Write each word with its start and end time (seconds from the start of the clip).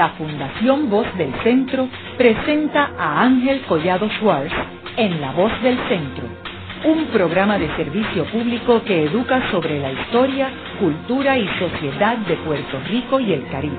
la 0.00 0.08
Fundación 0.16 0.88
Voz 0.88 1.06
del 1.18 1.30
Centro 1.42 1.86
presenta 2.16 2.92
a 2.98 3.20
Ángel 3.20 3.60
Collado 3.68 4.08
Schwartz 4.08 4.50
en 4.96 5.20
La 5.20 5.30
Voz 5.32 5.52
del 5.62 5.76
Centro, 5.90 6.24
un 6.86 7.04
programa 7.08 7.58
de 7.58 7.68
servicio 7.76 8.24
público 8.32 8.82
que 8.82 9.04
educa 9.04 9.50
sobre 9.50 9.78
la 9.78 9.92
historia, 9.92 10.50
cultura 10.80 11.36
y 11.36 11.46
sociedad 11.58 12.16
de 12.16 12.34
Puerto 12.36 12.80
Rico 12.88 13.20
y 13.20 13.34
el 13.34 13.46
Caribe. 13.48 13.76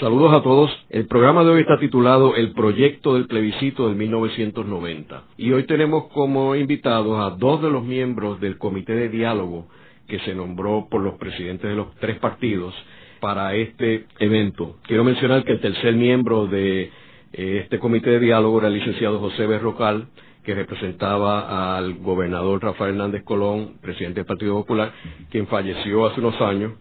Saludos 0.00 0.34
a 0.34 0.42
todos. 0.42 0.86
El 0.90 1.06
programa 1.06 1.44
de 1.44 1.50
hoy 1.50 1.60
está 1.60 1.78
titulado 1.78 2.34
El 2.34 2.54
proyecto 2.54 3.14
del 3.14 3.28
plebiscito 3.28 3.86
del 3.86 3.94
1990. 3.94 5.22
Y 5.36 5.52
hoy 5.52 5.64
tenemos 5.64 6.08
como 6.08 6.56
invitados 6.56 7.20
a 7.20 7.36
dos 7.36 7.62
de 7.62 7.70
los 7.70 7.84
miembros 7.84 8.40
del 8.40 8.58
comité 8.58 8.94
de 8.94 9.10
diálogo 9.10 9.68
que 10.08 10.18
se 10.20 10.34
nombró 10.34 10.88
por 10.90 11.00
los 11.00 11.14
presidentes 11.14 11.70
de 11.70 11.76
los 11.76 11.94
tres 11.96 12.18
partidos 12.18 12.74
para 13.20 13.54
este 13.54 14.06
evento. 14.18 14.78
Quiero 14.82 15.04
mencionar 15.04 15.44
que 15.44 15.52
el 15.52 15.60
tercer 15.60 15.94
miembro 15.94 16.46
de 16.46 16.90
eh, 17.32 17.60
este 17.62 17.78
comité 17.78 18.10
de 18.10 18.20
diálogo 18.20 18.58
era 18.58 18.68
el 18.68 18.74
licenciado 18.74 19.20
José 19.20 19.46
Berrocal, 19.46 20.08
que 20.44 20.54
representaba 20.54 21.76
al 21.76 21.94
gobernador 21.98 22.62
Rafael 22.62 22.92
Hernández 22.92 23.22
Colón, 23.22 23.74
presidente 23.82 24.20
del 24.20 24.26
Partido 24.26 24.54
Popular, 24.54 24.92
quien 25.30 25.46
falleció 25.46 26.06
hace 26.06 26.20
unos 26.20 26.40
años 26.40 26.72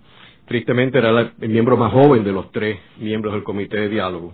tristemente 0.48 0.98
era 0.98 1.34
el 1.40 1.49
miembro 1.49 1.77
más 1.77 1.91
joven 1.91 2.23
de 2.23 2.32
los 2.32 2.52
tres 2.52 2.80
miembros 2.98 3.34
del 3.34 3.44
comité 3.44 3.77
de 3.82 3.90
diálogo. 3.90 4.34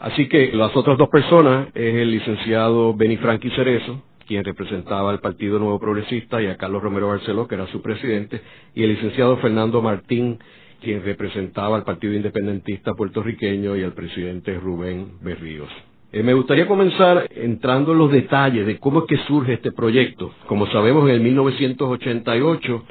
Así 0.00 0.28
que 0.28 0.52
las 0.52 0.74
otras 0.74 0.96
dos 0.98 1.08
personas 1.08 1.68
es 1.74 1.94
el 1.94 2.10
licenciado 2.10 2.94
Beni 2.94 3.16
Franqui 3.18 3.50
Cerezo, 3.50 4.02
quien 4.32 4.44
representaba 4.44 5.10
al 5.10 5.20
Partido 5.20 5.58
Nuevo 5.58 5.78
Progresista, 5.78 6.40
y 6.40 6.46
a 6.46 6.56
Carlos 6.56 6.82
Romero 6.82 7.08
Barceló, 7.08 7.46
que 7.46 7.54
era 7.54 7.66
su 7.66 7.82
presidente, 7.82 8.40
y 8.74 8.82
el 8.82 8.94
licenciado 8.94 9.36
Fernando 9.36 9.82
Martín, 9.82 10.38
quien 10.80 11.04
representaba 11.04 11.76
al 11.76 11.84
Partido 11.84 12.14
Independentista 12.14 12.94
puertorriqueño 12.94 13.76
y 13.76 13.82
al 13.82 13.92
presidente 13.92 14.58
Rubén 14.58 15.18
Berríos. 15.20 15.68
Eh, 16.12 16.22
me 16.22 16.32
gustaría 16.32 16.66
comenzar 16.66 17.28
entrando 17.34 17.92
en 17.92 17.98
los 17.98 18.10
detalles 18.10 18.64
de 18.64 18.78
cómo 18.78 19.00
es 19.00 19.04
que 19.06 19.18
surge 19.26 19.52
este 19.52 19.70
proyecto. 19.70 20.32
Como 20.46 20.66
sabemos, 20.68 21.06
en 21.10 21.16
el 21.16 21.20
1988, 21.20 22.84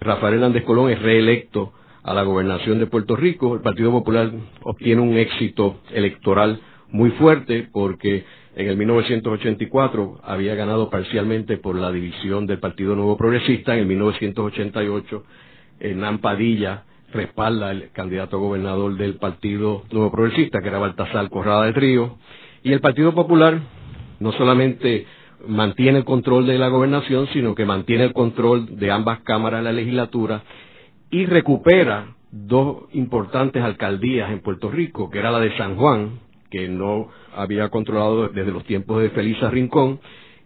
Rafael 0.00 0.34
Hernández 0.34 0.64
Colón 0.64 0.90
es 0.90 1.00
reelecto 1.00 1.72
a 2.02 2.14
la 2.14 2.24
gobernación 2.24 2.80
de 2.80 2.88
Puerto 2.88 3.14
Rico, 3.14 3.54
el 3.54 3.60
Partido 3.60 3.92
Popular 3.92 4.32
obtiene 4.64 5.02
un 5.02 5.16
éxito 5.16 5.82
electoral 5.92 6.60
muy 6.88 7.10
fuerte 7.10 7.68
porque 7.72 8.24
en 8.56 8.68
el 8.68 8.76
1984 8.76 10.20
había 10.24 10.54
ganado 10.54 10.90
parcialmente 10.90 11.56
por 11.56 11.76
la 11.76 11.92
división 11.92 12.46
del 12.46 12.58
Partido 12.58 12.96
Nuevo 12.96 13.16
Progresista, 13.16 13.74
en 13.74 13.80
el 13.80 13.86
1988 13.86 15.24
Hernán 15.78 16.18
Padilla 16.18 16.84
respalda 17.12 17.70
al 17.70 17.90
candidato 17.92 18.38
gobernador 18.38 18.96
del 18.96 19.16
Partido 19.16 19.84
Nuevo 19.90 20.10
Progresista, 20.10 20.60
que 20.60 20.68
era 20.68 20.78
Baltasar 20.78 21.28
Corrada 21.28 21.66
de 21.66 21.72
Trío, 21.72 22.18
y 22.62 22.72
el 22.72 22.80
Partido 22.80 23.14
Popular 23.14 23.60
no 24.20 24.32
solamente 24.32 25.06
mantiene 25.46 25.98
el 25.98 26.04
control 26.04 26.46
de 26.46 26.58
la 26.58 26.68
gobernación, 26.68 27.28
sino 27.32 27.54
que 27.54 27.64
mantiene 27.64 28.04
el 28.04 28.12
control 28.12 28.78
de 28.78 28.90
ambas 28.90 29.20
cámaras 29.20 29.60
de 29.60 29.64
la 29.64 29.72
legislatura 29.72 30.42
y 31.10 31.24
recupera 31.26 32.14
dos 32.30 32.84
importantes 32.92 33.62
alcaldías 33.62 34.30
en 34.30 34.40
Puerto 34.40 34.70
Rico, 34.70 35.10
que 35.10 35.18
era 35.18 35.30
la 35.30 35.40
de 35.40 35.56
San 35.56 35.76
Juan, 35.76 36.20
que 36.50 36.68
no 36.68 37.08
había 37.34 37.68
controlado 37.68 38.28
desde 38.28 38.52
los 38.52 38.64
tiempos 38.64 39.00
de 39.02 39.10
Felisa 39.10 39.50
Rincón, 39.50 40.00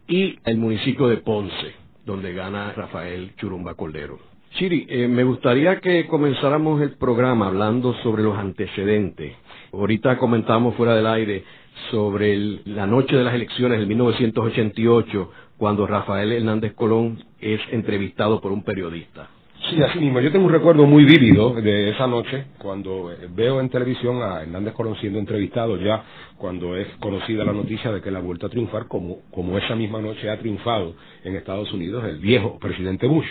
y 0.06 0.38
el 0.44 0.58
municipio 0.58 1.08
de 1.08 1.18
Ponce, 1.18 1.74
donde 2.04 2.34
gana 2.34 2.72
Rafael 2.72 3.34
Churumba 3.36 3.74
Cordero. 3.74 4.18
Chiri, 4.52 4.86
eh, 4.88 5.08
me 5.08 5.24
gustaría 5.24 5.80
que 5.80 6.06
comenzáramos 6.06 6.80
el 6.80 6.92
programa 6.92 7.48
hablando 7.48 7.94
sobre 8.02 8.22
los 8.22 8.38
antecedentes. 8.38 9.34
Ahorita 9.72 10.18
comentamos 10.18 10.76
fuera 10.76 10.94
del 10.94 11.06
aire 11.06 11.44
sobre 11.90 12.60
la 12.66 12.86
noche 12.86 13.16
de 13.16 13.24
las 13.24 13.34
elecciones 13.34 13.78
del 13.78 13.88
1988, 13.88 15.32
cuando 15.56 15.86
Rafael 15.86 16.30
Hernández 16.32 16.74
Colón 16.74 17.24
es 17.40 17.60
entrevistado 17.72 18.40
por 18.40 18.52
un 18.52 18.62
periodista. 18.62 19.28
Sí, 19.70 19.82
así 19.82 19.98
mismo. 19.98 20.20
Yo 20.20 20.30
tengo 20.30 20.44
un 20.44 20.52
recuerdo 20.52 20.84
muy 20.84 21.04
vívido 21.06 21.54
de 21.54 21.88
esa 21.88 22.06
noche 22.06 22.48
cuando 22.58 23.10
eh, 23.10 23.28
veo 23.34 23.60
en 23.60 23.70
televisión 23.70 24.22
a 24.22 24.42
Hernández 24.42 24.74
Colón 24.74 24.94
siendo 25.00 25.18
entrevistado 25.18 25.78
ya 25.78 26.04
cuando 26.36 26.76
es 26.76 26.86
conocida 27.00 27.44
la 27.44 27.52
noticia 27.54 27.90
de 27.90 28.02
que 28.02 28.10
la 28.10 28.20
vuelta 28.20 28.48
a 28.48 28.50
triunfar 28.50 28.88
como, 28.88 29.22
como 29.30 29.56
esa 29.56 29.74
misma 29.74 30.02
noche 30.02 30.28
ha 30.28 30.38
triunfado 30.38 30.94
en 31.24 31.36
Estados 31.36 31.72
Unidos 31.72 32.04
el 32.04 32.18
viejo 32.18 32.58
presidente 32.58 33.06
Bush. 33.06 33.26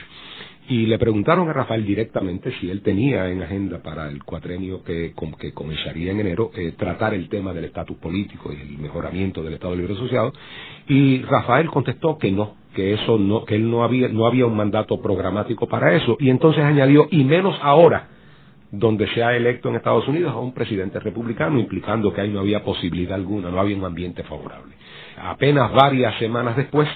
Y 0.69 0.85
le 0.85 0.97
preguntaron 0.97 1.49
a 1.49 1.53
Rafael 1.53 1.85
directamente 1.85 2.53
si 2.59 2.69
él 2.69 2.81
tenía 2.81 3.27
en 3.29 3.41
agenda 3.41 3.83
para 3.83 4.07
el 4.07 4.23
cuatrenio 4.23 4.81
que, 4.83 5.13
que 5.37 5.53
comenzaría 5.53 6.11
en 6.11 6.21
enero 6.21 6.51
eh, 6.55 6.73
tratar 6.77 7.13
el 7.13 7.27
tema 7.27 7.53
del 7.53 7.65
estatus 7.65 7.97
político 7.97 8.51
y 8.53 8.61
el 8.61 8.77
mejoramiento 8.77 9.43
del 9.43 9.55
Estado 9.55 9.75
Libre 9.75 9.93
Asociado. 9.93 10.31
Y 10.87 11.21
Rafael 11.23 11.69
contestó 11.69 12.17
que 12.17 12.31
no, 12.31 12.55
que 12.73 12.93
eso 12.93 13.17
no, 13.17 13.43
que 13.43 13.55
él 13.55 13.69
no 13.69 13.83
había, 13.83 14.07
no 14.07 14.25
había 14.25 14.45
un 14.45 14.55
mandato 14.55 15.01
programático 15.01 15.67
para 15.67 15.95
eso. 15.95 16.15
Y 16.19 16.29
entonces 16.29 16.63
añadió, 16.63 17.07
y 17.11 17.25
menos 17.25 17.57
ahora, 17.61 18.07
donde 18.71 19.07
se 19.09 19.23
ha 19.23 19.35
electo 19.35 19.69
en 19.69 19.75
Estados 19.75 20.07
Unidos 20.07 20.33
a 20.33 20.39
un 20.39 20.53
presidente 20.53 20.99
republicano, 20.99 21.59
implicando 21.59 22.11
que 22.11 22.21
ahí 22.21 22.29
no 22.29 22.39
había 22.39 22.63
posibilidad 22.63 23.15
alguna, 23.15 23.51
no 23.51 23.59
había 23.59 23.75
un 23.75 23.85
ambiente 23.85 24.23
favorable. 24.23 24.73
Apenas 25.21 25.71
varias 25.73 26.17
semanas 26.17 26.57
después, 26.57 26.89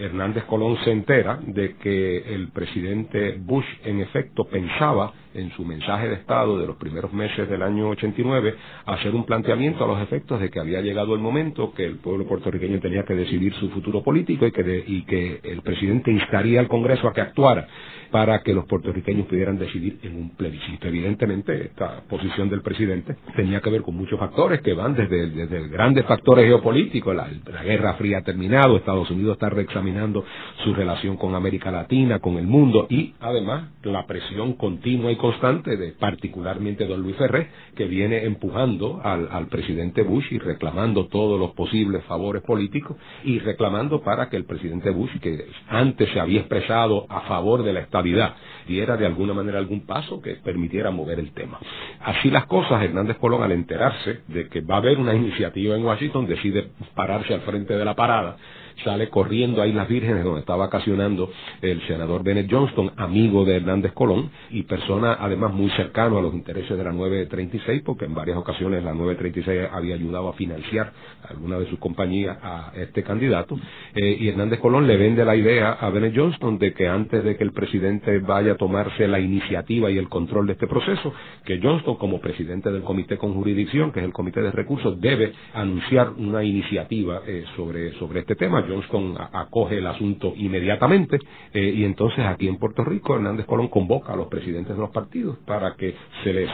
Hernández 0.00 0.44
Colón 0.44 0.76
se 0.84 0.90
entera 0.90 1.38
de 1.42 1.76
que 1.76 2.34
el 2.34 2.48
presidente 2.52 3.36
Bush 3.38 3.66
en 3.84 4.00
efecto 4.00 4.44
pensaba 4.44 5.12
en 5.38 5.50
su 5.52 5.64
mensaje 5.64 6.08
de 6.08 6.14
Estado 6.14 6.58
de 6.58 6.66
los 6.66 6.76
primeros 6.76 7.12
meses 7.12 7.48
del 7.48 7.62
año 7.62 7.88
89 7.90 8.54
hacer 8.86 9.14
un 9.14 9.24
planteamiento 9.24 9.84
a 9.84 9.88
los 9.88 10.00
efectos 10.00 10.40
de 10.40 10.50
que 10.50 10.60
había 10.60 10.80
llegado 10.80 11.14
el 11.14 11.20
momento 11.20 11.72
que 11.72 11.84
el 11.84 11.96
pueblo 11.96 12.26
puertorriqueño 12.26 12.80
tenía 12.80 13.04
que 13.04 13.14
decidir 13.14 13.54
su 13.54 13.70
futuro 13.70 14.02
político 14.02 14.46
y 14.46 14.52
que, 14.52 14.84
y 14.86 15.02
que 15.02 15.40
el 15.44 15.62
presidente 15.62 16.10
instaría 16.10 16.60
al 16.60 16.68
Congreso 16.68 17.08
a 17.08 17.12
que 17.12 17.20
actuara 17.20 17.66
para 18.10 18.42
que 18.42 18.54
los 18.54 18.66
puertorriqueños 18.66 19.26
pudieran 19.26 19.58
decidir 19.58 19.98
en 20.02 20.16
un 20.16 20.30
plebiscito. 20.30 20.88
Evidentemente, 20.88 21.66
esta 21.66 22.00
posición 22.08 22.48
del 22.48 22.62
presidente 22.62 23.16
tenía 23.36 23.60
que 23.60 23.70
ver 23.70 23.82
con 23.82 23.96
muchos 23.96 24.18
factores 24.18 24.60
que 24.62 24.72
van 24.72 24.94
desde, 24.94 25.30
desde 25.30 25.68
grandes 25.68 26.06
factores 26.06 26.46
geopolíticos, 26.46 27.14
la, 27.14 27.28
Guerra 27.62 27.94
Fría 27.94 28.18
ha 28.18 28.22
terminado, 28.22 28.76
Estados 28.76 29.10
Unidos 29.10 29.34
está 29.34 29.50
reexaminando 29.50 30.24
su 30.64 30.74
relación 30.74 31.16
con 31.16 31.34
América 31.34 31.70
Latina, 31.70 32.18
con 32.18 32.38
el 32.38 32.46
mundo 32.46 32.86
y 32.88 33.14
además 33.20 33.68
la 33.82 34.06
presión 34.06 34.54
continua 34.54 35.12
y 35.12 35.16
constante 35.28 35.76
de 35.76 35.92
particularmente 35.92 36.86
don 36.86 37.02
Luis 37.02 37.14
Ferré, 37.16 37.48
que 37.76 37.84
viene 37.84 38.24
empujando 38.24 38.98
al, 39.04 39.28
al 39.30 39.48
presidente 39.48 40.00
Bush 40.00 40.24
y 40.30 40.38
reclamando 40.38 41.06
todos 41.08 41.38
los 41.38 41.50
posibles 41.50 42.02
favores 42.04 42.42
políticos 42.42 42.96
y 43.24 43.38
reclamando 43.38 44.00
para 44.00 44.30
que 44.30 44.36
el 44.36 44.46
presidente 44.46 44.88
Bush, 44.88 45.10
que 45.20 45.44
antes 45.68 46.08
se 46.14 46.18
había 46.18 46.40
expresado 46.40 47.04
a 47.10 47.20
favor 47.28 47.62
de 47.62 47.74
la 47.74 47.80
estabilidad, 47.80 48.36
diera 48.66 48.96
de 48.96 49.04
alguna 49.04 49.34
manera 49.34 49.58
algún 49.58 49.84
paso 49.84 50.22
que 50.22 50.36
permitiera 50.36 50.90
mover 50.90 51.18
el 51.18 51.32
tema. 51.32 51.58
Así 52.00 52.30
las 52.30 52.46
cosas, 52.46 52.82
Hernández 52.82 53.18
Colón, 53.18 53.42
al 53.42 53.52
enterarse 53.52 54.20
de 54.28 54.48
que 54.48 54.62
va 54.62 54.76
a 54.76 54.78
haber 54.78 54.96
una 54.98 55.14
iniciativa 55.14 55.76
en 55.76 55.84
Washington, 55.84 56.26
decide 56.26 56.70
pararse 56.94 57.34
al 57.34 57.42
frente 57.42 57.74
de 57.76 57.84
la 57.84 57.94
parada 57.94 58.38
sale 58.84 59.08
corriendo 59.08 59.62
a 59.62 59.66
Islas 59.66 59.88
Vírgenes, 59.88 60.24
donde 60.24 60.40
está 60.40 60.56
vacacionando 60.56 61.30
el 61.62 61.80
senador 61.86 62.22
Bennett 62.22 62.50
Johnston, 62.50 62.92
amigo 62.96 63.44
de 63.44 63.56
Hernández 63.56 63.92
Colón, 63.92 64.30
y 64.50 64.62
persona 64.62 65.16
además 65.18 65.52
muy 65.52 65.70
cercano 65.70 66.18
a 66.18 66.22
los 66.22 66.34
intereses 66.34 66.76
de 66.76 66.84
la 66.84 66.92
936, 66.92 67.82
porque 67.84 68.04
en 68.04 68.14
varias 68.14 68.36
ocasiones 68.36 68.82
la 68.82 68.92
936 68.92 69.68
había 69.72 69.94
ayudado 69.94 70.28
a 70.28 70.32
financiar 70.34 70.92
alguna 71.28 71.58
de 71.58 71.66
sus 71.66 71.78
compañías 71.78 72.38
a 72.42 72.72
este 72.76 73.02
candidato, 73.02 73.58
eh, 73.94 74.16
y 74.20 74.28
Hernández 74.28 74.60
Colón 74.60 74.86
le 74.86 74.96
vende 74.96 75.24
la 75.24 75.36
idea 75.36 75.72
a 75.72 75.90
Bennett 75.90 76.16
Johnston 76.16 76.58
de 76.58 76.72
que 76.72 76.88
antes 76.88 77.24
de 77.24 77.36
que 77.36 77.44
el 77.44 77.52
presidente 77.52 78.18
vaya 78.20 78.52
a 78.52 78.56
tomarse 78.56 79.06
la 79.08 79.20
iniciativa 79.20 79.90
y 79.90 79.98
el 79.98 80.08
control 80.08 80.46
de 80.46 80.52
este 80.54 80.66
proceso, 80.66 81.12
que 81.44 81.60
Johnston 81.62 81.96
como 81.96 82.20
presidente 82.20 82.70
del 82.70 82.82
comité 82.82 83.16
con 83.16 83.34
jurisdicción, 83.34 83.92
que 83.92 84.00
es 84.00 84.06
el 84.06 84.12
comité 84.12 84.40
de 84.42 84.50
recursos, 84.50 85.00
debe 85.00 85.32
anunciar 85.54 86.10
una 86.16 86.42
iniciativa 86.44 87.22
eh, 87.26 87.44
sobre, 87.56 87.92
sobre 87.98 88.20
este 88.20 88.34
tema. 88.36 88.64
Johnston 88.68 89.14
acoge 89.32 89.78
el 89.78 89.86
asunto 89.86 90.34
inmediatamente 90.36 91.18
eh, 91.52 91.72
y 91.76 91.84
entonces 91.84 92.24
aquí 92.24 92.48
en 92.48 92.58
Puerto 92.58 92.84
Rico 92.84 93.16
Hernández 93.16 93.46
Colón 93.46 93.68
convoca 93.68 94.12
a 94.12 94.16
los 94.16 94.28
presidentes 94.28 94.74
de 94.76 94.80
los 94.80 94.90
partidos 94.90 95.38
para 95.46 95.74
que 95.74 95.94
se 96.22 96.32
les 96.32 96.50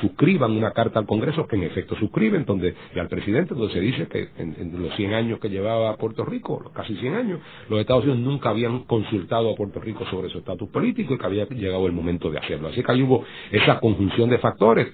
suscriban 0.00 0.52
una 0.52 0.72
carta 0.72 0.98
al 0.98 1.06
Congreso 1.06 1.46
que 1.46 1.56
en 1.56 1.64
efecto 1.64 1.96
suscriben 1.96 2.44
donde 2.44 2.74
y 2.94 2.98
al 2.98 3.08
presidente 3.08 3.54
donde 3.54 3.72
se 3.72 3.80
dice 3.80 4.06
que 4.08 4.28
en, 4.38 4.82
los 4.82 4.94
100 4.96 5.14
años 5.14 5.40
que 5.40 5.48
llevaba 5.48 5.96
Puerto 5.96 6.24
Rico, 6.24 6.60
los 6.62 6.72
casi 6.72 6.94
100 6.96 7.14
años, 7.14 7.40
los 7.68 7.80
Estados 7.80 8.04
Unidos 8.04 8.20
nunca 8.20 8.50
habían 8.50 8.80
consultado 8.84 9.50
a 9.50 9.54
Puerto 9.54 9.80
Rico 9.80 10.04
sobre 10.06 10.28
su 10.28 10.38
estatus 10.38 10.68
político 10.68 11.14
y 11.14 11.18
que 11.18 11.26
había 11.26 11.46
llegado 11.46 11.86
el 11.86 11.92
momento 11.92 12.30
de 12.30 12.38
hacerlo. 12.38 12.68
Así 12.68 12.82
que 12.82 12.92
ahí 12.92 13.02
hubo 13.02 13.24
esa 13.50 13.80
conjunción 13.80 14.30
de 14.30 14.38
factores. 14.38 14.88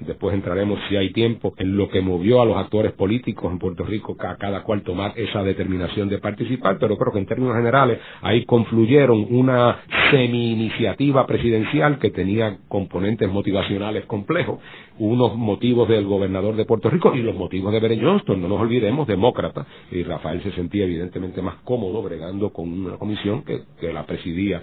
Después 0.00 0.34
entraremos, 0.34 0.78
si 0.88 0.96
hay 0.96 1.12
tiempo, 1.12 1.54
en 1.58 1.76
lo 1.76 1.88
que 1.88 2.00
movió 2.00 2.40
a 2.40 2.44
los 2.44 2.56
actores 2.56 2.92
políticos 2.92 3.50
en 3.50 3.58
Puerto 3.58 3.84
Rico 3.84 4.16
a 4.18 4.36
cada 4.36 4.62
cual 4.62 4.82
tomar 4.82 5.12
esa 5.16 5.42
determinación 5.42 6.07
de 6.08 6.18
participar, 6.18 6.78
pero 6.78 6.96
creo 6.96 7.12
que 7.12 7.18
en 7.18 7.26
términos 7.26 7.56
generales 7.56 7.98
ahí 8.22 8.44
confluyeron 8.44 9.26
una 9.30 9.78
semi-iniciativa 10.10 11.26
presidencial 11.26 11.98
que 11.98 12.10
tenía 12.10 12.58
componentes 12.68 13.30
motivacionales 13.30 14.04
complejos, 14.06 14.60
unos 14.98 15.36
motivos 15.36 15.88
del 15.88 16.06
gobernador 16.06 16.56
de 16.56 16.64
Puerto 16.64 16.90
Rico 16.90 17.14
y 17.14 17.22
los 17.22 17.34
motivos 17.34 17.72
de 17.72 17.80
Beren 17.80 18.02
Johnston, 18.02 18.40
no 18.40 18.48
nos 18.48 18.60
olvidemos, 18.60 19.06
demócrata, 19.06 19.66
y 19.90 20.02
Rafael 20.02 20.42
se 20.42 20.52
sentía 20.52 20.84
evidentemente 20.84 21.42
más 21.42 21.56
cómodo 21.64 22.02
bregando 22.02 22.50
con 22.50 22.68
una 22.68 22.96
comisión 22.96 23.42
que, 23.42 23.62
que 23.80 23.92
la 23.92 24.04
presidía 24.04 24.62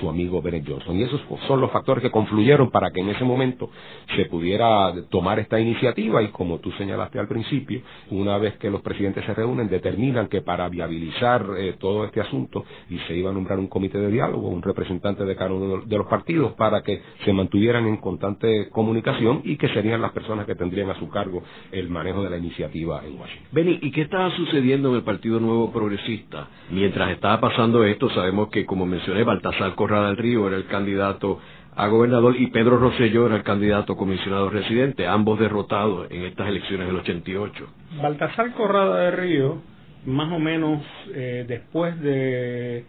su 0.00 0.08
amigo 0.08 0.40
Bennett 0.40 0.68
Johnson. 0.68 0.96
Y 0.96 1.02
esos 1.02 1.20
son 1.46 1.60
los 1.60 1.70
factores 1.70 2.02
que 2.02 2.10
confluyeron 2.10 2.70
para 2.70 2.90
que 2.90 3.00
en 3.00 3.10
ese 3.10 3.24
momento 3.24 3.70
se 4.16 4.24
pudiera 4.24 4.92
tomar 5.10 5.38
esta 5.38 5.60
iniciativa 5.60 6.22
y 6.22 6.28
como 6.28 6.58
tú 6.58 6.72
señalaste 6.72 7.18
al 7.18 7.28
principio, 7.28 7.82
una 8.10 8.38
vez 8.38 8.56
que 8.56 8.70
los 8.70 8.80
presidentes 8.80 9.24
se 9.24 9.34
reúnen, 9.34 9.68
determinan 9.68 10.28
que 10.28 10.40
para 10.40 10.68
viabilizar 10.68 11.44
eh, 11.58 11.74
todo 11.78 12.04
este 12.04 12.20
asunto 12.20 12.64
y 12.88 12.98
se 13.00 13.14
iba 13.14 13.30
a 13.30 13.32
nombrar 13.32 13.58
un 13.58 13.68
comité 13.68 13.98
de 13.98 14.10
diálogo, 14.10 14.48
un 14.48 14.62
representante 14.62 15.24
de 15.24 15.36
cada 15.36 15.52
uno 15.52 15.82
de 15.84 15.98
los 15.98 16.06
partidos 16.06 16.54
para 16.54 16.82
que 16.82 17.02
se 17.24 17.32
mantuvieran 17.32 17.86
en 17.86 17.98
constante 17.98 18.68
comunicación 18.70 19.42
y 19.44 19.56
que 19.56 19.68
serían 19.68 20.00
las 20.00 20.12
personas 20.12 20.46
que 20.46 20.54
tendrían 20.54 20.90
a 20.90 20.98
su 20.98 21.08
cargo 21.08 21.42
el 21.72 21.88
manejo 21.90 22.22
de 22.22 22.30
la 22.30 22.38
iniciativa 22.38 23.02
en 23.04 23.18
Washington. 23.18 23.48
Benny, 23.52 23.78
¿y 23.82 23.90
qué 23.90 24.02
estaba 24.02 24.34
sucediendo 24.34 24.90
en 24.90 24.96
el 24.96 25.02
Partido 25.02 25.38
Nuevo 25.40 25.70
Progresista? 25.70 26.48
Mientras 26.70 27.10
estaba 27.10 27.40
pasando 27.40 27.84
esto, 27.84 28.08
sabemos 28.10 28.48
que, 28.48 28.64
como 28.64 28.86
mencioné, 28.86 29.22
Baltasar 29.24 29.57
Baltasar 29.58 29.74
Corrada 29.74 30.06
del 30.08 30.16
Río 30.16 30.46
era 30.46 30.56
el 30.56 30.66
candidato 30.66 31.40
a 31.74 31.88
gobernador 31.88 32.36
y 32.36 32.46
Pedro 32.48 32.78
Rosselló 32.78 33.26
era 33.26 33.36
el 33.36 33.42
candidato 33.42 33.94
a 33.94 33.96
comisionado 33.96 34.50
residente, 34.50 35.06
ambos 35.06 35.40
derrotados 35.40 36.08
en 36.10 36.24
estas 36.24 36.48
elecciones 36.48 36.86
del 36.86 36.96
88. 36.96 37.66
Baltasar 38.00 38.52
Corrada 38.52 39.00
del 39.04 39.16
Río, 39.16 39.58
más 40.06 40.32
o 40.32 40.38
menos 40.38 40.82
eh, 41.12 41.44
después 41.48 42.00
de 42.00 42.84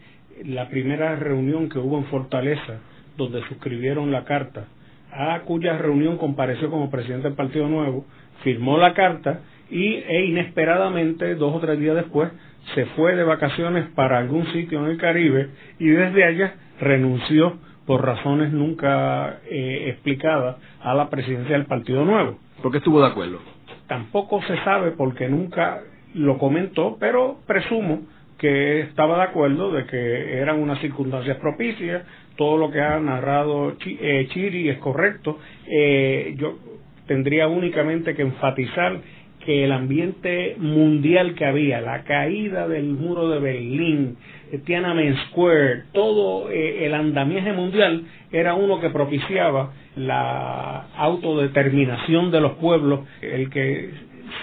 la 0.46 0.70
primera 0.70 1.16
reunión 1.16 1.70
que 1.70 1.80
hubo 1.80 1.98
en 1.98 2.06
Fortaleza, 2.06 2.82
donde 3.18 3.42
suscribieron 3.48 4.12
la 4.12 4.24
carta, 4.26 4.68
a 5.12 5.40
cuya 5.42 5.76
reunión 5.78 6.18
compareció 6.18 6.70
como 6.70 6.92
presidente 6.92 7.28
del 7.28 7.36
Partido 7.36 7.68
Nuevo, 7.68 8.06
firmó 8.44 8.78
la 8.78 8.94
carta 8.94 9.42
y 9.72 9.96
e 9.96 10.26
inesperadamente, 10.26 11.34
dos 11.34 11.56
o 11.56 11.60
tres 11.60 11.80
días 11.80 11.96
después, 11.96 12.30
se 12.76 12.86
fue 12.88 13.16
de 13.16 13.24
vacaciones 13.24 13.88
para 13.96 14.18
algún 14.18 14.46
sitio 14.54 14.80
en 14.80 14.92
el 14.92 14.98
Caribe 14.98 15.50
y 15.80 15.88
desde 15.88 16.24
allá 16.24 16.54
renunció 16.80 17.58
por 17.86 18.06
razones 18.06 18.52
nunca 18.52 19.40
eh, 19.50 19.86
explicadas 19.90 20.58
a 20.82 20.94
la 20.94 21.10
presidencia 21.10 21.58
del 21.58 21.66
Partido 21.66 22.06
Nuevo. 22.06 22.38
¿Por 22.62 22.72
qué 22.72 22.78
estuvo 22.78 23.02
de 23.02 23.08
acuerdo? 23.08 23.40
Tampoco 23.88 24.42
se 24.44 24.58
sabe 24.64 24.92
porque 24.92 25.28
nunca 25.28 25.82
lo 26.14 26.38
comentó, 26.38 26.98
pero 27.00 27.40
presumo 27.48 28.02
que 28.38 28.82
estaba 28.82 29.18
de 29.18 29.24
acuerdo 29.24 29.72
de 29.72 29.86
que 29.86 30.38
eran 30.38 30.60
unas 30.60 30.80
circunstancias 30.80 31.38
propicias, 31.38 32.04
todo 32.38 32.58
lo 32.58 32.72
que 32.72 32.80
ha 32.80 33.00
narrado 33.00 33.76
eh, 33.86 34.28
Chiri 34.30 34.70
es 34.70 34.78
correcto. 34.78 35.40
Eh, 35.68 36.36
yo 36.38 36.58
tendría 37.06 37.48
únicamente 37.48 38.16
que 38.16 38.22
enfatizar 38.22 39.00
que 39.50 39.64
el 39.64 39.72
ambiente 39.72 40.58
mundial 40.60 41.34
que 41.34 41.44
había, 41.44 41.82
la 41.82 42.04
caída 42.04 42.68
del 42.68 42.84
muro 42.84 43.30
de 43.30 43.40
Berlín, 43.40 44.16
Tiananmen 44.64 45.18
Square, 45.26 45.86
todo 45.92 46.52
eh, 46.52 46.86
el 46.86 46.94
andamiaje 46.94 47.52
mundial 47.54 48.04
era 48.32 48.54
uno 48.54 48.80
que 48.80 48.92
propiciaba 48.92 49.74
la 49.96 50.86
autodeterminación 50.96 52.30
de 52.30 52.42
los 52.42 52.52
pueblos, 52.58 53.00
el 53.24 53.50
que 53.50 53.90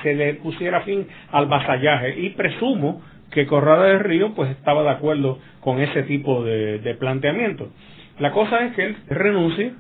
se 0.03 0.17
le 0.17 0.35
pusiera 0.35 0.81
fin 0.81 1.07
al 1.31 1.47
vasallaje. 1.47 2.19
Y 2.19 2.31
presumo 2.31 3.01
que 3.31 3.47
Corrada 3.47 3.85
del 3.85 4.01
Río 4.01 4.35
pues 4.35 4.51
estaba 4.51 4.83
de 4.83 4.91
acuerdo 4.91 5.39
con 5.61 5.79
ese 5.79 6.03
tipo 6.03 6.43
de, 6.43 6.81
de 6.81 6.95
planteamiento. 6.97 7.71
La 8.19 8.33
cosa 8.33 8.65
es 8.65 8.75
que 8.75 8.87
él 8.87 8.97
renuncia, 9.09 9.71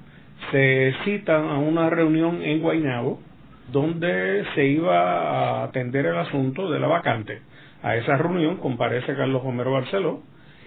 se 0.52 0.94
cita 1.04 1.36
a 1.36 1.58
una 1.58 1.90
reunión 1.90 2.44
en 2.44 2.60
Guaynabo, 2.60 3.25
donde 3.72 4.44
se 4.54 4.64
iba 4.66 5.60
a 5.60 5.64
atender 5.64 6.06
el 6.06 6.16
asunto 6.16 6.70
de 6.70 6.80
la 6.80 6.86
vacante. 6.86 7.40
A 7.82 7.96
esa 7.96 8.16
reunión 8.16 8.56
comparece 8.56 9.14
Carlos 9.14 9.42
Homero 9.44 9.72
Barceló 9.72 10.22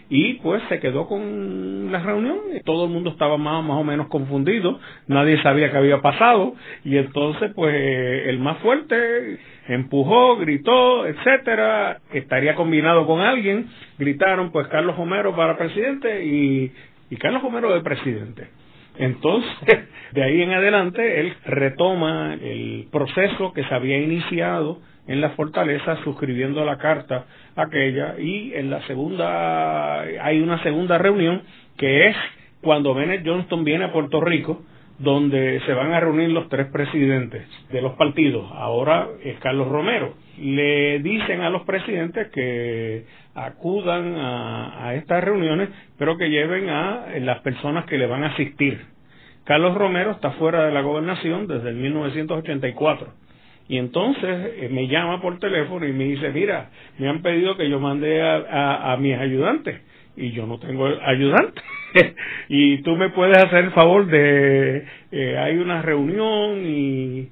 y 0.10 0.34
pues 0.36 0.62
se 0.70 0.80
quedó 0.80 1.08
con 1.08 1.92
la 1.92 2.00
reunión. 2.00 2.38
Todo 2.66 2.86
el 2.86 2.92
mundo 2.92 3.12
estaba 3.12 3.38
más, 3.38 3.64
más 3.64 3.78
o 3.78 3.84
menos 3.84 4.08
confundido, 4.08 4.80
nadie 5.08 5.42
sabía 5.42 5.72
qué 5.72 5.78
había 5.78 6.02
pasado 6.02 6.56
y 6.84 6.98
entonces 6.98 7.52
pues 7.56 7.76
el 7.76 8.40
más 8.40 8.58
fuerte 8.60 9.40
empujó, 9.68 10.38
gritó, 10.38 11.06
etcétera, 11.06 12.00
estaría 12.12 12.56
combinado 12.56 13.06
con 13.06 13.22
alguien, 13.22 13.68
gritaron 14.00 14.52
pues 14.52 14.68
Carlos 14.68 14.96
Homero 14.98 15.36
para 15.36 15.58
presidente 15.58 16.26
y, 16.26 16.72
y 17.10 17.16
Carlos 17.18 17.44
Homero 17.44 17.72
de 17.74 17.82
presidente. 17.82 18.59
Entonces, 19.00 19.80
de 20.12 20.24
ahí 20.24 20.42
en 20.42 20.52
adelante, 20.52 21.22
él 21.22 21.34
retoma 21.46 22.36
el 22.36 22.88
proceso 22.92 23.54
que 23.54 23.64
se 23.64 23.74
había 23.74 23.98
iniciado 24.00 24.80
en 25.08 25.22
la 25.22 25.32
fortaleza 25.32 25.98
suscribiendo 26.04 26.64
la 26.64 26.78
carta 26.78 27.26
aquella 27.56 28.20
y 28.20 28.54
en 28.54 28.70
la 28.70 28.86
segunda 28.86 30.02
hay 30.02 30.40
una 30.40 30.62
segunda 30.62 31.00
reunión 31.00 31.42
que 31.78 32.10
es 32.10 32.16
cuando 32.62 32.94
Bennett 32.94 33.26
Johnston 33.26 33.64
viene 33.64 33.86
a 33.86 33.92
Puerto 33.92 34.22
Rico 34.22 34.62
donde 35.00 35.62
se 35.66 35.74
van 35.74 35.94
a 35.94 36.00
reunir 36.00 36.30
los 36.30 36.48
tres 36.50 36.68
presidentes 36.68 37.48
de 37.72 37.82
los 37.82 37.94
partidos. 37.94 38.52
Ahora 38.54 39.08
es 39.24 39.40
Carlos 39.40 39.70
Romero. 39.70 40.14
Le 40.38 41.00
dicen 41.00 41.42
a 41.42 41.50
los 41.50 41.64
presidentes 41.64 42.30
que 42.32 43.06
acudan 43.36 44.16
a, 44.18 44.94
estas 44.96 45.24
reuniones, 45.24 45.70
pero 45.98 46.18
que 46.18 46.30
lleven 46.30 46.70
a 46.70 47.08
las 47.20 47.40
personas 47.40 47.86
que 47.86 47.98
le 47.98 48.08
van 48.08 48.24
a 48.24 48.28
asistir. 48.28 48.80
Carlos 49.46 49.76
Romero 49.76 50.12
está 50.12 50.32
fuera 50.32 50.66
de 50.66 50.72
la 50.72 50.82
gobernación 50.82 51.48
desde 51.48 51.70
el 51.70 51.76
1984. 51.76 53.14
Y 53.68 53.78
entonces 53.78 54.54
eh, 54.58 54.70
me 54.72 54.88
llama 54.88 55.22
por 55.22 55.40
teléfono 55.40 55.88
y 55.88 55.94
me 55.94 56.06
dice, 56.06 56.32
mira, 56.32 56.70
me 56.98 57.08
han 57.08 57.22
pedido 57.22 57.56
que 57.56 57.70
yo 57.70 57.80
mande 57.80 58.22
a, 58.22 58.92
a 58.94 58.98
mis 58.98 59.18
ayudantes 59.18 59.82
y 60.20 60.32
yo 60.32 60.46
no 60.46 60.60
tengo 60.60 60.86
ayudante. 60.88 61.62
y 62.50 62.82
tú 62.82 62.96
me 62.96 63.10
puedes 63.10 63.42
hacer 63.42 63.66
el 63.66 63.72
favor 63.72 64.06
de, 64.08 64.86
eh, 65.12 65.38
hay 65.38 65.58
una 65.58 65.82
reunión 65.82 66.62
y 66.66 67.30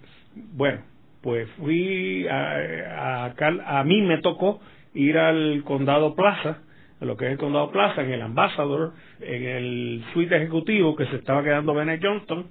bueno, 0.53 0.79
pues 1.21 1.49
fui 1.57 2.27
a, 2.27 3.25
a, 3.27 3.79
a 3.79 3.83
mí 3.83 4.01
me 4.01 4.19
tocó 4.19 4.61
ir 4.97 5.17
al 5.17 5.63
condado 5.63 6.15
Plaza, 6.15 6.63
lo 6.99 7.15
que 7.15 7.25
es 7.25 7.31
el 7.31 7.37
condado 7.37 7.71
Plaza, 7.71 8.01
en 8.01 8.11
el 8.11 8.21
Ambassador, 8.21 8.93
en 9.21 9.43
el 9.43 10.03
suite 10.13 10.35
ejecutivo 10.35 10.95
que 10.95 11.05
se 11.05 11.17
estaba 11.17 11.43
quedando 11.43 11.73
Bennett 11.73 12.03
Johnston 12.03 12.47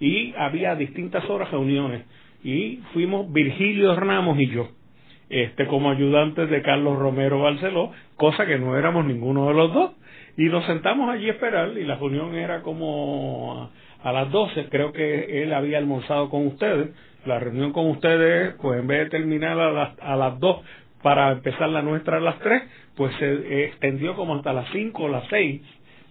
y 0.00 0.34
había 0.36 0.74
distintas 0.74 1.28
horas 1.28 1.50
reuniones 1.50 2.04
y 2.42 2.78
fuimos 2.94 3.30
Virgilio 3.32 3.94
Ramos 3.94 4.38
y 4.38 4.48
yo 4.48 4.68
este 5.30 5.68
como 5.68 5.90
ayudantes 5.90 6.50
de 6.50 6.60
Carlos 6.60 6.98
Romero 6.98 7.40
Barceló, 7.40 7.92
cosa 8.16 8.46
que 8.46 8.58
no 8.58 8.76
éramos 8.76 9.06
ninguno 9.06 9.46
de 9.46 9.54
los 9.54 9.72
dos. 9.72 9.92
Y 10.36 10.44
nos 10.44 10.64
sentamos 10.66 11.08
allí 11.08 11.28
a 11.28 11.32
esperar 11.32 11.70
y 11.78 11.84
la 11.84 11.96
reunión 11.96 12.34
era 12.34 12.62
como 12.62 13.70
a, 14.02 14.12
las 14.12 14.30
12, 14.30 14.68
creo 14.70 14.92
que 14.92 15.42
él 15.42 15.52
había 15.52 15.78
almorzado 15.78 16.30
con 16.30 16.46
ustedes. 16.46 16.90
La 17.26 17.38
reunión 17.38 17.72
con 17.72 17.86
ustedes, 17.88 18.54
pues 18.60 18.80
en 18.80 18.86
vez 18.86 19.04
de 19.04 19.10
terminar 19.10 19.58
a 19.60 19.70
las, 19.70 19.98
a 20.00 20.16
las 20.16 20.40
2 20.40 20.56
para 21.02 21.32
empezar 21.32 21.68
la 21.68 21.82
nuestra 21.82 22.18
a 22.18 22.20
las 22.20 22.38
3, 22.40 22.62
pues 22.96 23.14
se 23.16 23.64
extendió 23.64 24.14
como 24.14 24.36
hasta 24.36 24.52
las 24.52 24.68
5 24.72 25.02
o 25.02 25.08
las 25.08 25.26
6 25.28 25.62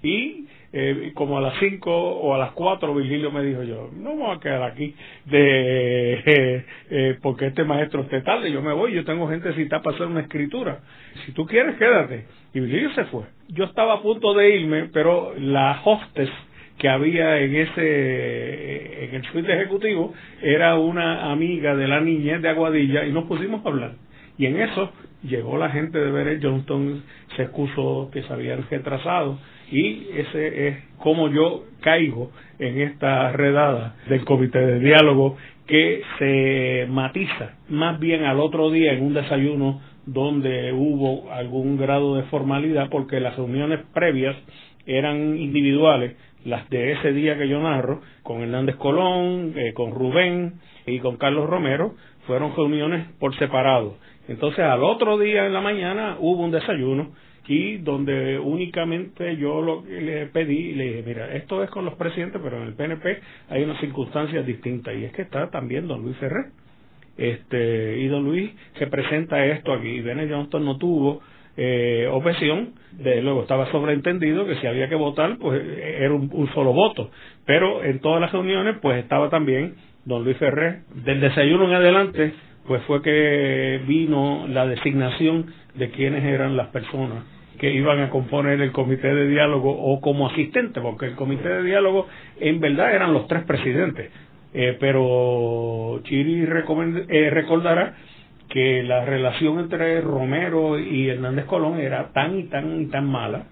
y 0.02 0.46
eh, 0.72 1.12
como 1.16 1.38
a 1.38 1.42
las 1.42 1.58
5 1.60 1.92
o 1.92 2.34
a 2.34 2.38
las 2.38 2.52
4 2.52 2.94
Virgilio 2.94 3.32
me 3.32 3.44
dijo 3.44 3.64
yo, 3.64 3.90
no 3.96 4.16
me 4.16 4.24
voy 4.24 4.38
a 4.38 4.40
quedar 4.40 4.64
aquí 4.64 4.94
de 5.26 6.14
eh, 6.14 6.66
eh, 6.90 7.18
porque 7.22 7.48
este 7.48 7.64
maestro 7.64 8.02
esté 8.02 8.22
tarde, 8.22 8.52
yo 8.52 8.62
me 8.62 8.74
voy, 8.74 8.94
yo 8.94 9.04
tengo 9.04 9.28
gente 9.28 9.54
citada 9.54 9.82
para 9.82 9.96
hacer 9.96 10.08
una 10.08 10.22
escritura. 10.22 10.80
Si 11.26 11.32
tú 11.34 11.46
quieres, 11.46 11.76
quédate. 11.78 12.26
Y 12.54 12.60
Virgilio 12.60 12.94
se 12.94 13.06
fue. 13.06 13.24
Yo 13.50 13.66
estaba 13.66 13.96
a 13.96 14.02
punto 14.02 14.34
de 14.34 14.58
irme, 14.58 14.90
pero 14.94 15.34
la 15.38 15.82
hostess 15.84 16.30
que 16.78 16.88
había 16.88 17.40
en 17.40 17.56
ese 17.56 19.06
en 19.06 19.16
el 19.16 19.24
suite 19.32 19.54
ejecutivo 19.54 20.14
era 20.42 20.76
una 20.78 21.32
amiga 21.32 21.76
de 21.76 21.88
la 21.88 22.00
niñez 22.00 22.42
de 22.42 22.50
Aguadilla 22.50 23.06
y 23.06 23.12
nos 23.12 23.26
pusimos 23.26 23.66
a 23.66 23.70
hablar. 23.70 24.09
Y 24.40 24.46
en 24.46 24.60
eso 24.60 24.92
llegó 25.22 25.58
la 25.58 25.70
gente 25.70 26.00
de 26.00 26.12
Beret 26.12 26.42
Johnston, 26.42 27.04
se 27.36 27.44
excusó 27.44 28.10
que 28.12 28.24
se 28.24 28.34
habían 28.34 28.66
retrasado 28.70 29.38
y 29.70 30.08
ese 30.16 30.68
es 30.70 30.78
como 30.98 31.30
yo 31.30 31.66
caigo 31.82 32.32
en 32.58 32.80
esta 32.80 33.32
redada 33.34 33.98
del 34.08 34.24
comité 34.24 34.60
de 34.60 34.80
diálogo 34.80 35.36
que 35.68 36.02
se 36.18 36.88
matiza 36.90 37.58
más 37.68 38.00
bien 38.00 38.24
al 38.24 38.40
otro 38.40 38.72
día 38.72 38.94
en 38.94 39.04
un 39.04 39.14
desayuno 39.14 39.82
donde 40.06 40.72
hubo 40.72 41.32
algún 41.34 41.78
grado 41.78 42.16
de 42.16 42.24
formalidad 42.24 42.90
porque 42.90 43.20
las 43.20 43.36
reuniones 43.36 43.82
previas 43.94 44.38
eran 44.86 45.38
individuales, 45.38 46.16
las 46.46 46.68
de 46.70 46.94
ese 46.94 47.12
día 47.12 47.38
que 47.38 47.48
yo 47.48 47.62
narro, 47.62 48.02
con 48.24 48.42
Hernández 48.42 48.78
Colón, 48.78 49.54
eh, 49.56 49.74
con 49.74 49.92
Rubén 49.92 50.54
y 50.88 51.00
con 51.00 51.18
Carlos 51.18 51.48
Romero, 51.48 51.94
fueron 52.26 52.56
reuniones 52.56 53.08
por 53.20 53.36
separado. 53.38 53.98
Entonces 54.30 54.60
al 54.60 54.84
otro 54.84 55.18
día 55.18 55.48
en 55.48 55.54
la 55.54 55.60
mañana 55.60 56.18
hubo 56.20 56.44
un 56.44 56.52
desayuno 56.52 57.12
y 57.48 57.78
donde 57.78 58.38
únicamente 58.38 59.36
yo 59.38 59.60
lo 59.60 59.84
le 59.84 60.28
pedí, 60.28 60.76
le 60.76 60.84
dije, 60.84 61.04
mira, 61.04 61.34
esto 61.34 61.64
es 61.64 61.70
con 61.72 61.84
los 61.84 61.96
presidentes, 61.96 62.40
pero 62.44 62.58
en 62.58 62.68
el 62.68 62.76
PNP 62.76 63.22
hay 63.50 63.64
unas 63.64 63.80
circunstancias 63.80 64.46
distintas 64.46 64.96
y 64.96 65.06
es 65.06 65.14
que 65.14 65.24
está 65.24 65.50
también 65.50 65.88
don 65.88 66.04
Luis 66.04 66.16
Ferrer. 66.18 66.52
Este, 67.18 67.98
y 67.98 68.08
don 68.08 68.24
Luis 68.24 68.52
se 68.78 68.86
presenta 68.86 69.44
esto 69.46 69.74
aquí. 69.74 69.88
y 69.88 70.02
Bennett 70.02 70.30
Johnston 70.32 70.64
no 70.64 70.78
tuvo 70.78 71.22
eh, 71.58 72.08
objeción, 72.12 72.76
de 72.92 73.24
luego 73.24 73.42
estaba 73.42 73.70
sobreentendido 73.72 74.46
que 74.46 74.56
si 74.58 74.68
había 74.68 74.88
que 74.88 74.96
votar, 74.96 75.38
pues 75.40 75.60
era 75.60 76.14
un, 76.14 76.30
un, 76.32 76.54
solo 76.54 76.72
voto. 76.72 77.10
Pero 77.46 77.84
en 77.84 78.00
todas 78.00 78.22
las 78.22 78.32
reuniones, 78.32 78.78
pues 78.80 79.00
estaba 79.00 79.32
también 79.32 79.74
don 80.06 80.24
Luis 80.24 80.38
Ferrer. 80.38 80.84
Del 81.04 81.20
desayuno 81.20 81.66
en 81.66 81.74
adelante, 81.74 82.34
pues 82.70 82.84
fue 82.84 83.02
que 83.02 83.82
vino 83.88 84.46
la 84.48 84.68
designación 84.68 85.48
de 85.74 85.90
quiénes 85.90 86.24
eran 86.24 86.56
las 86.56 86.68
personas 86.68 87.24
que 87.58 87.74
iban 87.74 88.00
a 88.00 88.12
componer 88.12 88.62
el 88.62 88.72
comité 88.72 89.08
de 89.08 89.28
diálogo 89.28 89.72
o 89.72 90.00
como 90.02 90.30
asistente, 90.30 90.80
porque 90.80 91.08
el 91.08 91.16
comité 91.16 91.50
de 91.50 91.64
diálogo 91.64 92.06
en 92.40 92.60
verdad 92.60 92.94
eran 92.94 93.12
los 93.12 93.28
tres 93.28 93.44
presidentes. 93.46 94.12
Eh, 94.54 94.78
pero 94.80 96.00
Chiri 96.04 96.44
eh, 96.44 97.30
recordará 97.32 97.96
que 98.50 98.84
la 98.84 99.04
relación 99.04 99.60
entre 99.62 100.00
Romero 100.02 100.78
y 100.78 101.10
Hernández 101.10 101.46
Colón 101.46 101.80
era 101.80 102.12
tan 102.14 102.38
y 102.38 102.44
tan 102.44 102.84
y 102.84 102.86
tan 102.86 103.08
mala 103.08 103.46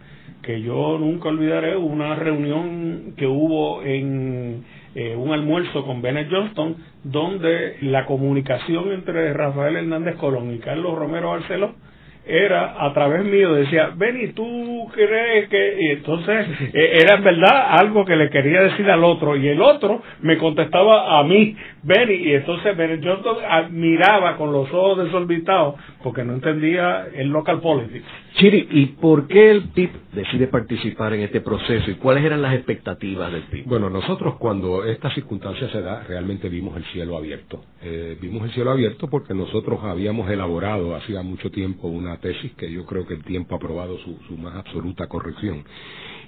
que 0.43 0.61
yo 0.61 0.99
nunca 0.99 1.29
olvidaré 1.29 1.75
una 1.75 2.13
reunión 2.13 3.15
que 3.17 3.25
hubo 3.25 3.81
en 3.81 4.63
eh, 4.99 5.15
un 5.15 5.31
almuerzo 5.31 5.85
con 5.85 6.01
Bennett 6.01 6.27
Johnston 6.31 6.75
donde 7.03 7.77
la 7.81 8.07
comunicación 8.07 8.91
entre 8.93 9.31
Rafael 9.31 9.75
Hernández 9.75 10.15
Colón 10.15 10.51
y 10.55 10.57
Carlos 10.57 10.97
Romero 10.97 11.29
Barceló 11.29 11.75
era 12.27 12.85
a 12.85 12.93
través 12.93 13.23
mío, 13.23 13.53
decía, 13.53 13.91
Benny, 13.95 14.33
¿tú 14.33 14.87
crees 14.93 15.49
que...? 15.49 15.77
Y 15.79 15.91
entonces 15.91 16.47
eh, 16.73 16.99
era 17.01 17.15
en 17.15 17.23
verdad 17.23 17.79
algo 17.79 18.05
que 18.05 18.15
le 18.15 18.29
quería 18.29 18.61
decir 18.61 18.89
al 18.89 19.03
otro, 19.03 19.35
y 19.35 19.47
el 19.47 19.61
otro 19.61 20.01
me 20.21 20.37
contestaba 20.37 21.19
a 21.19 21.23
mí, 21.23 21.55
Benny, 21.83 22.13
y 22.13 22.33
entonces 22.33 22.75
Benny 22.75 23.03
Johnson 23.03 23.37
admiraba 23.49 24.37
con 24.37 24.51
los 24.51 24.71
ojos 24.73 25.05
desorbitados, 25.05 25.75
porque 26.03 26.23
no 26.23 26.33
entendía 26.33 27.07
el 27.13 27.29
local 27.29 27.61
politics. 27.61 28.05
Chiri, 28.35 28.67
¿y 28.69 28.85
por 28.87 29.27
qué 29.27 29.49
el 29.49 29.69
PIB 29.69 29.89
decide 30.13 30.47
participar 30.47 31.13
en 31.13 31.21
este 31.21 31.41
proceso 31.41 31.89
y 31.89 31.95
cuáles 31.95 32.23
eran 32.23 32.41
las 32.41 32.53
expectativas 32.53 33.31
del 33.31 33.43
PIB? 33.43 33.65
Bueno, 33.65 33.89
nosotros 33.89 34.35
cuando 34.37 34.85
esta 34.85 35.09
circunstancia 35.11 35.69
se 35.69 35.81
da, 35.81 36.03
realmente 36.03 36.47
vimos 36.47 36.77
el 36.77 36.83
cielo 36.85 37.17
abierto. 37.17 37.63
Eh, 37.81 38.15
vimos 38.21 38.43
el 38.43 38.51
cielo 38.51 38.71
abierto 38.71 39.09
porque 39.09 39.33
nosotros 39.33 39.79
habíamos 39.83 40.29
elaborado 40.29 40.95
hacía 40.95 41.21
mucho 41.21 41.49
tiempo 41.49 41.87
una 41.87 42.16
tesis 42.19 42.51
que 42.53 42.71
yo 42.71 42.85
creo 42.85 43.05
que 43.05 43.15
el 43.15 43.23
tiempo 43.23 43.55
ha 43.55 43.59
probado 43.59 43.97
su, 43.99 44.37
más 44.37 44.55
absoluta 44.55 45.07
corrección, 45.07 45.63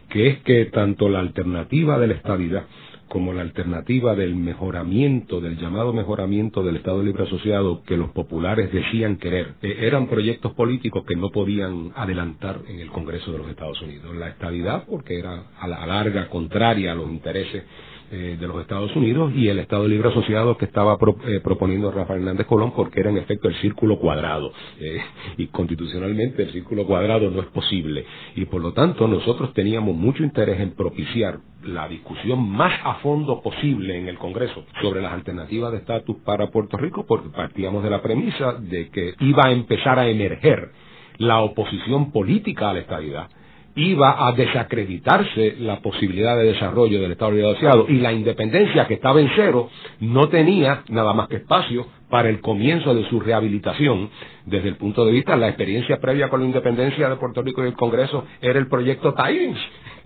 que 0.09 0.27
es 0.27 0.39
que 0.39 0.65
tanto 0.65 1.09
la 1.09 1.19
alternativa 1.19 1.99
de 1.99 2.07
la 2.07 2.13
estabilidad 2.15 2.65
como 3.07 3.33
la 3.33 3.41
alternativa 3.41 4.15
del 4.15 4.35
mejoramiento, 4.35 5.41
del 5.41 5.57
llamado 5.57 5.93
mejoramiento 5.93 6.63
del 6.63 6.75
Estado 6.75 7.01
Libre 7.01 7.23
Asociado 7.23 7.81
que 7.83 7.97
los 7.97 8.11
populares 8.11 8.71
decían 8.71 9.17
querer, 9.17 9.55
eh, 9.63 9.77
eran 9.81 10.07
proyectos 10.07 10.53
políticos 10.53 11.03
que 11.07 11.15
no 11.15 11.31
podían 11.31 11.91
adelantar 11.95 12.61
en 12.67 12.79
el 12.79 12.89
Congreso 12.91 13.31
de 13.31 13.39
los 13.39 13.49
Estados 13.49 13.81
Unidos. 13.81 14.15
La 14.15 14.29
estabilidad 14.29 14.85
porque 14.87 15.17
era 15.17 15.43
a 15.59 15.67
la 15.67 15.85
larga 15.87 16.29
contraria 16.29 16.91
a 16.91 16.95
los 16.95 17.09
intereses 17.09 17.63
eh, 18.11 18.37
de 18.39 18.47
los 18.47 18.59
Estados 18.61 18.95
Unidos 18.95 19.31
y 19.35 19.49
el 19.49 19.59
Estado 19.59 19.87
Libre 19.87 20.09
Asociado 20.09 20.57
que 20.57 20.65
estaba 20.65 20.97
eh, 21.27 21.39
proponiendo 21.43 21.91
Rafael 21.91 22.21
Hernández 22.21 22.47
Colón 22.47 22.73
porque 22.75 22.99
era 22.99 23.09
en 23.09 23.17
efecto 23.17 23.47
el 23.47 23.55
círculo 23.55 23.99
cuadrado 23.99 24.51
eh, 24.79 24.99
y 25.37 25.47
constitucionalmente 25.47 26.43
el 26.43 26.51
círculo 26.51 26.85
cuadrado 26.85 27.29
no 27.29 27.41
es 27.41 27.47
posible. 27.47 28.05
Y 28.35 28.45
por 28.45 28.61
lo 28.61 28.73
tanto 28.73 29.07
nosotros 29.07 29.53
teníamos 29.53 29.95
mucho 29.95 30.23
interés 30.23 30.59
en 30.59 30.71
propiciar 30.71 31.39
la 31.63 31.87
discusión 31.87 32.49
más 32.49 32.73
a 32.83 32.95
fondo 32.95 33.41
posible 33.41 33.97
en 33.97 34.07
el 34.07 34.17
Congreso 34.17 34.65
sobre 34.81 35.01
las 35.01 35.13
alternativas 35.13 35.71
de 35.71 35.77
estatus 35.79 36.17
para 36.25 36.49
Puerto 36.49 36.77
Rico 36.77 37.05
porque 37.07 37.29
partíamos 37.29 37.83
de 37.83 37.89
la 37.89 38.01
premisa 38.01 38.53
de 38.53 38.89
que 38.89 39.13
iba 39.19 39.43
a 39.45 39.51
empezar 39.51 39.99
a 39.99 40.07
emerger 40.07 40.71
la 41.17 41.41
oposición 41.41 42.11
política 42.11 42.69
a 42.69 42.73
la 42.73 42.79
estabilidad 42.79 43.29
iba 43.75 44.27
a 44.27 44.31
desacreditarse 44.33 45.55
la 45.59 45.79
posibilidad 45.79 46.37
de 46.37 46.53
desarrollo 46.53 47.01
del 47.01 47.11
Estado 47.11 47.31
Libre 47.31 47.51
Asociado 47.51 47.85
y 47.87 47.99
la 47.99 48.11
independencia 48.11 48.87
que 48.87 48.95
estaba 48.95 49.21
en 49.21 49.29
cero 49.35 49.69
no 49.99 50.29
tenía 50.29 50.83
nada 50.89 51.13
más 51.13 51.27
que 51.27 51.37
espacio 51.37 51.85
para 52.09 52.29
el 52.29 52.41
comienzo 52.41 52.95
de 52.95 53.07
su 53.09 53.19
rehabilitación. 53.19 54.09
Desde 54.45 54.69
el 54.69 54.75
punto 54.77 55.05
de 55.05 55.11
vista 55.11 55.35
la 55.35 55.47
experiencia 55.47 55.99
previa 55.99 56.29
con 56.29 56.41
la 56.41 56.47
independencia 56.47 57.09
de 57.09 57.15
Puerto 57.15 57.41
Rico 57.41 57.63
y 57.63 57.67
el 57.67 57.75
Congreso 57.75 58.25
era 58.41 58.59
el 58.59 58.67
proyecto 58.67 59.13
Tidings, 59.13 59.59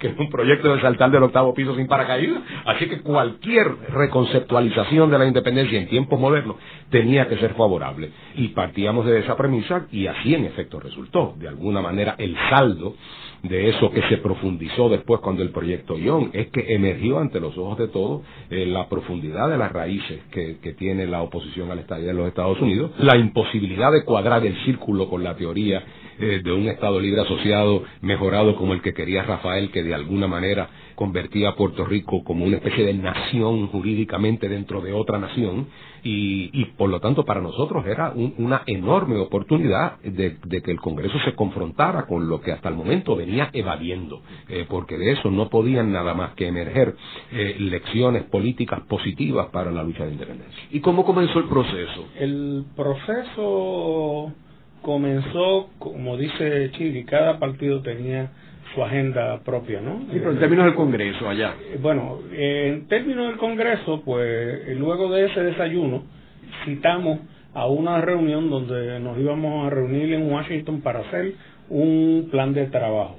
que 0.04 0.10
es 0.10 0.20
un 0.20 0.30
proyecto 0.30 0.76
de 0.76 0.82
saltar 0.82 1.12
del 1.12 1.24
octavo 1.24 1.54
piso 1.54 1.74
sin 1.78 1.88
paracaídas. 1.88 2.44
Así 2.66 2.90
que 2.90 3.00
cualquier 3.00 3.74
reconceptualización 3.90 5.10
de 5.10 5.18
la 5.18 5.26
independencia 5.26 5.80
en 5.80 5.88
tiempos 5.88 6.20
modernos 6.20 6.58
tenía 6.90 7.30
que 7.30 7.38
ser 7.38 7.54
favorable. 7.54 8.12
Y 8.36 8.50
partíamos 8.50 9.06
de 9.06 9.20
esa 9.20 9.38
premisa 9.38 9.88
y 9.94 10.08
así 10.08 10.36
en 10.36 10.44
efecto 10.44 10.82
resultó. 10.82 11.36
De 11.38 11.48
alguna 11.48 11.82
manera 11.82 12.16
el 12.18 12.36
saldo 12.50 12.96
de 13.44 13.70
eso 13.70 13.92
que 13.92 14.02
se 14.10 14.18
profundizó 14.18 14.90
después 14.90 15.22
cuando 15.22 15.42
el 15.42 15.52
proyecto 15.52 15.98
Young 15.98 16.32
es 16.34 16.48
que 16.48 16.76
emergió 16.76 17.20
ante 17.20 17.40
los 17.40 17.58
ojos 17.58 17.78
de 17.78 17.88
todos 17.88 18.24
eh, 18.50 18.66
la 18.66 18.88
profundidad 18.88 19.50
de 19.50 19.58
las 19.58 19.72
raíces 19.72 20.20
que, 20.32 20.58
tiene 20.78 21.06
la 21.06 21.22
oposición 21.22 21.70
al 21.70 21.80
Estado 21.80 22.02
de 22.02 22.14
los 22.14 22.28
Estados 22.28 22.60
Unidos, 22.60 22.92
la 22.98 23.16
imposibilidad 23.16 23.92
de 23.92 24.04
cuadrar 24.04 24.44
el 24.46 24.56
círculo 24.66 25.08
con 25.08 25.24
la 25.24 25.36
teoría 25.36 25.84
eh, 26.20 26.42
de 26.44 26.52
un 26.52 26.68
Estado 26.68 27.00
libre 27.00 27.22
asociado 27.22 27.84
mejorado 28.02 28.56
como 28.56 28.74
el 28.74 28.82
que 28.82 28.94
quería 28.94 29.24
Rafael, 29.24 29.72
que 29.72 29.84
de 29.84 29.94
alguna 29.94 30.28
manera 30.28 30.70
convertía 30.96 31.50
a 31.50 31.56
Puerto 31.56 31.86
Rico 31.86 32.24
como 32.24 32.46
una 32.46 32.58
especie 32.58 32.86
de 32.86 32.94
nación 32.94 33.68
jurídicamente 33.68 34.48
dentro 34.48 34.82
de 34.82 34.94
otra 34.94 35.18
nación 35.18 35.68
y, 36.04 36.50
y 36.54 36.66
por 36.78 36.90
lo 36.90 37.00
tanto 37.00 37.24
para 37.26 37.42
nosotros 37.42 37.86
era 37.86 38.14
una 38.38 38.64
enorme 38.68 39.18
oportunidad 39.18 40.00
de, 40.02 40.38
que 40.62 40.72
el 40.72 40.80
Congreso 40.80 41.18
se 41.26 41.34
confrontara 41.34 42.06
con 42.06 42.28
lo 42.28 42.42
que 42.42 42.52
hasta 42.52 42.70
el 42.70 42.76
momento 42.76 43.16
venía 43.16 43.50
evadiendo, 43.54 44.22
eh, 44.50 44.66
porque 44.70 44.98
de 44.98 45.12
eso 45.12 45.32
no 45.32 45.50
podían 45.50 45.92
nada 45.92 46.14
más 46.14 46.34
que 46.36 46.48
emerger 46.48 46.96
eh, 47.32 47.56
lecciones 47.60 48.24
políticas 48.24 48.82
positivas 48.82 49.48
para 49.48 49.72
la 49.72 49.84
lucha 49.84 50.06
de 50.06 50.12
independencia. 50.12 50.64
¿Y 50.72 50.80
cómo 50.82 51.06
comenzó 51.06 51.40
el 51.40 51.46
proceso? 51.46 52.08
El 52.20 52.66
proceso 52.76 54.34
comenzó, 54.84 55.70
como 55.80 56.18
dice 56.18 56.70
Chile, 56.74 57.06
cada 57.06 57.40
partido 57.40 57.82
tenía 57.82 58.30
su 58.76 58.84
agenda 58.84 59.40
propia, 59.44 59.82
¿no? 59.82 60.00
Sí, 60.12 60.20
pero 60.20 60.32
en 60.32 60.40
términos 60.40 60.66
del 60.66 60.76
Congreso, 60.76 61.28
allá. 61.28 61.56
Eh, 61.72 61.80
bueno, 61.82 62.20
en 62.32 62.88
términos 62.88 63.28
del 63.28 63.38
Congreso, 63.38 64.02
pues 64.04 64.68
eh, 64.68 64.76
luego 64.78 65.12
de 65.12 65.26
ese 65.26 65.42
desayuno, 65.42 66.04
citamos 66.66 67.20
a 67.54 67.68
una 67.68 68.02
reunión 68.02 68.50
donde 68.50 69.00
nos 69.00 69.18
íbamos 69.18 69.68
a 69.68 69.70
reunir 69.70 70.14
en 70.14 70.32
Washington 70.32 70.82
para 70.82 71.00
hacer 71.00 71.34
un 71.70 72.28
plan 72.32 72.54
de 72.54 72.66
trabajo. 72.68 73.18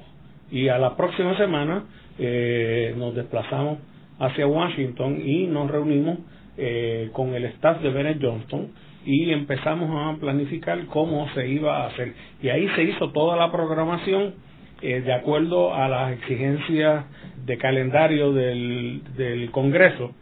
Y 0.51 0.69
a 0.69 0.79
la 0.79 0.97
próxima 0.97 1.37
semana 1.37 1.85
eh, 2.19 2.95
nos 2.97 3.15
desplazamos 3.15 3.79
hacia 4.19 4.47
Washington 4.47 5.21
y 5.25 5.47
nos 5.47 5.71
reunimos 5.71 6.19
eh, 6.57 7.11
con 7.13 7.35
el 7.35 7.45
staff 7.47 7.81
de 7.81 7.91
Bennett 7.91 8.19
Johnston 8.21 8.69
y 9.05 9.31
empezamos 9.33 9.91
a 9.91 10.19
planificar 10.19 10.87
cómo 10.87 11.29
se 11.35 11.49
iba 11.49 11.83
a 11.83 11.87
hacer. 11.89 12.15
Y 12.43 12.49
ahí 12.49 12.69
se 12.77 12.83
hizo 12.83 13.11
toda 13.13 13.37
la 13.37 13.51
programación 13.53 14.35
eh, 14.83 15.01
de 15.01 15.13
acuerdo 15.13 15.75
a 15.75 15.89
las 15.89 16.13
exigencias 16.13 17.05
de 17.45 17.59
calendario 17.59 18.33
del, 18.33 19.03
del 19.17 19.51
Congreso 19.51 20.15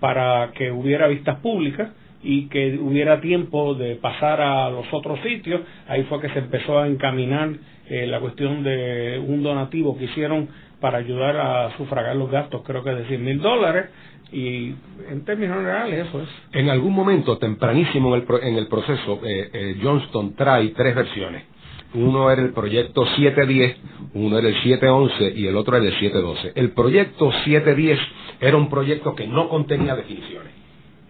para 0.00 0.52
que 0.52 0.72
hubiera 0.72 1.06
vistas 1.08 1.38
públicas 1.40 1.90
y 2.22 2.48
que 2.48 2.78
hubiera 2.78 3.20
tiempo 3.20 3.74
de 3.74 3.96
pasar 3.96 4.40
a 4.40 4.70
los 4.70 4.86
otros 4.92 5.20
sitios. 5.20 5.62
Ahí 5.88 6.04
fue 6.04 6.20
que 6.20 6.28
se 6.30 6.38
empezó 6.40 6.78
a 6.78 6.86
encaminar 6.86 7.50
eh, 7.88 8.06
la 8.06 8.20
cuestión 8.20 8.62
de 8.62 9.22
un 9.26 9.42
donativo 9.42 9.96
que 9.96 10.04
hicieron 10.04 10.48
para 10.80 10.98
ayudar 10.98 11.36
a 11.36 11.76
sufragar 11.76 12.16
los 12.16 12.30
gastos, 12.30 12.62
creo 12.64 12.82
que 12.82 12.90
de 12.90 13.04
100 13.06 13.24
mil 13.24 13.40
dólares, 13.40 13.86
y 14.32 14.74
en 15.08 15.24
términos 15.24 15.56
generales 15.56 16.06
eso 16.08 16.22
es. 16.22 16.28
En 16.52 16.70
algún 16.70 16.92
momento, 16.92 17.38
tempranísimo 17.38 18.14
en 18.16 18.56
el, 18.56 18.66
proceso, 18.68 19.20
eh, 19.24 19.50
eh, 19.52 19.80
Johnston 19.82 20.34
trae 20.34 20.68
tres 20.68 20.94
versiones. 20.94 21.44
Uno 21.92 22.30
era 22.30 22.40
el 22.40 22.52
proyecto 22.52 23.04
710, 23.04 23.76
uno 24.14 24.38
era 24.38 24.48
el 24.48 24.54
711 24.54 25.32
y 25.36 25.46
el 25.46 25.56
otro 25.56 25.76
era 25.76 25.86
el 25.86 25.92
712. 25.92 26.52
El 26.54 26.70
proyecto 26.70 27.32
710 27.44 27.98
era 28.40 28.56
un 28.56 28.70
proyecto 28.70 29.14
que 29.14 29.26
no 29.26 29.48
contenía 29.48 29.96
definiciones, 29.96 30.52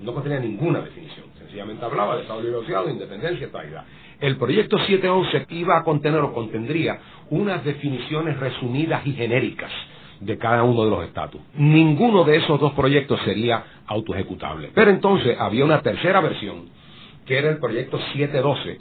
no 0.00 0.14
contenía 0.14 0.40
ninguna 0.40 0.80
definición, 0.80 1.26
sencillamente 1.38 1.84
hablaba 1.84 2.16
de 2.16 2.22
Estado 2.22 2.40
Libre 2.40 2.58
Asociado, 2.58 2.88
independencia, 2.88 3.46
estabilidad. 3.46 3.84
El 4.20 4.36
proyecto 4.36 4.78
711 4.78 5.46
iba 5.50 5.78
a 5.78 5.84
contener 5.84 6.20
o 6.20 6.32
contendría 6.32 6.98
unas 7.28 7.62
definiciones 7.62 8.38
resumidas 8.38 9.06
y 9.06 9.12
genéricas 9.12 9.70
de 10.20 10.38
cada 10.38 10.62
uno 10.62 10.84
de 10.84 10.90
los 10.90 11.04
estatus. 11.04 11.40
Ninguno 11.54 12.24
de 12.24 12.36
esos 12.36 12.60
dos 12.60 12.72
proyectos 12.72 13.20
sería 13.24 13.64
autoejecutable. 13.86 14.70
Pero 14.74 14.90
entonces 14.90 15.36
había 15.38 15.64
una 15.64 15.82
tercera 15.82 16.20
versión, 16.20 16.68
que 17.26 17.38
era 17.38 17.50
el 17.50 17.58
proyecto 17.58 17.98
712, 18.12 18.78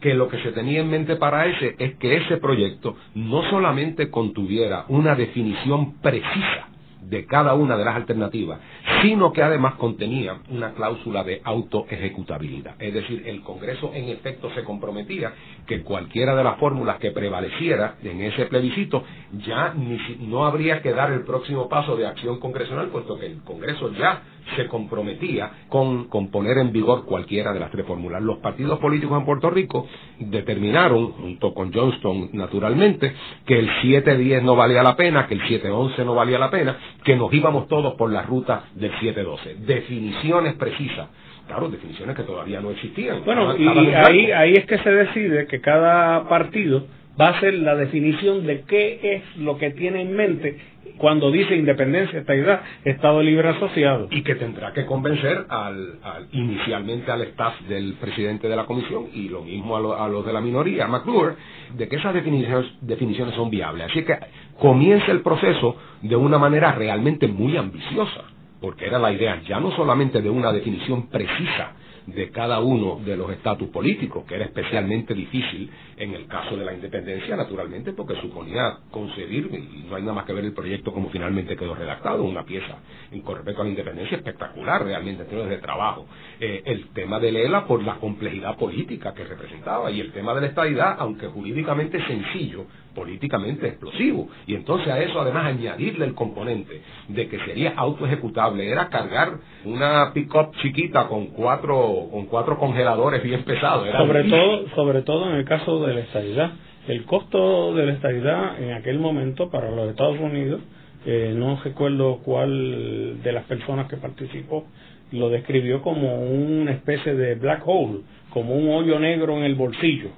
que 0.00 0.14
lo 0.14 0.28
que 0.28 0.40
se 0.42 0.52
tenía 0.52 0.80
en 0.80 0.90
mente 0.90 1.16
para 1.16 1.46
ese 1.46 1.74
es 1.78 1.96
que 1.96 2.16
ese 2.16 2.36
proyecto 2.36 2.96
no 3.14 3.42
solamente 3.50 4.10
contuviera 4.10 4.84
una 4.88 5.14
definición 5.16 6.00
precisa 6.00 6.67
de 7.08 7.24
cada 7.26 7.54
una 7.54 7.76
de 7.76 7.84
las 7.84 7.96
alternativas, 7.96 8.60
sino 9.02 9.32
que 9.32 9.42
además 9.42 9.74
contenía 9.74 10.38
una 10.50 10.72
cláusula 10.72 11.24
de 11.24 11.40
autoejecutabilidad. 11.42 12.74
Es 12.78 12.92
decir, 12.92 13.22
el 13.26 13.42
Congreso 13.42 13.92
en 13.94 14.08
efecto 14.08 14.50
se 14.54 14.64
comprometía 14.64 15.32
que 15.66 15.82
cualquiera 15.82 16.34
de 16.34 16.44
las 16.44 16.58
fórmulas 16.58 16.98
que 16.98 17.10
prevaleciera 17.10 17.96
en 18.02 18.20
ese 18.22 18.46
plebiscito 18.46 19.04
ya 19.46 19.74
no 20.20 20.44
habría 20.44 20.82
que 20.82 20.92
dar 20.92 21.12
el 21.12 21.22
próximo 21.22 21.68
paso 21.68 21.96
de 21.96 22.06
acción 22.06 22.38
congresional, 22.38 22.88
puesto 22.88 23.18
que 23.18 23.26
el 23.26 23.42
Congreso 23.42 23.90
ya 23.92 24.22
se 24.56 24.66
comprometía 24.66 25.50
con, 25.68 26.08
poner 26.30 26.58
en 26.58 26.72
vigor 26.72 27.04
cualquiera 27.04 27.52
de 27.52 27.60
las 27.60 27.70
tres 27.70 27.86
fórmulas. 27.86 28.22
Los 28.22 28.38
partidos 28.38 28.78
políticos 28.78 29.18
en 29.18 29.26
Puerto 29.26 29.50
Rico 29.50 29.86
determinaron, 30.18 31.12
junto 31.12 31.54
con 31.54 31.72
Johnston 31.72 32.30
naturalmente, 32.32 33.12
que 33.46 33.58
el 33.58 33.68
710 33.82 34.42
no 34.42 34.56
valía 34.56 34.82
la 34.82 34.96
pena, 34.96 35.26
que 35.26 35.34
el 35.34 35.40
711 35.40 36.04
no 36.04 36.14
valía 36.14 36.38
la 36.38 36.50
pena, 36.50 36.76
que 37.04 37.16
nos 37.16 37.32
íbamos 37.32 37.68
todos 37.68 37.94
por 37.94 38.10
la 38.10 38.22
ruta 38.22 38.64
del 38.74 38.90
712. 38.92 39.56
Definiciones 39.66 40.54
precisas 40.54 41.08
claro, 41.46 41.70
definiciones 41.70 42.14
que 42.14 42.24
todavía 42.24 42.60
no 42.60 42.70
existían. 42.70 43.24
Bueno, 43.24 43.56
y 43.56 43.66
ahí, 43.66 44.30
ahí 44.32 44.52
es 44.52 44.66
que 44.66 44.76
se 44.78 44.90
decide 44.90 45.46
que 45.46 45.62
cada 45.62 46.28
partido 46.28 46.84
va 47.20 47.28
a 47.28 47.40
ser 47.40 47.54
la 47.54 47.74
definición 47.74 48.46
de 48.46 48.62
qué 48.62 49.00
es 49.02 49.36
lo 49.38 49.58
que 49.58 49.70
tiene 49.70 50.02
en 50.02 50.14
mente 50.14 50.58
cuando 50.96 51.30
dice 51.30 51.54
independencia, 51.54 52.20
estabilidad, 52.20 52.62
Estado 52.84 53.22
libre 53.22 53.48
asociado. 53.48 54.08
Y 54.10 54.22
que 54.22 54.34
tendrá 54.34 54.72
que 54.72 54.86
convencer 54.86 55.46
al, 55.48 55.98
inicialmente 56.32 57.10
al 57.10 57.22
staff 57.22 57.60
del 57.68 57.94
presidente 57.94 58.48
de 58.48 58.56
la 58.56 58.64
comisión 58.64 59.08
y 59.12 59.28
lo 59.28 59.42
mismo 59.42 59.76
a, 59.76 60.08
los 60.08 60.24
de 60.24 60.32
la 60.32 60.40
minoría, 60.40 60.86
McClure, 60.86 61.34
de 61.76 61.88
que 61.88 61.96
esas 61.96 62.14
definiciones, 62.14 62.70
definiciones 62.80 63.34
son 63.34 63.50
viables. 63.50 63.90
Así 63.90 64.02
que 64.04 64.16
comienza 64.58 65.12
el 65.12 65.20
proceso 65.20 65.76
de 66.02 66.16
una 66.16 66.38
manera 66.38 66.72
realmente 66.72 67.28
muy 67.28 67.56
ambiciosa, 67.56 68.24
porque 68.60 68.86
era 68.86 68.98
la 68.98 69.12
idea 69.12 69.40
ya 69.48 69.60
no 69.60 69.70
solamente 69.72 70.22
de 70.22 70.30
una 70.30 70.52
definición 70.52 71.08
precisa 71.08 71.72
de 72.14 72.30
cada 72.30 72.60
uno 72.60 73.00
de 73.04 73.16
los 73.16 73.30
estatus 73.30 73.68
políticos, 73.68 74.24
que 74.26 74.36
era 74.36 74.46
especialmente 74.46 75.14
difícil 75.14 75.70
en 75.96 76.14
el 76.14 76.26
caso 76.26 76.56
de 76.56 76.64
la 76.64 76.72
independencia, 76.72 77.36
naturalmente, 77.36 77.92
porque 77.92 78.14
suponía 78.20 78.78
concebir, 78.90 79.50
y 79.52 79.86
no 79.88 79.96
hay 79.96 80.02
nada 80.02 80.14
más 80.14 80.24
que 80.24 80.32
ver 80.32 80.44
el 80.44 80.52
proyecto 80.52 80.92
como 80.92 81.10
finalmente 81.10 81.56
quedó 81.56 81.74
redactado, 81.74 82.24
una 82.24 82.44
pieza 82.44 82.78
con 83.24 83.36
respecto 83.36 83.62
a 83.62 83.64
la 83.64 83.70
independencia 83.70 84.16
espectacular 84.16 84.84
realmente 84.84 85.26
en 85.30 85.48
de 85.48 85.58
trabajo. 85.58 86.06
Eh, 86.40 86.62
el 86.64 86.88
tema 86.88 87.18
de 87.18 87.32
Lela 87.32 87.66
por 87.66 87.82
la 87.82 87.96
complejidad 87.96 88.56
política 88.56 89.12
que 89.12 89.24
representaba, 89.24 89.90
y 89.90 90.00
el 90.00 90.12
tema 90.12 90.34
de 90.34 90.42
la 90.42 90.46
estadidad, 90.48 90.96
aunque 90.98 91.26
jurídicamente 91.26 92.04
sencillo, 92.06 92.66
políticamente 92.98 93.68
explosivo. 93.68 94.28
Y 94.46 94.56
entonces 94.56 94.88
a 94.88 94.98
eso 94.98 95.20
además 95.20 95.46
añadirle 95.46 96.04
el 96.04 96.14
componente 96.14 96.82
de 97.06 97.28
que 97.28 97.38
sería 97.46 97.74
autoejecutable, 97.76 98.68
era 98.68 98.88
cargar 98.88 99.34
una 99.64 100.12
pick-up 100.12 100.50
chiquita 100.60 101.06
con 101.06 101.26
cuatro, 101.28 102.08
con 102.10 102.26
cuatro 102.26 102.58
congeladores 102.58 103.22
bien 103.22 103.44
pesados. 103.44 103.86
sobre, 103.96 104.24
todo, 104.24 104.68
sobre 104.74 105.02
todo 105.02 105.30
en 105.30 105.36
el 105.36 105.44
caso 105.44 105.86
de 105.86 105.94
la 105.94 106.00
estabilidad. 106.00 106.50
El 106.88 107.04
costo 107.04 107.74
de 107.74 107.86
la 107.86 107.92
estabilidad 107.92 108.60
en 108.60 108.72
aquel 108.72 108.98
momento 108.98 109.48
para 109.50 109.70
los 109.70 109.90
Estados 109.90 110.18
Unidos, 110.18 110.60
eh, 111.06 111.34
no 111.36 111.60
recuerdo 111.62 112.18
cuál 112.24 113.22
de 113.22 113.32
las 113.32 113.44
personas 113.44 113.88
que 113.88 113.96
participó 113.96 114.64
lo 115.12 115.30
describió 115.30 115.82
como 115.82 116.20
una 116.20 116.72
especie 116.72 117.14
de 117.14 117.36
black 117.36 117.62
hole, 117.64 118.00
como 118.30 118.56
un 118.56 118.68
hoyo 118.70 118.98
negro 118.98 119.36
en 119.36 119.44
el 119.44 119.54
bolsillo 119.54 120.10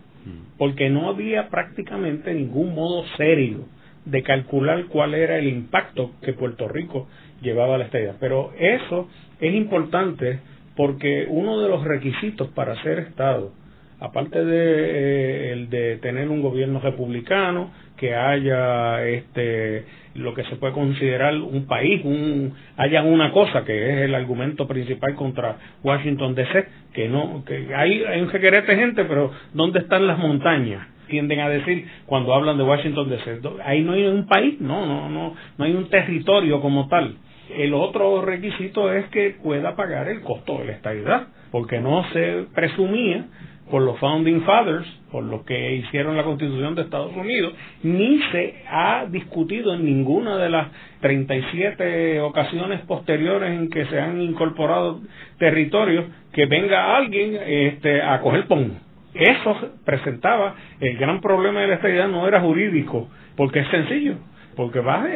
porque 0.59 0.91
no 0.91 1.09
había 1.09 1.49
prácticamente 1.49 2.35
ningún 2.35 2.75
modo 2.75 3.05
serio 3.17 3.67
de 4.05 4.23
calcular 4.23 4.87
cuál 4.87 5.15
era 5.15 5.39
el 5.39 5.47
impacto 5.49 6.13
que 6.23 6.33
Puerto 6.33 6.69
Rico 6.69 7.09
llevaba 7.43 7.75
a 7.75 7.79
la 7.79 7.85
estadía. 7.85 8.17
Pero 8.21 8.53
eso 8.59 9.09
es 9.41 9.55
importante 9.55 10.41
porque 10.77 11.27
uno 11.29 11.61
de 11.61 11.69
los 11.69 11.85
requisitos 11.85 12.49
para 12.49 12.81
ser 12.83 12.99
Estado, 13.01 13.53
aparte 13.99 14.45
de 14.45 14.61
eh, 14.61 15.53
el 15.53 15.71
de 15.71 15.97
tener 15.99 16.29
un 16.29 16.43
gobierno 16.43 16.81
republicano, 16.81 17.71
que 17.97 18.15
haya 18.15 19.05
este 19.07 19.85
lo 20.15 20.35
que 20.35 20.45
se 20.45 20.57
puede 20.57 20.73
considerar 20.73 21.35
un 21.35 21.67
país, 21.67 22.03
un, 22.05 22.55
haya 22.77 23.03
una 23.03 23.33
cosa 23.33 23.65
que 23.65 23.93
es 23.93 23.99
el 24.03 24.15
argumento 24.15 24.67
principal 24.67 25.15
contra 25.15 25.57
Washington 25.83 26.35
DC, 26.35 26.67
que 26.93 27.09
no, 27.09 27.45
que 27.45 27.75
hay, 27.75 28.03
hay 28.05 28.21
un 28.21 28.31
requerete 28.31 28.77
gente, 28.77 29.05
pero 29.05 29.31
¿dónde 29.53 29.81
están 29.81 30.07
las 30.07 30.19
montañas? 30.19 30.87
tienden 31.11 31.41
a 31.41 31.49
decir 31.49 31.87
cuando 32.07 32.33
hablan 32.33 32.57
de 32.57 32.63
Washington 32.63 33.11
DC. 33.11 33.41
Ahí 33.65 33.83
no 33.83 33.93
hay 33.93 34.07
un 34.07 34.27
país, 34.27 34.61
no, 34.61 34.87
no, 34.87 35.11
no, 35.11 35.35
no 35.59 35.65
hay 35.65 35.73
un 35.73 35.91
territorio 35.91 36.61
como 36.61 36.89
tal. 36.89 37.17
El 37.55 37.75
otro 37.75 38.23
requisito 38.23 38.93
es 38.93 39.07
que 39.09 39.37
pueda 39.43 39.75
pagar 39.75 40.09
el 40.09 40.21
costo 40.21 40.59
de 40.59 40.67
la 40.67 40.73
estabilidad, 40.73 41.29
porque 41.51 41.81
no 41.81 42.05
se 42.13 42.47
presumía 42.55 43.27
por 43.71 43.83
los 43.83 43.99
Founding 43.99 44.43
Fathers, 44.43 44.87
por 45.11 45.25
los 45.25 45.43
que 45.45 45.77
hicieron 45.77 46.17
la 46.17 46.25
Constitución 46.25 46.75
de 46.75 46.83
Estados 46.83 47.15
Unidos, 47.17 47.55
ni 47.83 48.21
se 48.33 48.57
ha 48.69 49.07
discutido 49.09 49.75
en 49.75 49.85
ninguna 49.85 50.37
de 50.37 50.51
las 50.51 50.69
37 51.01 52.21
ocasiones 52.21 52.81
posteriores 52.83 53.51
en 53.51 53.71
que 53.71 53.87
se 53.87 54.01
han 54.01 54.21
incorporado 54.21 55.01
territorios 55.39 56.07
que 56.33 56.47
venga 56.47 56.97
alguien 56.97 57.39
este, 57.47 58.03
a 58.03 58.21
coger 58.21 58.47
pon. 58.47 58.79
Eso 59.15 59.73
presentaba 59.85 60.55
el 60.81 60.97
gran 60.97 61.21
problema 61.21 61.61
de 61.61 61.69
la 61.69 61.75
estabilidad 61.75 62.09
no 62.09 62.29
era 62.29 62.41
jurídico, 62.41 63.09
porque 63.37 63.61
es 63.61 63.69
sencillo 63.69 64.17
porque 64.61 64.81
va 64.81 65.07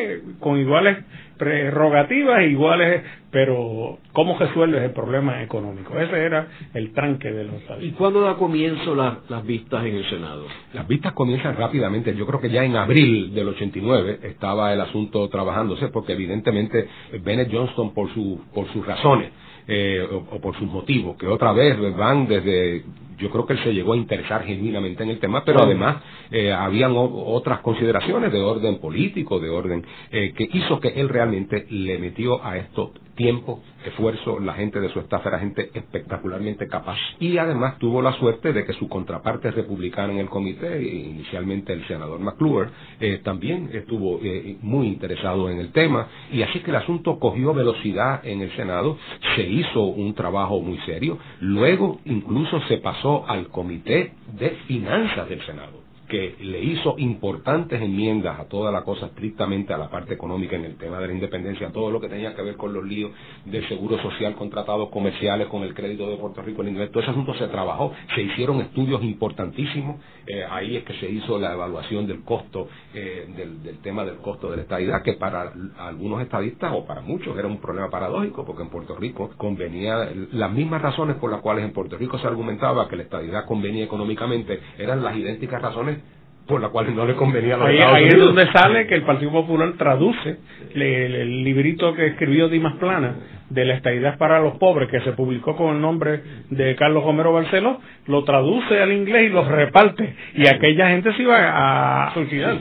con 0.41 0.59
iguales 0.59 1.05
prerrogativas, 1.37 2.45
iguales, 2.45 3.03
pero 3.31 3.99
¿cómo 4.15 4.39
resuelves 4.39 4.83
el 4.85 4.93
problema 4.93 5.43
económico? 5.43 5.99
Ese 5.99 6.17
era 6.17 6.49
el 6.73 6.95
tranque 6.95 7.31
de 7.31 7.45
los 7.45 7.57
¿Y 7.83 7.91
cuándo 7.91 8.23
da 8.23 8.37
comienzo 8.37 8.95
las 8.95 9.45
vistas 9.45 9.85
en 9.85 9.97
el 9.97 10.09
Senado? 10.09 10.47
Las 10.73 10.89
vistas 10.89 11.13
comienzan 11.13 11.57
rápidamente. 11.57 12.17
Yo 12.17 12.27
creo 12.27 12.41
que 12.41 12.49
ya 12.49 12.65
en 12.65 12.75
abril 12.75 13.35
del 13.35 13.49
89 13.49 14.21
estaba 14.23 14.73
el 14.73 14.81
asunto 14.81 15.29
trabajándose, 15.29 15.89
porque 15.89 16.15
evidentemente 16.15 16.89
Bennett 17.23 17.53
Johnston, 17.53 17.93
por, 17.93 18.15
su, 18.15 18.41
por 18.55 18.67
sus 18.73 18.87
razones, 18.87 19.31
eh, 19.69 20.09
o, 20.11 20.41
por 20.41 20.57
sus 20.59 20.69
motivos, 20.69 21.19
que 21.19 21.27
otra 21.27 21.53
vez 21.53 21.77
van 21.95 22.27
desde 22.27 22.83
yo 23.19 23.31
creo 23.31 23.47
que 23.47 23.55
él 23.55 23.63
se 23.63 23.73
llegó 23.73 23.93
a 23.93 23.97
interesar 23.97 24.45
genuinamente 24.45 25.03
en 25.03 25.11
el 25.11 25.19
tema, 25.19 25.45
pero 25.45 25.63
además 25.63 25.97
eh, 26.31 26.53
habían 26.53 26.93
otras 26.97 27.61
consideraciones 27.61 28.33
de 28.33 28.41
orden 28.41 28.79
político, 28.79 29.41
de 29.41 29.51
orden 29.51 29.85
eh, 30.11 30.33
que 30.37 30.49
hizo 30.53 30.81
que 30.81 30.89
él 30.89 31.09
realmente 31.09 31.67
le 31.71 31.99
metió 31.99 32.45
a 32.45 32.57
esto 32.57 32.93
tiempo, 33.15 33.63
esfuerzo, 33.85 34.41
la 34.41 34.55
gente 34.55 34.81
de 34.81 34.89
su 34.91 35.01
staff 35.01 35.27
era 35.27 35.39
gente 35.39 35.71
espectacularmente 35.75 36.67
capaz. 36.69 36.99
Y 37.21 37.39
además 37.39 37.79
tuvo 37.79 38.03
la 38.03 38.13
suerte 38.13 38.53
de 38.53 38.65
que 38.65 38.73
su 38.75 38.89
contraparte 38.89 39.51
republicana 39.51 40.13
en 40.13 40.19
el 40.19 40.29
comité, 40.29 40.83
inicialmente 40.83 41.73
el 41.73 41.87
senador 41.87 42.21
McClure, 42.21 42.71
eh, 43.01 43.21
también 43.23 43.71
estuvo 43.73 44.21
eh, 44.23 44.57
muy 44.63 44.89
interesado 44.89 45.51
en 45.51 45.59
el 45.59 45.73
tema. 45.73 46.09
Y 46.33 46.43
así 46.43 46.61
que 46.61 46.71
el 46.71 46.77
asunto 46.77 47.19
cogió 47.19 47.55
velocidad 47.55 48.25
en 48.27 48.43
el 48.43 48.55
Senado, 48.57 48.99
se 49.37 49.43
hizo 49.43 49.83
un 49.83 50.15
trabajo 50.15 50.61
muy 50.61 50.79
serio, 50.87 51.19
luego 51.41 52.01
incluso 52.05 52.61
se 52.69 52.79
pasó 52.79 53.25
al 53.29 53.49
comité 53.49 54.13
de 54.39 54.51
finanzas 54.67 55.29
del 55.29 55.43
Senado 55.43 55.84
que 56.15 56.37
le 56.45 56.63
hizo 56.63 56.95
importantes 56.99 57.83
enmiendas 57.83 58.39
a 58.39 58.45
toda 58.45 58.71
la 58.71 58.85
cosa, 58.85 59.07
estrictamente 59.07 59.75
a 59.75 59.77
la 59.79 59.91
parte 59.91 60.15
económica 60.15 60.55
en 60.55 60.65
el 60.65 60.77
tema 60.77 61.01
de 61.01 61.09
la 61.09 61.13
independencia, 61.13 61.73
todo 61.73 61.91
lo 61.91 62.01
que 62.01 62.09
tenía 62.09 62.37
que 62.37 62.43
ver 62.43 62.57
con 62.57 62.73
los 62.73 62.85
líos 62.85 63.11
del 63.45 63.67
seguro 63.67 64.01
social, 64.01 64.37
con 64.37 64.49
tratados 64.49 64.91
comerciales, 64.91 65.49
con 65.49 65.65
el 65.65 65.75
crédito 65.75 66.09
de 66.09 66.17
Puerto 66.17 66.41
Rico, 66.43 66.63
el 66.63 66.69
inglés, 66.69 66.93
todo 66.93 67.03
ese 67.03 67.11
asunto 67.11 67.35
se 67.35 67.49
trabajó, 67.49 67.93
se 68.15 68.23
hicieron 68.23 68.61
estudios 68.61 69.03
importantísimos, 69.03 69.97
eh, 70.29 70.45
ahí 70.49 70.77
es 70.77 70.85
que 70.85 70.95
se 71.01 71.11
hizo 71.11 71.37
la 71.37 71.53
evaluación 71.53 72.07
del 72.07 72.23
costo, 72.23 72.69
eh, 72.95 73.27
del, 73.37 73.65
del, 73.65 73.79
tema 73.79 74.05
del 74.05 74.19
costo 74.19 74.49
de 74.53 74.59
la 74.59 74.63
estadidad, 74.63 75.03
que 75.03 75.15
para 75.15 75.53
algunos 75.79 76.23
estadistas 76.23 76.75
o 76.77 76.87
para 76.87 77.01
muchos 77.01 77.37
era 77.37 77.49
un 77.49 77.61
problema 77.61 77.91
paradójico, 77.91 78.45
porque 78.45 78.63
en 78.63 78.71
Puerto 78.71 78.95
Rico 78.95 79.33
convenía, 79.37 80.09
las 80.31 80.53
mismas 80.53 80.81
razones 80.81 81.17
por 81.17 81.33
las 81.33 81.41
cuales 81.41 81.65
en 81.65 81.73
Puerto 81.73 81.99
Rico 81.99 82.21
se 82.21 82.27
argumentaba 82.29 82.87
que 82.87 82.95
la 82.95 83.03
estadidad 83.03 83.47
convenía 83.47 83.83
económicamente, 83.83 84.61
eran 84.79 85.03
las 85.03 85.17
idénticas 85.17 85.61
razones 85.61 86.04
por 86.47 86.61
la 86.61 86.69
cual 86.69 86.95
no 86.95 87.07
le 87.07 87.15
convenía 87.15 87.55
a 87.55 87.59
los 87.59 87.69
ahí, 87.69 87.79
ahí 87.79 88.05
es 88.09 88.19
donde 88.19 88.51
sale 88.53 88.87
que 88.87 88.95
el 88.95 89.03
Partido 89.03 89.33
Popular 89.33 89.73
traduce 89.79 90.37
el, 90.75 91.45
librito 91.45 91.95
que 91.95 92.07
escribió 92.07 92.49
Dimas 92.49 92.77
Plana 92.77 93.15
de 93.49 93.65
la 93.65 93.75
estadidad 93.75 94.19
para 94.19 94.41
los 94.41 94.57
pobres 94.59 94.91
que 94.91 95.01
se 95.01 95.13
publicó 95.13 95.57
con 95.57 95.77
el 95.77 95.81
nombre 95.81 96.21
de 96.51 96.77
Carlos 96.77 97.03
Homero 97.07 97.33
Barceló 97.33 97.81
lo 98.07 98.25
traduce 98.25 98.81
al 98.81 98.93
inglés 98.93 99.25
y 99.25 99.29
lo 99.29 99.45
reparte 99.45 100.15
y 100.35 100.47
aquella 100.49 100.89
gente 100.89 101.15
se 101.15 101.23
iba 101.23 102.07
a 102.07 102.13
suicidar 102.15 102.59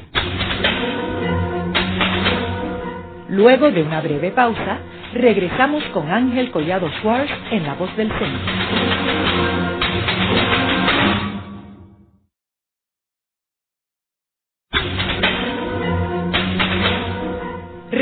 Luego 3.33 3.71
de 3.71 3.81
una 3.81 3.99
breve 3.99 4.29
pausa, 4.29 4.77
regresamos 5.15 5.83
con 5.85 6.11
Ángel 6.11 6.51
Collado 6.51 6.87
Schwartz 6.99 7.31
en 7.49 7.63
La 7.63 7.73
Voz 7.73 7.89
del 7.97 8.09
Centro. 8.09 8.39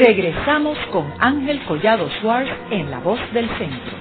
Regresamos 0.04 0.80
con 0.92 1.06
Ángel 1.20 1.62
Collado 1.68 2.10
Schwartz 2.10 2.50
en 2.72 2.90
La 2.90 3.02
Voz 3.02 3.20
del 3.34 3.48
Centro. 3.50 3.98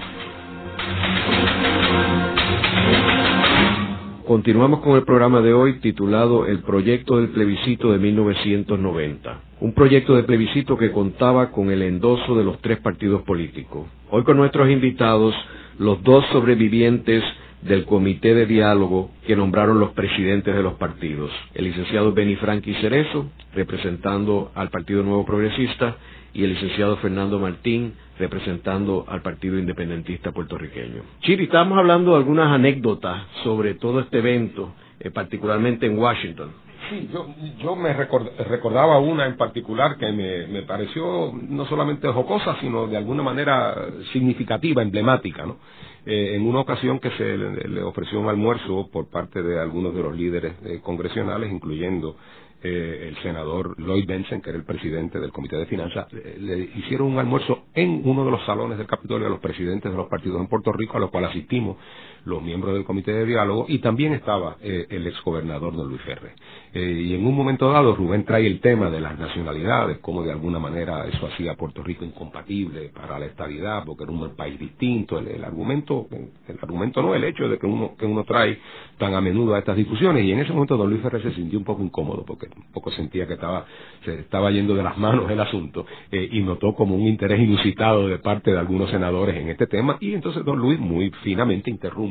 Continuamos 4.27 4.81
con 4.81 4.97
el 4.97 5.03
programa 5.03 5.43
de 5.43 5.53
hoy 5.53 5.79
titulado 5.81 6.47
El 6.47 6.61
proyecto 6.61 7.19
del 7.19 7.29
plebiscito 7.29 7.93
de 7.93 7.99
1990. 7.99 9.41
Un 9.61 9.75
proyecto 9.75 10.17
de 10.17 10.23
plebiscito 10.23 10.79
que 10.79 10.91
contaba 10.91 11.51
con 11.51 11.71
el 11.71 11.83
endoso 11.83 12.35
de 12.35 12.45
los 12.45 12.59
tres 12.63 12.81
partidos 12.81 13.21
políticos. 13.25 13.87
Hoy 14.11 14.25
con 14.25 14.39
nuestros 14.39 14.71
invitados, 14.71 15.35
los 15.79 16.03
dos 16.03 16.25
sobrevivientes 16.33 17.23
del 17.63 17.85
comité 17.85 18.35
de 18.35 18.47
diálogo 18.47 19.11
que 19.27 19.37
nombraron 19.37 19.81
los 19.81 19.91
presidentes 19.93 20.55
de 20.55 20.63
los 20.63 20.75
partidos. 20.75 21.31
El 21.55 21.65
licenciado 21.65 22.13
Benny 22.13 22.37
Franqui 22.37 22.75
Cerezo, 22.75 23.31
representando 23.55 24.51
al 24.55 24.71
Partido 24.71 25.03
Nuevo 25.03 25.27
Progresista, 25.27 25.97
y 26.33 26.45
el 26.45 26.51
licenciado 26.51 26.97
Fernando 26.99 27.39
Martín, 27.39 27.95
representando 28.19 29.05
al 29.09 29.23
Partido 29.23 29.59
Independentista 29.59 30.33
puertorriqueño. 30.33 31.03
Chiri, 31.23 31.45
estamos 31.45 31.77
hablando 31.77 32.13
de 32.13 32.19
algunas 32.19 32.53
anécdotas 32.53 33.27
sobre 33.43 33.75
todo 33.75 34.01
este 34.01 34.19
evento, 34.19 34.73
eh, 35.01 35.11
particularmente 35.11 35.87
en 35.87 35.99
Washington. 35.99 36.53
Sí, 36.89 37.09
yo, 37.13 37.27
yo 37.63 37.77
me 37.77 37.93
recordaba 37.93 38.99
una 38.99 39.27
en 39.27 39.37
particular 39.37 39.97
que 39.97 40.11
me, 40.13 40.47
me 40.47 40.63
pareció 40.63 41.33
no 41.49 41.67
solamente 41.67 42.09
jocosa, 42.09 42.57
sino 42.61 42.87
de 42.87 42.97
alguna 42.97 43.23
manera 43.23 43.77
significativa, 44.13 44.83
emblemática, 44.83 45.47
¿no? 45.47 45.59
Eh, 46.07 46.37
en 46.37 46.47
una 46.47 46.61
ocasión 46.61 46.99
que 46.99 47.11
se 47.11 47.37
le, 47.37 47.83
ofreció 47.83 48.21
un 48.21 48.29
almuerzo 48.29 48.89
por 48.91 49.09
parte 49.11 49.43
de 49.43 49.61
algunos 49.61 49.95
de 49.95 50.03
los 50.03 50.17
líderes 50.17 50.55
eh, 50.65 50.81
congresionales, 50.83 51.53
incluyendo 51.53 52.17
eh, 52.63 53.09
el 53.09 53.23
senador 53.23 53.79
Lloyd 53.79 54.07
Benson, 54.07 54.41
que 54.41 54.51
era 54.51 54.59
el 54.59 54.65
presidente 54.65 55.19
del 55.19 55.33
Comité 55.33 55.57
de 55.57 55.67
Finanzas, 55.67 56.07
le, 56.13 56.59
hicieron 56.77 57.09
un 57.09 57.19
almuerzo 57.19 57.65
en 57.75 58.03
uno 58.05 58.25
de 58.25 58.31
los 58.31 58.45
salones 58.47 58.79
del 58.79 58.87
Capitolio 58.87 59.27
a 59.27 59.31
los 59.31 59.41
presidentes 59.41 59.91
de 59.91 59.97
los 59.97 60.09
partidos 60.09 60.41
en 60.41 60.47
Puerto 60.47 60.73
Rico, 60.73 60.97
a 60.97 61.01
los 61.01 61.11
cuales 61.11 61.31
asistimos 61.31 61.77
los 62.25 62.43
miembros 62.43 62.75
del 62.75 62.85
Comité 62.85 63.13
de 63.13 63.27
Diálogo, 63.27 63.67
y 63.69 63.79
también 63.79 64.13
estaba 64.13 64.57
eh, 64.63 64.87
el 64.91 65.07
exgobernador 65.07 65.75
don 65.75 65.89
Luis 65.89 66.03
Ferre. 66.03 66.35
Eh, 66.73 67.05
y 67.09 67.15
en 67.15 67.27
un 67.27 67.35
momento 67.35 67.71
dado, 67.71 67.95
Rubén 67.97 68.25
trae 68.25 68.47
el 68.47 68.61
tema 68.61 68.91
de 68.91 69.01
las 69.01 69.19
nacionalidades, 69.19 69.99
cómo 69.99 70.23
de 70.23 70.31
alguna 70.31 70.59
manera 70.59 71.07
eso 71.07 71.27
hacía 71.27 71.55
Puerto 71.55 71.83
Rico 71.83 72.05
incompatible 72.05 72.91
para 72.91 73.19
la 73.19 73.27
estabilidad, 73.27 73.85
porque 73.85 74.05
era 74.05 74.13
un 74.13 74.37
país 74.37 74.59
distinto. 74.59 75.19
El, 75.19 75.43
argumento, 75.43 76.07
el 76.11 76.59
argumento 76.61 77.03
no, 77.03 77.15
el 77.15 77.25
hecho 77.25 77.49
de 77.49 77.59
que 77.59 77.67
uno, 77.67 77.95
que 77.99 78.07
uno 78.07 78.25
trae 78.25 78.59
tan 78.99 79.15
a 79.15 79.21
menudo 79.21 79.55
a 79.55 79.59
estas 79.59 79.77
discusiones, 79.77 80.25
y 80.25 80.33
en 80.33 80.41
ese 80.41 80.53
momento 80.53 80.77
don 80.77 80.91
Luis 80.91 81.03
Ferre 81.03 81.23
se 81.23 81.33
sintió 81.33 81.59
un 81.59 81.65
poco 81.65 81.83
incómodo, 81.83 82.25
porque 82.25 82.47
un 82.55 82.73
poco 82.73 82.91
sentía 82.93 83.27
que 83.27 83.35
estaba, 83.35 83.65
se 84.05 84.21
estaba 84.21 84.51
yendo 84.51 84.75
de 84.75 84.83
las 84.83 84.97
manos 84.99 85.31
el 85.31 85.41
asunto, 85.41 85.87
eh, 86.13 86.29
y 86.31 86.43
notó 86.43 86.75
como 86.75 86.95
un 86.95 87.07
interés 87.07 87.41
inusitado 87.41 88.07
de 88.07 88.19
parte 88.19 88.53
de 88.53 88.59
algunos 88.59 88.91
senadores 88.91 89.37
en 89.37 89.49
este 89.49 89.67
tema, 89.67 89.97
y 90.01 90.15
entonces 90.15 90.45
don 90.45 90.59
Luis 90.59 90.79
muy 90.79 91.11
finamente 91.23 91.71
interrumpe 91.71 92.10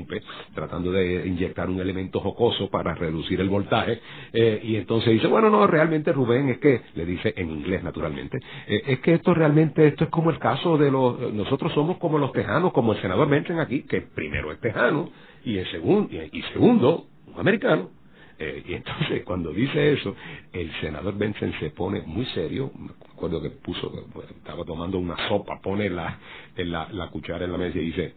tratando 0.53 0.91
de 0.91 1.27
inyectar 1.27 1.69
un 1.69 1.79
elemento 1.79 2.19
jocoso 2.19 2.69
para 2.69 2.93
reducir 2.95 3.39
el 3.39 3.49
voltaje, 3.49 3.99
eh, 4.33 4.61
y 4.63 4.75
entonces 4.75 5.13
dice, 5.13 5.27
bueno, 5.27 5.49
no, 5.49 5.67
realmente 5.67 6.11
Rubén, 6.11 6.49
es 6.49 6.57
que, 6.59 6.81
le 6.95 7.05
dice 7.05 7.33
en 7.35 7.49
inglés 7.49 7.83
naturalmente, 7.83 8.39
eh, 8.67 8.81
es 8.87 8.99
que 8.99 9.13
esto 9.13 9.33
realmente, 9.33 9.87
esto 9.87 10.05
es 10.05 10.09
como 10.09 10.29
el 10.29 10.39
caso 10.39 10.77
de 10.77 10.91
los, 10.91 11.33
nosotros 11.33 11.73
somos 11.73 11.97
como 11.97 12.17
los 12.17 12.31
tejanos, 12.31 12.73
como 12.73 12.93
el 12.93 13.01
senador 13.01 13.29
Benson 13.29 13.59
aquí, 13.59 13.83
que 13.83 14.01
primero 14.01 14.51
es 14.51 14.59
tejano, 14.59 15.09
y, 15.43 15.57
en 15.57 15.65
segundo, 15.71 16.09
y, 16.11 16.41
segundo, 16.53 17.05
un 17.27 17.39
americano, 17.39 17.89
eh, 18.37 18.63
y 18.67 18.73
entonces 18.73 19.23
cuando 19.25 19.51
dice 19.51 19.93
eso, 19.93 20.15
el 20.53 20.71
senador 20.81 21.17
Benson 21.17 21.53
se 21.59 21.71
pone 21.71 22.01
muy 22.01 22.25
serio, 22.27 22.71
me 22.77 22.91
acuerdo 23.13 23.41
que 23.41 23.49
puso, 23.49 23.91
estaba 24.37 24.63
tomando 24.63 24.97
una 24.97 25.15
sopa, 25.27 25.59
pone 25.61 25.89
la, 25.89 26.17
la 26.55 27.09
cuchara 27.09 27.45
en 27.45 27.51
la 27.51 27.57
mesa 27.57 27.77
y 27.77 27.85
dice, 27.85 28.13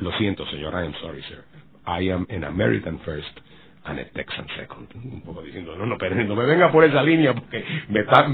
lo 0.00 0.10
siento, 0.18 0.46
señor, 0.46 0.74
I 0.74 0.86
am 0.86 0.94
sorry, 1.00 1.22
sir. 1.28 1.44
I 1.86 2.10
am 2.10 2.26
an 2.30 2.44
American 2.44 2.98
first 3.04 3.40
and 3.84 3.98
a 4.00 4.04
Texan 4.06 4.46
second. 4.56 4.88
Un 4.94 5.20
poco 5.22 5.42
diciendo, 5.42 5.76
no, 5.76 5.84
no, 5.84 5.96
pero 5.98 6.14
no 6.14 6.34
me 6.34 6.46
venga 6.46 6.72
por 6.72 6.84
esa 6.84 7.02
línea, 7.02 7.34
porque 7.34 7.62
me 7.88 8.00
está, 8.00 8.26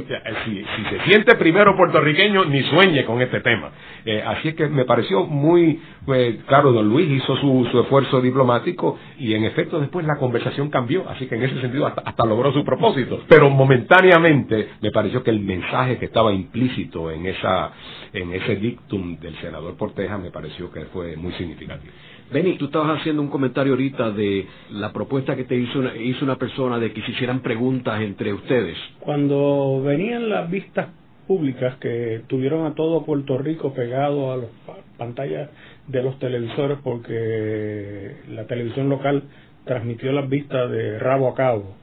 si, 0.45 0.65
se 0.65 1.05
siente 1.05 1.35
primero 1.35 1.77
puertorriqueño, 1.77 2.45
ni 2.45 2.63
sueñe 2.65 3.05
con 3.05 3.21
este 3.21 3.41
tema. 3.41 3.71
Eh, 4.05 4.23
así 4.25 4.49
es 4.49 4.55
que 4.55 4.69
me 4.69 4.85
pareció 4.85 5.27
muy, 5.27 5.81
pues, 6.07 6.37
claro, 6.47 6.73
don 6.73 6.89
Luis 6.89 7.11
hizo 7.11 7.37
su, 7.37 7.69
su, 7.71 7.81
esfuerzo 7.81 8.21
diplomático 8.21 8.99
y 9.19 9.35
en 9.35 9.45
efecto 9.45 9.81
después 9.81 10.07
la 10.07 10.17
conversación 10.17 10.71
cambió, 10.71 11.09
así 11.09 11.27
que 11.27 11.35
en 11.35 11.43
ese 11.43 11.61
sentido 11.61 11.87
hasta, 11.87 12.03
hasta 12.03 12.25
logró 12.27 12.53
su 12.53 12.65
propósito. 12.65 13.25
Pero 13.29 13.51
momentáneamente 13.51 14.71
me 14.81 14.91
pareció 14.93 15.23
que 15.25 15.31
el 15.31 15.41
mensaje 15.41 15.99
que 15.99 16.07
estaba 16.07 16.33
implícito 16.33 17.11
en 17.11 17.27
esa, 17.27 17.73
en 18.13 18.33
ese 18.35 18.57
dictum 18.57 19.19
del 19.19 19.37
senador 19.41 19.77
Porteja 19.77 20.17
me 20.17 20.31
pareció 20.31 20.71
que 20.71 20.85
fue 20.87 21.17
muy 21.17 21.33
significativo. 21.33 21.93
Benny, 22.33 22.57
tú 22.59 22.67
estabas 22.67 23.01
haciendo 23.01 23.23
un 23.23 23.29
comentario 23.29 23.73
ahorita 23.73 24.13
de 24.13 24.47
la 24.71 24.93
propuesta 24.93 25.35
que 25.35 25.45
te 25.45 25.57
hizo 25.57 25.81
una, 25.81 25.97
hizo 25.97 26.25
una 26.25 26.37
persona 26.37 26.79
de 26.79 26.93
que 26.93 27.03
se 27.03 27.11
hicieran 27.11 27.41
preguntas 27.41 28.01
entre 28.01 28.33
ustedes. 28.33 28.77
Cuando 29.01 29.83
venían 29.83 30.29
las 30.29 30.49
vistas 30.49 30.89
públicas 31.27 31.77
que 31.77 32.23
tuvieron 32.29 32.67
a 32.67 32.75
todo 32.75 33.05
Puerto 33.05 33.37
Rico 33.39 33.75
pegado 33.75 34.33
a 34.33 34.37
las 34.37 34.49
pantallas 34.97 35.51
de 35.89 36.03
los 36.03 36.19
televisores 36.19 36.79
porque 36.85 38.17
la 38.29 38.47
televisión 38.47 38.89
local 38.89 39.25
transmitió 39.65 40.13
las 40.13 40.29
vistas 40.29 40.71
de 40.71 40.99
rabo 40.99 41.29
a 41.29 41.35
cabo. 41.35 41.77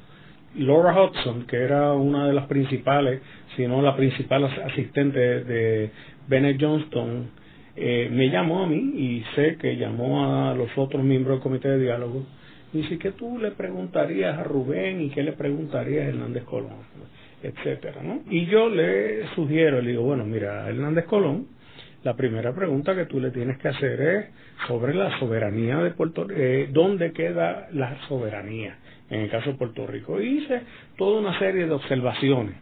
Laura 0.56 0.94
Hudson, 1.02 1.46
que 1.46 1.58
era 1.58 1.94
una 1.94 2.26
de 2.26 2.34
las 2.34 2.48
principales, 2.48 3.22
si 3.56 3.68
no 3.68 3.82
la 3.82 3.96
principal 3.96 4.46
asistente 4.46 5.20
de 5.20 5.92
Bennett 6.28 6.58
Johnston, 6.60 7.30
eh, 7.80 8.10
me 8.12 8.30
llamó 8.32 8.63
a 8.63 8.68
mí 8.68 8.78
y 8.96 9.24
sé 9.36 9.58
que 9.58 9.78
llamó 9.78 10.50
a 10.50 10.56
los 10.56 10.76
otros 10.78 11.04
miembros 11.04 11.38
del 11.38 11.44
comité 11.44 11.70
de 11.70 11.80
diálogo. 11.80 12.26
Y 12.74 12.80
dice, 12.80 12.98
¿qué 12.98 13.12
tú 13.12 13.38
le 13.38 13.52
preguntarías 13.52 14.38
a 14.38 14.44
Rubén 14.44 15.00
y 15.00 15.10
qué 15.10 15.22
le 15.22 15.34
preguntarías 15.34 16.06
a 16.06 16.10
Hernández 16.10 16.44
Colón? 16.44 16.78
Etcétera, 17.44 18.02
¿no? 18.02 18.22
Y 18.30 18.48
yo 18.48 18.68
le 18.68 19.28
sugiero, 19.36 19.80
le 19.80 19.92
digo, 19.92 20.04
bueno, 20.04 20.26
mira, 20.26 20.68
Hernández 20.68 21.06
Colón, 21.06 21.48
la 22.04 22.16
primera 22.16 22.54
pregunta 22.54 22.96
que 22.96 23.06
tú 23.06 23.20
le 23.20 23.30
tienes 23.30 23.60
que 23.60 23.68
hacer 23.68 24.02
es 24.02 24.26
sobre 24.68 24.96
la 24.96 25.20
soberanía 25.20 25.78
de 25.78 25.92
Puerto 25.92 26.24
Rico, 26.24 26.42
eh, 26.42 26.70
¿dónde 26.72 27.12
queda 27.12 27.68
la 27.74 27.98
soberanía? 28.08 28.78
En 29.10 29.22
el 29.22 29.30
caso 29.30 29.52
de 29.52 29.58
Puerto 29.58 29.86
Rico. 29.86 30.20
Y 30.20 30.40
hice 30.40 30.62
toda 30.98 31.20
una 31.20 31.38
serie 31.38 31.66
de 31.68 31.72
observaciones. 31.72 32.56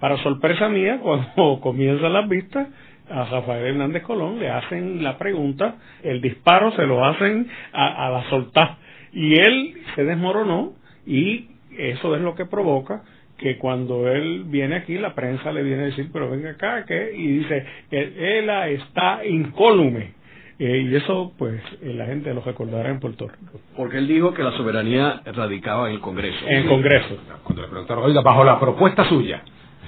Para 0.00 0.16
sorpresa 0.22 0.68
mía, 0.68 0.98
cuando 1.02 1.60
comienzan 1.60 2.12
las 2.12 2.28
vistas, 2.28 2.68
a 3.10 3.24
Rafael 3.24 3.66
Hernández 3.66 4.02
Colón, 4.02 4.38
le 4.38 4.50
hacen 4.50 5.02
la 5.02 5.18
pregunta, 5.18 5.76
el 6.02 6.20
disparo 6.20 6.72
se 6.72 6.86
lo 6.86 7.04
hacen 7.04 7.48
a, 7.72 8.10
la 8.10 8.28
soltar 8.30 8.76
y 9.12 9.34
él 9.34 9.74
se 9.94 10.04
desmoronó 10.04 10.72
y 11.06 11.48
eso 11.76 12.14
es 12.14 12.22
lo 12.22 12.34
que 12.34 12.46
provoca 12.46 13.02
que 13.38 13.56
cuando 13.56 14.08
él 14.08 14.44
viene 14.46 14.76
aquí 14.76 14.98
la 14.98 15.14
prensa 15.14 15.50
le 15.50 15.62
viene 15.62 15.82
a 15.82 15.86
decir 15.86 16.10
pero 16.12 16.30
venga 16.30 16.50
acá 16.50 16.84
que 16.84 17.12
y 17.16 17.38
dice 17.38 17.66
que 17.88 18.38
él 18.38 18.50
está 18.50 19.24
incólume 19.26 20.12
eh, 20.58 20.86
y 20.90 20.94
eso 20.94 21.32
pues 21.38 21.60
eh, 21.80 21.94
la 21.94 22.04
gente 22.04 22.34
lo 22.34 22.42
recordará 22.42 22.90
en 22.90 23.00
Puerto 23.00 23.26
Rico. 23.26 23.60
Porque 23.74 23.96
él 23.96 24.06
dijo 24.06 24.34
que 24.34 24.42
la 24.42 24.52
soberanía 24.52 25.22
radicaba 25.24 25.88
en 25.88 25.94
el 25.94 26.00
Congreso. 26.00 26.36
En 26.46 26.58
el 26.58 26.66
Congreso. 26.66 27.16
Cuando 27.42 27.62
le 27.62 27.68
preguntaron 27.68 28.04
oiga 28.04 28.20
bajo 28.20 28.44
la 28.44 28.60
propuesta 28.60 29.08
suya 29.08 29.42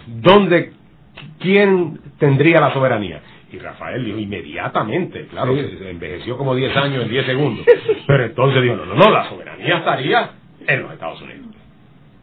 ¿dónde 0.06 0.72
¿quién 1.38 2.00
tendría 2.18 2.60
la 2.60 2.72
soberanía? 2.72 3.20
Y 3.52 3.58
Rafael 3.58 4.04
dijo 4.04 4.18
inmediatamente, 4.18 5.26
claro, 5.26 5.54
se 5.54 5.90
envejeció 5.90 6.38
como 6.38 6.54
10 6.54 6.74
años 6.76 7.02
en 7.04 7.10
10 7.10 7.26
segundos. 7.26 7.66
Pero 8.06 8.24
entonces 8.24 8.62
dijo, 8.62 8.76
no, 8.76 8.86
no, 8.86 8.94
no, 8.94 9.10
la 9.10 9.28
soberanía 9.28 9.78
estaría 9.78 10.30
en 10.66 10.82
los 10.82 10.92
Estados 10.92 11.20
Unidos. 11.20 11.46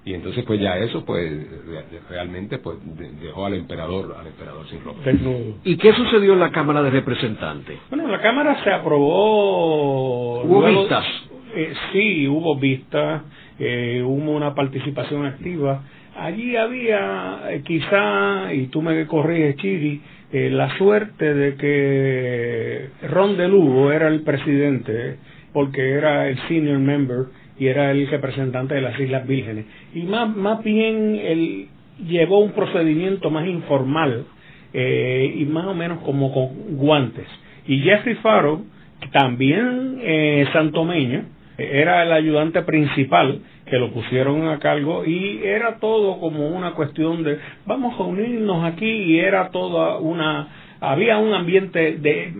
Y 0.05 0.13
entonces 0.15 0.43
pues 0.45 0.59
ya 0.59 0.75
eso 0.77 1.05
pues 1.05 1.45
realmente 2.09 2.57
pues 2.57 2.77
dejó 3.21 3.45
al 3.45 3.53
emperador 3.53 4.15
al 4.19 4.25
emperador 4.25 4.67
sin 4.67 4.83
ropa. 4.83 5.01
¿Y 5.63 5.77
qué 5.77 5.93
sucedió 5.93 6.33
en 6.33 6.39
la 6.39 6.51
Cámara 6.51 6.81
de 6.81 6.89
Representantes? 6.89 7.77
Bueno, 7.89 8.07
la 8.07 8.19
Cámara 8.19 8.63
se 8.63 8.71
aprobó... 8.71 10.41
¿Hubo 10.41 10.61
vistas? 10.63 11.05
Eh, 11.53 11.73
sí, 11.91 12.27
hubo 12.27 12.57
vistas, 12.57 13.23
eh, 13.59 14.01
hubo 14.03 14.31
una 14.31 14.55
participación 14.55 15.27
activa 15.27 15.83
allí 16.19 16.55
había 16.55 17.41
eh, 17.49 17.61
quizá, 17.63 18.53
y 18.53 18.67
tú 18.67 18.81
me 18.81 19.05
corriges, 19.07 19.55
Chiri, 19.57 20.01
eh, 20.31 20.49
la 20.51 20.77
suerte 20.77 21.33
de 21.33 21.55
que 21.55 23.07
Ron 23.07 23.37
de 23.37 23.47
Lugo 23.47 23.91
era 23.91 24.07
el 24.07 24.21
presidente, 24.21 25.17
porque 25.53 25.91
era 25.91 26.27
el 26.27 26.37
senior 26.47 26.79
member 26.79 27.25
y 27.57 27.67
era 27.67 27.91
el 27.91 28.07
representante 28.07 28.75
de 28.75 28.81
las 28.81 28.99
Islas 28.99 29.27
Vírgenes. 29.27 29.65
Y 29.93 30.03
más, 30.03 30.35
más 30.35 30.63
bien 30.63 31.15
él 31.15 31.67
llevó 32.07 32.39
un 32.39 32.51
procedimiento 32.51 33.29
más 33.29 33.47
informal 33.47 34.25
eh, 34.73 35.35
y 35.37 35.45
más 35.45 35.65
o 35.65 35.73
menos 35.73 35.99
como 36.01 36.31
con 36.31 36.77
guantes. 36.77 37.27
Y 37.67 37.79
Jeffrey 37.79 38.15
Faro, 38.15 38.61
también 39.11 39.99
eh, 40.01 40.45
santomeño, 40.53 41.23
era 41.59 42.03
el 42.03 42.11
ayudante 42.11 42.61
principal 42.63 43.41
que 43.65 43.77
lo 43.77 43.91
pusieron 43.91 44.47
a 44.47 44.59
cargo 44.59 45.05
y 45.05 45.41
era 45.43 45.77
todo 45.79 46.19
como 46.19 46.47
una 46.47 46.71
cuestión 46.71 47.23
de 47.23 47.37
vamos 47.65 47.99
a 47.99 48.03
unirnos 48.03 48.63
aquí 48.65 48.89
y 48.89 49.19
era 49.19 49.49
toda 49.49 49.97
una 49.97 50.47
había 50.81 51.17
un 51.17 51.33
ambiente 51.33 51.97
de 51.97 52.33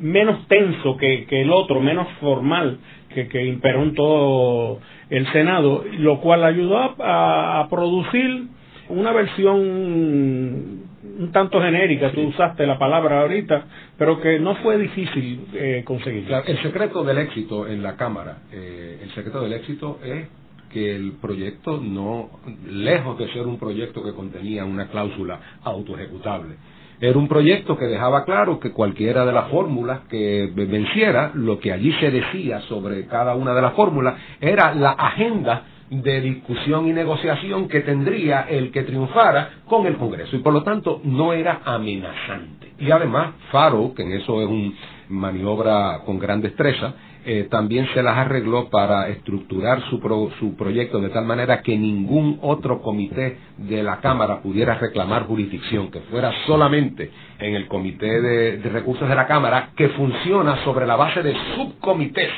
menos 0.00 0.46
tenso 0.48 0.96
que, 0.96 1.24
que 1.26 1.42
el 1.42 1.50
otro, 1.50 1.80
menos 1.80 2.06
formal 2.20 2.78
que, 3.14 3.28
que 3.28 3.44
imperó 3.44 3.82
en 3.82 3.94
todo 3.94 4.80
el 5.08 5.26
Senado, 5.32 5.84
lo 5.98 6.20
cual 6.20 6.44
ayudó 6.44 6.78
a, 6.78 7.60
a 7.60 7.68
producir 7.68 8.46
una 8.88 9.12
versión 9.12 10.79
un 11.20 11.32
tanto 11.32 11.60
genérica, 11.60 12.12
tú 12.12 12.22
usaste 12.22 12.66
la 12.66 12.78
palabra 12.78 13.20
ahorita, 13.20 13.64
pero 13.98 14.20
que 14.20 14.38
no 14.38 14.54
fue 14.56 14.78
difícil 14.78 15.46
eh, 15.52 15.82
conseguir. 15.84 16.26
el 16.46 16.62
secreto 16.62 17.04
del 17.04 17.18
éxito 17.18 17.68
en 17.68 17.82
la 17.82 17.94
Cámara, 17.96 18.38
eh, 18.50 19.00
el 19.02 19.10
secreto 19.10 19.42
del 19.42 19.52
éxito 19.52 19.98
es 20.02 20.28
que 20.72 20.96
el 20.96 21.12
proyecto 21.20 21.78
no, 21.78 22.30
lejos 22.66 23.18
de 23.18 23.30
ser 23.32 23.46
un 23.46 23.58
proyecto 23.58 24.02
que 24.02 24.12
contenía 24.12 24.64
una 24.64 24.88
cláusula 24.88 25.38
autoejecutable, 25.62 26.54
era 27.02 27.18
un 27.18 27.28
proyecto 27.28 27.76
que 27.76 27.86
dejaba 27.86 28.24
claro 28.24 28.58
que 28.58 28.72
cualquiera 28.72 29.26
de 29.26 29.32
las 29.32 29.48
fórmulas 29.48 30.00
que 30.10 30.50
venciera, 30.54 31.32
lo 31.34 31.58
que 31.58 31.72
allí 31.72 31.92
se 32.00 32.10
decía 32.10 32.60
sobre 32.62 33.06
cada 33.06 33.34
una 33.34 33.54
de 33.54 33.62
las 33.62 33.74
fórmulas, 33.74 34.14
era 34.40 34.74
la 34.74 34.90
agenda 34.92 35.64
de 35.90 36.20
discusión 36.20 36.86
y 36.86 36.92
negociación 36.92 37.68
que 37.68 37.80
tendría 37.80 38.42
el 38.42 38.70
que 38.70 38.84
triunfara 38.84 39.62
con 39.66 39.86
el 39.86 39.96
Congreso 39.96 40.36
y 40.36 40.38
por 40.38 40.52
lo 40.52 40.62
tanto 40.62 41.00
no 41.04 41.32
era 41.32 41.62
amenazante. 41.64 42.72
Y 42.78 42.90
además, 42.92 43.34
Faro, 43.50 43.92
que 43.94 44.02
en 44.02 44.12
eso 44.12 44.40
es 44.40 44.48
una 44.48 44.72
maniobra 45.08 46.02
con 46.06 46.18
gran 46.18 46.40
destreza, 46.40 46.94
eh, 47.26 47.48
también 47.50 47.86
se 47.92 48.02
las 48.02 48.16
arregló 48.16 48.70
para 48.70 49.08
estructurar 49.08 49.82
su, 49.90 49.98
su 50.38 50.56
proyecto 50.56 51.00
de 51.00 51.10
tal 51.10 51.26
manera 51.26 51.60
que 51.60 51.76
ningún 51.76 52.38
otro 52.40 52.80
comité 52.80 53.36
de 53.58 53.82
la 53.82 54.00
Cámara 54.00 54.40
pudiera 54.40 54.76
reclamar 54.76 55.24
jurisdicción, 55.24 55.90
que 55.90 56.00
fuera 56.10 56.32
solamente 56.46 57.10
en 57.38 57.54
el 57.56 57.66
Comité 57.66 58.22
de 58.22 58.70
Recursos 58.70 59.06
de 59.06 59.14
la 59.14 59.26
Cámara, 59.26 59.70
que 59.76 59.90
funciona 59.90 60.64
sobre 60.64 60.86
la 60.86 60.96
base 60.96 61.22
de 61.22 61.34
subcomités. 61.56 62.30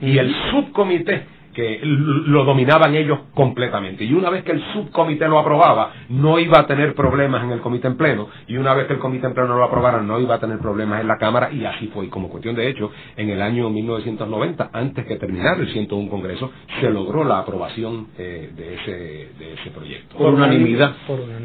Y 0.00 0.18
el 0.18 0.34
subcomité 0.50 1.33
que 1.54 1.80
lo 1.82 2.44
dominaban 2.44 2.94
ellos 2.94 3.20
completamente. 3.32 4.04
Y 4.04 4.12
una 4.12 4.28
vez 4.28 4.44
que 4.44 4.52
el 4.52 4.62
subcomité 4.72 5.28
lo 5.28 5.38
aprobaba, 5.38 5.92
no 6.10 6.38
iba 6.38 6.60
a 6.60 6.66
tener 6.66 6.94
problemas 6.94 7.44
en 7.44 7.52
el 7.52 7.60
comité 7.60 7.86
en 7.86 7.96
pleno, 7.96 8.28
y 8.46 8.56
una 8.56 8.74
vez 8.74 8.86
que 8.86 8.94
el 8.94 8.98
comité 8.98 9.26
en 9.26 9.34
pleno 9.34 9.56
lo 9.56 9.64
aprobara, 9.64 10.02
no 10.02 10.20
iba 10.20 10.34
a 10.34 10.40
tener 10.40 10.58
problemas 10.58 11.00
en 11.00 11.08
la 11.08 11.16
Cámara, 11.16 11.50
y 11.52 11.64
así 11.64 11.86
fue. 11.88 12.06
Y 12.06 12.08
como 12.08 12.28
cuestión 12.28 12.54
de 12.54 12.68
hecho, 12.68 12.90
en 13.16 13.30
el 13.30 13.40
año 13.40 13.70
1990, 13.70 14.70
antes 14.72 15.06
que 15.06 15.16
terminara 15.16 15.60
el 15.60 15.72
101 15.72 16.10
Congreso, 16.10 16.50
se 16.80 16.90
logró 16.90 17.24
la 17.24 17.38
aprobación 17.38 18.08
eh, 18.18 18.50
de, 18.54 18.74
ese, 18.74 18.90
de 19.38 19.54
ese 19.54 19.70
proyecto. 19.70 20.16
Por, 20.18 20.34
unanimidad. 20.34 20.94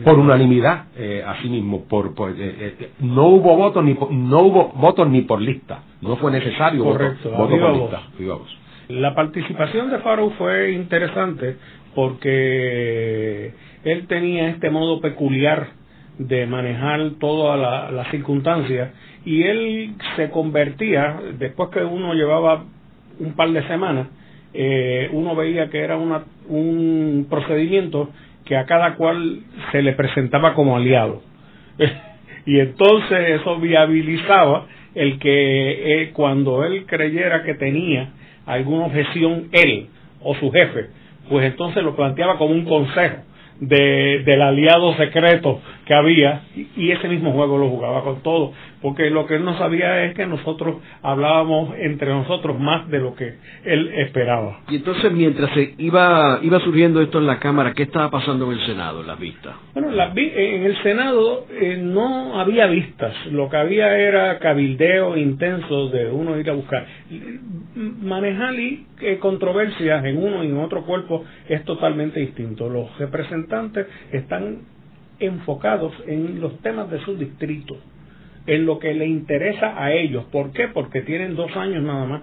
Por 0.03 0.19
unanimidad, 0.19 0.85
eh, 0.97 1.23
así 1.25 1.47
mismo. 1.47 1.85
Por, 1.85 2.13
eh, 2.37 2.91
no 2.99 3.27
hubo 3.27 3.55
votos 3.55 3.83
ni 3.83 3.93
no 3.93 4.39
hubo 4.41 4.69
votos 4.75 5.07
ni 5.09 5.21
por 5.21 5.41
lista. 5.41 5.83
No 6.01 6.15
fue 6.15 6.31
necesario 6.31 6.83
Correcto, 6.83 7.29
voto, 7.29 7.57
por 7.57 7.75
lista. 7.75 8.01
La 8.89 9.13
participación 9.13 9.91
de 9.91 9.99
Faro 9.99 10.31
fue 10.31 10.71
interesante 10.71 11.57
porque 11.93 13.53
él 13.83 14.07
tenía 14.07 14.49
este 14.49 14.71
modo 14.71 14.99
peculiar 14.99 15.67
de 16.17 16.47
manejar 16.47 17.11
todas 17.19 17.93
las 17.93 18.09
circunstancias 18.09 18.89
y 19.25 19.43
él 19.43 19.93
se 20.15 20.31
convertía, 20.31 21.19
después 21.37 21.69
que 21.69 21.83
uno 21.83 22.15
llevaba 22.15 22.63
un 23.19 23.35
par 23.35 23.51
de 23.51 23.61
semanas, 23.67 24.07
eh, 24.55 25.07
uno 25.11 25.35
veía 25.35 25.69
que 25.69 25.81
era 25.81 25.95
una, 25.95 26.23
un 26.47 27.27
procedimiento 27.29 28.09
que 28.43 28.57
a 28.57 28.65
cada 28.65 28.95
cual 28.95 29.41
se 29.71 29.83
le 29.83 29.93
presentaba 29.93 30.55
como 30.55 30.75
aliado. 30.75 31.21
y 32.47 32.59
entonces 32.59 33.39
eso 33.39 33.59
viabilizaba 33.59 34.65
el 34.95 35.19
que 35.19 36.01
eh, 36.01 36.11
cuando 36.11 36.63
él 36.65 36.87
creyera 36.87 37.43
que 37.43 37.53
tenía 37.53 38.13
alguna 38.45 38.85
objeción 38.85 39.49
él 39.51 39.87
o 40.21 40.35
su 40.35 40.51
jefe, 40.51 40.87
pues 41.29 41.45
entonces 41.45 41.83
lo 41.83 41.95
planteaba 41.95 42.37
como 42.37 42.53
un 42.53 42.65
consejo 42.65 43.17
de, 43.59 44.23
del 44.25 44.41
aliado 44.41 44.95
secreto 44.95 45.61
que 45.89 45.95
había 45.95 46.43
y, 46.55 46.91
ese 46.91 47.07
mismo 47.07 47.31
juego 47.31 47.57
lo 47.57 47.67
jugaba 47.67 48.03
con 48.03 48.21
todo 48.21 48.53
porque 48.79 49.09
lo 49.09 49.25
que 49.25 49.37
él 49.37 49.43
no 49.43 49.57
sabía 49.57 50.05
es 50.05 50.13
que 50.13 50.27
nosotros 50.27 50.75
hablábamos 51.01 51.73
entre 51.79 52.09
nosotros 52.09 52.59
más 52.59 52.87
de 52.89 52.99
lo 52.99 53.15
que 53.15 53.37
él 53.65 53.91
esperaba. 53.95 54.61
Y 54.69 54.75
entonces 54.75 55.11
mientras 55.11 55.51
se 55.55 55.73
iba, 55.79 56.39
iba 56.43 56.59
surgiendo 56.59 57.01
esto 57.01 57.17
en 57.17 57.25
la 57.25 57.39
Cámara, 57.39 57.73
¿qué 57.73 57.83
estaba 57.83 58.11
pasando 58.11 58.45
en 58.51 58.59
el 58.59 58.65
Senado, 58.67 59.01
en 59.01 59.07
las 59.07 59.19
vistas? 59.19 59.55
Bueno, 59.73 59.89
en 59.91 60.63
el 60.63 60.77
Senado 60.83 61.47
eh, 61.49 61.79
no 61.81 62.39
había 62.39 62.67
vistas, 62.67 63.13
lo 63.31 63.49
que 63.49 63.57
había 63.57 63.97
era 63.97 64.37
cabildeo 64.37 65.17
intenso 65.17 65.89
de 65.89 66.11
uno 66.11 66.39
ir 66.39 66.51
a 66.51 66.53
buscar. 66.53 66.85
Manejar 67.75 68.53
y, 68.59 68.85
eh, 69.01 69.17
controversias 69.17 70.05
en 70.05 70.23
uno 70.23 70.43
y 70.43 70.49
en 70.49 70.57
otro 70.59 70.85
cuerpo 70.85 71.25
es 71.47 71.65
totalmente 71.65 72.19
distinto. 72.19 72.69
Los 72.69 72.95
representantes 72.99 73.87
están 74.11 74.59
enfocados 75.19 75.93
en 76.07 76.39
los 76.39 76.59
temas 76.61 76.89
de 76.89 76.99
su 77.01 77.17
distrito 77.17 77.77
en 78.49 78.65
lo 78.65 78.79
que 78.79 78.93
le 78.93 79.05
interesa 79.05 79.81
a 79.81 79.91
ellos. 79.93 80.25
¿Por 80.31 80.51
qué? 80.51 80.67
Porque 80.69 81.01
tienen 81.01 81.35
dos 81.35 81.55
años 81.55 81.83
nada 81.83 82.05
más. 82.05 82.21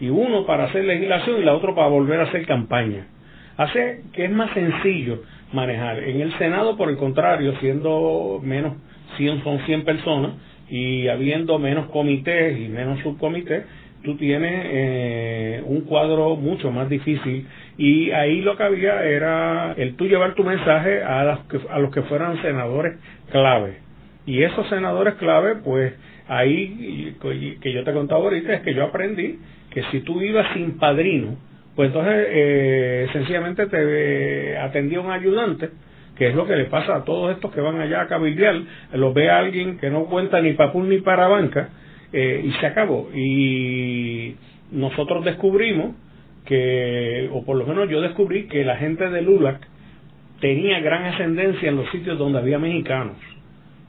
Y 0.00 0.08
uno 0.08 0.44
para 0.44 0.64
hacer 0.64 0.84
legislación 0.84 1.40
y 1.40 1.44
la 1.44 1.54
otra 1.54 1.74
para 1.74 1.88
volver 1.88 2.20
a 2.20 2.24
hacer 2.24 2.46
campaña. 2.46 3.06
Hace 3.56 4.02
que 4.12 4.24
es 4.24 4.30
más 4.30 4.50
sencillo 4.54 5.22
manejar. 5.52 5.98
En 6.00 6.20
el 6.20 6.36
Senado, 6.38 6.76
por 6.76 6.90
el 6.90 6.96
contrario, 6.96 7.54
siendo 7.60 8.40
menos, 8.42 8.74
100, 9.16 9.44
son 9.44 9.60
100 9.60 9.84
personas 9.84 10.32
y 10.68 11.06
habiendo 11.08 11.58
menos 11.60 11.86
comités 11.90 12.58
y 12.60 12.68
menos 12.68 13.00
subcomités, 13.00 13.64
tú 14.08 14.16
tienes 14.16 14.62
eh, 14.64 15.62
un 15.66 15.82
cuadro 15.82 16.34
mucho 16.34 16.70
más 16.70 16.88
difícil. 16.88 17.46
Y 17.76 18.10
ahí 18.12 18.40
lo 18.40 18.56
que 18.56 18.62
había 18.62 19.04
era 19.04 19.74
el 19.76 19.96
tú 19.96 20.06
llevar 20.06 20.34
tu 20.34 20.44
mensaje 20.44 21.02
a, 21.02 21.20
a 21.20 21.78
los 21.78 21.92
que 21.92 22.00
fueran 22.02 22.40
senadores 22.40 22.96
clave. 23.30 23.76
Y 24.24 24.42
esos 24.42 24.66
senadores 24.70 25.14
clave, 25.16 25.56
pues 25.56 25.92
ahí, 26.26 27.16
que 27.60 27.72
yo 27.74 27.84
te 27.84 27.92
contaba 27.92 28.22
ahorita, 28.22 28.54
es 28.54 28.60
que 28.62 28.72
yo 28.72 28.84
aprendí 28.84 29.38
que 29.70 29.82
si 29.90 30.00
tú 30.00 30.22
ibas 30.22 30.54
sin 30.54 30.78
padrino, 30.78 31.36
pues 31.76 31.88
entonces 31.88 32.28
eh, 32.30 33.08
sencillamente 33.12 33.66
te 33.66 34.56
atendía 34.56 35.02
un 35.02 35.10
ayudante, 35.10 35.68
que 36.16 36.28
es 36.28 36.34
lo 36.34 36.46
que 36.46 36.56
le 36.56 36.64
pasa 36.64 36.96
a 36.96 37.04
todos 37.04 37.34
estos 37.34 37.52
que 37.52 37.60
van 37.60 37.78
allá 37.78 38.00
a 38.00 38.06
cabildear, 38.06 38.56
los 38.94 39.12
ve 39.12 39.28
a 39.28 39.38
alguien 39.38 39.76
que 39.78 39.90
no 39.90 40.06
cuenta 40.06 40.40
ni 40.40 40.54
papul 40.54 40.88
ni 40.88 40.98
para 40.98 41.28
banca, 41.28 41.68
eh, 42.12 42.42
y 42.44 42.52
se 42.60 42.66
acabó. 42.66 43.08
Y 43.14 44.34
nosotros 44.70 45.24
descubrimos 45.24 45.94
que, 46.44 47.28
o 47.32 47.44
por 47.44 47.56
lo 47.56 47.66
menos 47.66 47.88
yo 47.90 48.00
descubrí 48.00 48.48
que 48.48 48.64
la 48.64 48.76
gente 48.76 49.08
de 49.10 49.22
LULAC 49.22 49.66
tenía 50.40 50.80
gran 50.80 51.04
ascendencia 51.04 51.68
en 51.68 51.76
los 51.76 51.90
sitios 51.90 52.18
donde 52.18 52.38
había 52.38 52.58
mexicanos 52.58 53.16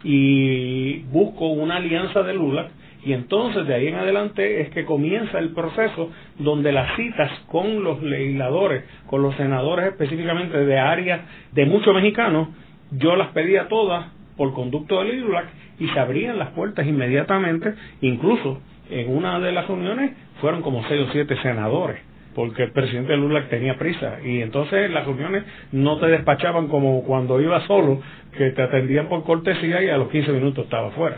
y 0.04 1.00
busco 1.12 1.48
una 1.48 1.78
alianza 1.78 2.24
de 2.24 2.34
Lula 2.34 2.70
y 3.06 3.14
entonces 3.14 3.66
de 3.66 3.76
ahí 3.76 3.88
en 3.88 3.96
adelante 3.96 4.62
es 4.62 4.70
que 4.72 4.86
comienza 4.86 5.40
el 5.40 5.50
proceso 5.50 6.12
donde 6.38 6.72
las 6.72 6.96
citas 6.98 7.32
con 7.48 7.84
los 7.84 8.02
legisladores, 8.02 8.84
con 9.08 9.22
los 9.22 9.36
senadores 9.36 9.88
específicamente 9.88 10.66
de 10.66 10.78
áreas 10.78 11.22
de 11.54 11.66
muchos 11.66 11.94
mexicanos, 11.94 12.50
yo 12.92 13.16
las 13.16 13.30
pedía 13.30 13.68
todas 13.68 14.08
por 14.36 14.54
conducto 14.54 15.02
del 15.04 15.22
LULAC 15.22 15.48
y 15.80 15.88
se 15.88 16.00
abrían 16.00 16.38
las 16.38 16.50
puertas 16.50 16.86
inmediatamente, 16.86 17.74
incluso 18.02 18.62
en 18.90 19.16
una 19.16 19.40
de 19.40 19.52
las 19.52 19.68
reuniones 19.68 20.12
fueron 20.42 20.62
como 20.62 20.84
seis 20.88 21.08
o 21.08 21.12
siete 21.12 21.36
senadores 21.42 22.10
porque 22.36 22.64
el 22.64 22.72
presidente 22.72 23.18
Lula 23.18 23.50
tenía 23.50 23.78
prisa 23.78 24.20
y 24.24 24.42
entonces 24.42 24.90
las 24.92 25.06
reuniones 25.06 25.44
no 25.72 26.00
te 26.00 26.08
despachaban 26.08 26.68
como 26.68 27.04
cuando 27.04 27.42
iba 27.42 27.66
solo, 27.68 28.02
que 28.38 28.52
te 28.52 28.62
atendían 28.62 29.10
por 29.10 29.24
cortesía 29.24 29.84
y 29.84 29.90
a 29.90 29.98
los 29.98 30.10
15 30.10 30.32
minutos 30.32 30.64
estaba 30.64 30.92
fuera. 30.92 31.18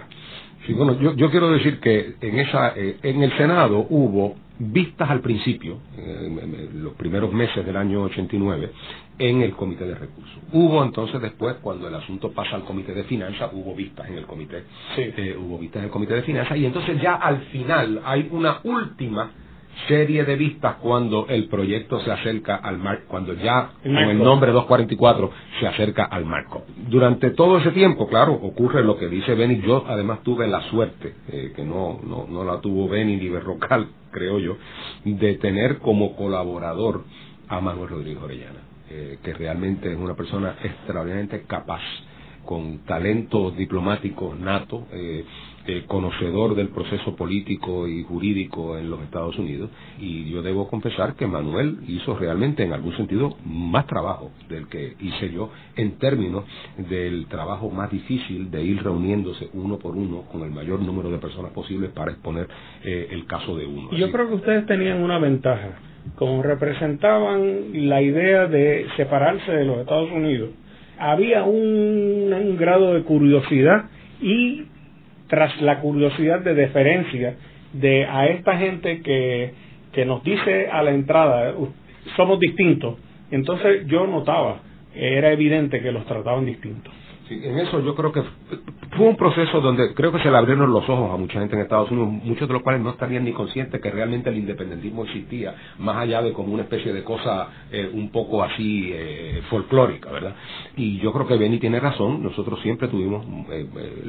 Sí, 0.65 0.73
bueno, 0.73 0.99
yo, 0.99 1.15
yo 1.15 1.29
quiero 1.29 1.51
decir 1.51 1.79
que 1.79 2.15
en 2.21 2.39
esa 2.39 2.73
eh, 2.75 2.97
en 3.03 3.23
el 3.23 3.35
Senado 3.37 3.85
hubo 3.89 4.35
vistas 4.61 5.09
al 5.09 5.21
principio, 5.21 5.79
en 5.97 6.83
los 6.83 6.93
primeros 6.93 7.33
meses 7.33 7.65
del 7.65 7.75
año 7.75 8.03
89, 8.03 8.71
en 9.17 9.41
el 9.41 9.53
Comité 9.53 9.85
de 9.85 9.95
Recursos. 9.95 10.37
Hubo 10.53 10.83
entonces 10.83 11.21
después, 11.21 11.55
cuando 11.61 11.87
el 11.87 11.95
asunto 11.95 12.31
pasa 12.31 12.55
al 12.55 12.63
Comité 12.63 12.93
de 12.93 13.03
Finanzas, 13.05 13.49
hubo 13.53 13.73
vistas 13.73 14.07
en 14.09 14.17
el 14.17 14.25
Comité, 14.25 14.63
eh, 14.97 15.35
hubo 15.39 15.57
vistas 15.57 15.79
en 15.79 15.85
el 15.85 15.91
Comité 15.91 16.13
de 16.15 16.21
Finanzas, 16.23 16.57
y 16.57 16.65
entonces 16.65 17.01
ya 17.01 17.15
al 17.15 17.39
final 17.45 18.01
hay 18.05 18.27
una 18.31 18.59
última 18.63 19.31
serie 19.87 20.23
de 20.23 20.35
vistas 20.35 20.75
cuando 20.81 21.27
el 21.27 21.47
proyecto 21.47 21.99
se 22.01 22.11
acerca 22.11 22.55
al 22.55 22.77
marco, 22.77 23.03
cuando 23.07 23.33
ya 23.33 23.71
con 23.83 23.95
el 23.95 24.17
nombre 24.17 24.51
244 24.51 25.31
se 25.59 25.67
acerca 25.67 26.05
al 26.05 26.25
marco. 26.25 26.63
Durante 26.87 27.31
todo 27.31 27.57
ese 27.57 27.71
tiempo, 27.71 28.07
claro, 28.07 28.33
ocurre 28.33 28.83
lo 28.83 28.97
que 28.97 29.07
dice 29.07 29.35
Benny. 29.35 29.61
Yo 29.61 29.83
además 29.87 30.21
tuve 30.23 30.47
la 30.47 30.61
suerte, 30.69 31.15
eh, 31.29 31.53
que 31.55 31.63
no, 31.63 31.99
no, 32.03 32.27
no 32.29 32.43
la 32.43 32.59
tuvo 32.61 32.87
Benny 32.87 33.17
ni 33.17 33.29
Berrocal, 33.29 33.87
creo 34.11 34.39
yo, 34.39 34.57
de 35.05 35.35
tener 35.35 35.77
como 35.79 36.15
colaborador 36.15 37.03
a 37.47 37.59
Manuel 37.59 37.89
Rodríguez 37.89 38.23
Orellana, 38.23 38.59
eh, 38.89 39.17
que 39.23 39.33
realmente 39.33 39.91
es 39.91 39.97
una 39.97 40.15
persona 40.15 40.55
extraordinariamente 40.63 41.43
capaz 41.47 41.81
con 42.45 42.79
talento 42.85 43.51
diplomático 43.51 44.35
nato, 44.35 44.87
eh, 44.91 45.23
eh, 45.67 45.83
conocedor 45.85 46.55
del 46.55 46.69
proceso 46.69 47.15
político 47.15 47.87
y 47.87 48.01
jurídico 48.03 48.79
en 48.79 48.89
los 48.89 48.99
Estados 49.03 49.37
Unidos 49.37 49.69
y 49.99 50.27
yo 50.31 50.41
debo 50.41 50.67
confesar 50.67 51.13
que 51.15 51.27
Manuel 51.27 51.77
hizo 51.87 52.17
realmente 52.17 52.63
en 52.63 52.73
algún 52.73 52.97
sentido 52.97 53.37
más 53.45 53.85
trabajo 53.85 54.31
del 54.49 54.67
que 54.69 54.95
hice 54.99 55.31
yo 55.31 55.51
en 55.75 55.99
términos 55.99 56.45
del 56.77 57.27
trabajo 57.27 57.69
más 57.69 57.91
difícil 57.91 58.49
de 58.49 58.63
ir 58.63 58.81
reuniéndose 58.81 59.49
uno 59.53 59.77
por 59.77 59.95
uno 59.95 60.23
con 60.31 60.41
el 60.41 60.49
mayor 60.49 60.79
número 60.79 61.11
de 61.11 61.19
personas 61.19 61.51
posibles 61.51 61.91
para 61.91 62.11
exponer 62.11 62.47
eh, 62.83 63.09
el 63.11 63.27
caso 63.27 63.55
de 63.55 63.67
uno. 63.67 63.91
Yo 63.91 64.11
creo 64.11 64.29
que 64.29 64.35
ustedes 64.35 64.65
tenían 64.65 65.03
una 65.03 65.19
ventaja, 65.19 65.77
como 66.15 66.41
representaban 66.41 67.87
la 67.87 68.01
idea 68.01 68.47
de 68.47 68.87
separarse 68.97 69.51
de 69.51 69.65
los 69.65 69.77
Estados 69.77 70.09
Unidos, 70.11 70.49
había 71.01 71.43
un 71.43 72.55
grado 72.57 72.93
de 72.93 73.01
curiosidad 73.03 73.85
y 74.21 74.65
tras 75.27 75.59
la 75.61 75.79
curiosidad 75.79 76.41
de 76.41 76.53
deferencia 76.53 77.35
de 77.73 78.05
a 78.05 78.27
esta 78.27 78.57
gente 78.57 79.01
que, 79.01 79.53
que 79.93 80.05
nos 80.05 80.23
dice 80.23 80.67
a 80.71 80.83
la 80.83 80.91
entrada, 80.91 81.53
somos 82.15 82.39
distintos. 82.39 82.97
Entonces 83.31 83.87
yo 83.87 84.05
notaba, 84.07 84.59
era 84.93 85.31
evidente 85.31 85.81
que 85.81 85.91
los 85.91 86.05
trataban 86.05 86.45
distintos 86.45 86.93
en 87.31 87.59
eso 87.59 87.79
yo 87.79 87.95
creo 87.95 88.11
que 88.11 88.23
fue 88.97 89.07
un 89.07 89.15
proceso 89.15 89.61
donde 89.61 89.93
creo 89.93 90.11
que 90.11 90.19
se 90.19 90.29
le 90.29 90.37
abrieron 90.37 90.71
los 90.71 90.87
ojos 90.89 91.13
a 91.13 91.17
mucha 91.17 91.39
gente 91.39 91.55
en 91.55 91.61
Estados 91.61 91.89
Unidos, 91.91 92.09
muchos 92.23 92.47
de 92.47 92.53
los 92.53 92.61
cuales 92.61 92.81
no 92.81 92.89
estarían 92.89 93.23
ni 93.23 93.31
conscientes 93.31 93.79
que 93.81 93.89
realmente 93.89 94.29
el 94.29 94.37
independentismo 94.37 95.05
existía, 95.05 95.55
más 95.79 95.97
allá 95.97 96.21
de 96.21 96.33
como 96.33 96.53
una 96.53 96.63
especie 96.63 96.91
de 96.91 97.03
cosa 97.03 97.47
eh, 97.71 97.89
un 97.93 98.11
poco 98.11 98.43
así 98.43 98.91
eh, 98.93 99.41
folclórica, 99.49 100.11
¿verdad? 100.11 100.35
Y 100.75 100.99
yo 100.99 101.13
creo 101.13 101.25
que 101.25 101.37
Benny 101.37 101.59
tiene 101.59 101.79
razón, 101.79 102.21
nosotros 102.21 102.59
siempre 102.61 102.89
tuvimos 102.89 103.25
eh, 103.51 103.65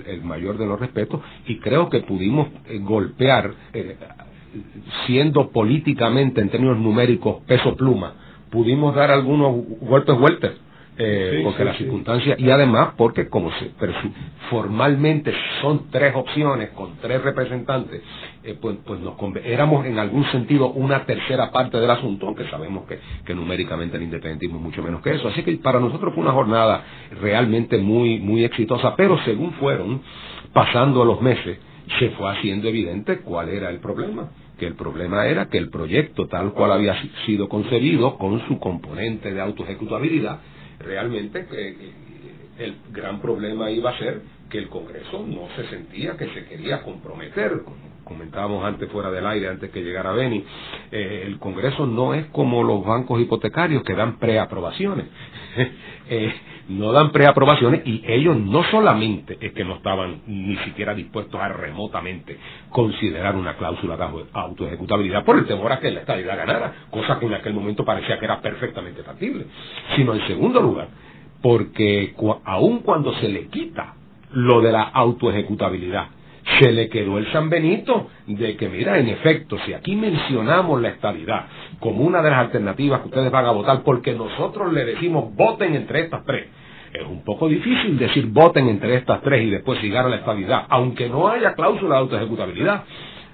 el, 0.07 0.23
mayor 0.23 0.59
de 0.59 0.67
los 0.67 0.79
respetos 0.81 1.21
y 1.47 1.59
creo 1.59 1.89
que 1.89 2.01
pudimos 2.01 2.49
golpear, 2.81 3.55
siendo 5.07 5.51
políticamente 5.51 6.41
en 6.41 6.49
términos 6.49 6.79
numéricos 6.79 7.43
peso 7.47 7.77
pluma, 7.77 8.15
pudimos 8.51 8.95
dar 8.95 9.11
algunos 9.11 9.55
golpes 9.81 10.19
vueltas 10.19 10.53
eh, 10.99 11.41
porque 11.43 11.65
las 11.65 11.79
circunstancias 11.79 12.39
y 12.39 12.51
además 12.51 12.91
porque 12.99 13.29
como 13.29 13.51
se 13.53 13.71
formalmente 14.51 15.33
son 15.63 15.91
tres 15.91 16.15
opciones 16.15 16.69
con 16.71 16.97
tres 17.01 17.23
representantes 17.23 18.03
eh, 18.45 18.59
pues, 18.61 18.77
pues 18.85 19.01
nos 19.01 19.15
éramos 19.43 19.87
en 19.87 19.99
algún 19.99 20.25
sentido 20.31 20.71
una 20.71 21.07
tercera 21.07 21.51
parte 21.51 21.79
del 21.79 21.91
asunto 21.91 22.27
aunque 22.27 22.47
sabemos 22.51 22.87
que, 22.87 22.99
que 23.25 23.35
numéricamente 23.35 23.97
el 23.97 24.03
independentismo 24.03 24.57
es 24.59 24.63
mucho 24.63 24.83
menos 24.83 25.01
que 25.01 25.15
eso. 25.15 25.29
Así 25.29 25.43
que 25.43 25.57
para 25.57 25.81
nosotros 25.81 26.13
fue 26.13 26.23
una 26.23 26.33
jornada 26.33 26.85
realmente 27.23 27.79
muy 27.79 28.19
muy 28.19 28.45
exitosa 28.45 28.95
pero 28.95 29.19
según 29.25 29.53
fueron 29.53 30.03
pasando 30.53 31.07
los 31.07 31.23
meses 31.23 31.59
se 31.99 32.11
fue 32.11 32.31
haciendo 32.31 32.69
evidente 32.69 33.21
cuál 33.21 33.49
era 33.49 33.71
el 33.71 33.81
problema. 33.81 34.31
Que 34.59 34.67
el 34.67 34.75
problema 34.75 35.27
era 35.27 35.49
que 35.49 35.59
el 35.59 35.71
proyecto 35.71 36.29
tal 36.29 36.53
cual 36.53 36.73
había 36.73 36.95
sido 37.27 37.49
concebido 37.49 38.19
con 38.19 38.47
su 38.47 38.59
componente 38.59 39.33
de 39.33 39.41
autoejecutabilidad 39.41 40.41
realmente 40.83 41.47
el 42.59 42.77
gran 42.93 43.21
problema 43.21 43.71
iba 43.71 43.91
a 43.91 43.99
ser 43.99 44.23
que 44.51 44.59
el 44.59 44.69
Congreso 44.69 45.25
no 45.27 45.49
se 45.57 45.67
sentía 45.69 46.17
que 46.17 46.29
se 46.35 46.45
quería 46.45 46.83
comprometer, 46.83 47.63
comentábamos 48.05 48.65
antes 48.65 48.91
fuera 48.91 49.11
del 49.11 49.27
aire, 49.27 49.49
antes 49.49 49.71
que 49.71 49.83
llegara 49.83 50.13
Beni, 50.13 50.45
eh, 50.91 51.25
el 51.27 51.39
Congreso 51.39 51.87
no 51.87 52.13
es 52.13 52.27
como 52.27 52.63
los 52.63 52.85
bancos 52.85 53.21
hipotecarios 53.21 53.83
que 53.83 53.95
dan 53.95 54.19
preaprobaciones. 54.19 55.07
eh, 56.09 56.33
no 56.69 56.93
dan 56.93 57.11
preaprobaciones 57.11 57.83
y 57.85 58.03
ellos 58.07 58.37
no 58.37 58.63
solamente 58.65 59.37
es 59.41 59.53
que 59.53 59.65
no 59.65 59.77
estaban 59.77 60.23
ni 60.27 60.57
siquiera 60.59 60.95
dispuestos 60.95 61.41
a 61.41 61.49
remotamente 61.49 62.39
considerar 62.71 63.37
una 63.37 63.57
cláusula 63.57 63.97
de 63.97 64.25
autoejecutabilidad 64.33 65.25
por 65.25 65.39
el 65.39 65.47
temor 65.47 65.73
a 65.73 65.81
que 65.81 65.91
la 65.91 66.01
estabilidad 66.01 66.37
ganara, 66.37 66.73
cosa 66.91 67.19
que 67.19 67.27
en 67.27 67.35
aquel 67.35 67.55
momento 67.55 67.85
parecía 67.85 68.19
que 68.19 68.25
era 68.25 68.41
perfectamente 68.41 69.03
factible, 69.03 69.47
sino 69.97 70.15
en 70.15 70.27
segundo 70.27 70.61
lugar, 70.61 70.89
porque 71.43 72.15
aun 72.45 72.81
cuando 72.81 73.13
se 73.15 73.29
le 73.29 73.49
quita 73.49 73.95
lo 74.33 74.61
de 74.61 74.73
la 74.73 74.83
autoejecutabilidad, 74.83 76.07
se 76.61 76.73
le 76.73 76.89
quedó 76.89 77.19
el 77.19 77.31
San 77.33 77.51
Benito 77.51 78.09
de 78.27 78.57
que, 78.57 78.69
mira, 78.69 78.99
en 78.99 79.09
efecto, 79.09 79.59
si 79.65 79.73
aquí 79.75 79.95
mencionamos 79.95 80.81
la 80.81 80.89
estabilidad 80.89 81.47
como 81.83 82.05
una 82.05 82.23
de 82.23 82.31
las 82.31 82.39
alternativas 82.39 83.01
que 83.01 83.09
ustedes 83.09 83.31
van 83.31 83.45
a 83.45 83.51
votar, 83.51 83.83
porque 83.83 84.15
nosotros 84.15 84.73
le 84.73 84.85
decimos 84.85 85.35
voten 85.35 85.75
entre 85.75 86.03
estas 86.03 86.25
tres, 86.25 86.47
es 86.93 87.03
un 87.05 87.25
poco 87.25 87.49
difícil 87.49 87.99
decir 87.99 88.27
voten 88.27 88.69
entre 88.69 88.95
estas 88.97 89.21
tres 89.21 89.43
y 89.45 89.51
después 89.51 89.81
sigan 89.81 90.09
la 90.09 90.17
estabilidad, 90.17 90.65
aunque 90.69 91.09
no 91.09 91.29
haya 91.29 91.55
cláusula 91.55 91.97
de 91.97 92.01
autoejecutabilidad. 92.03 92.85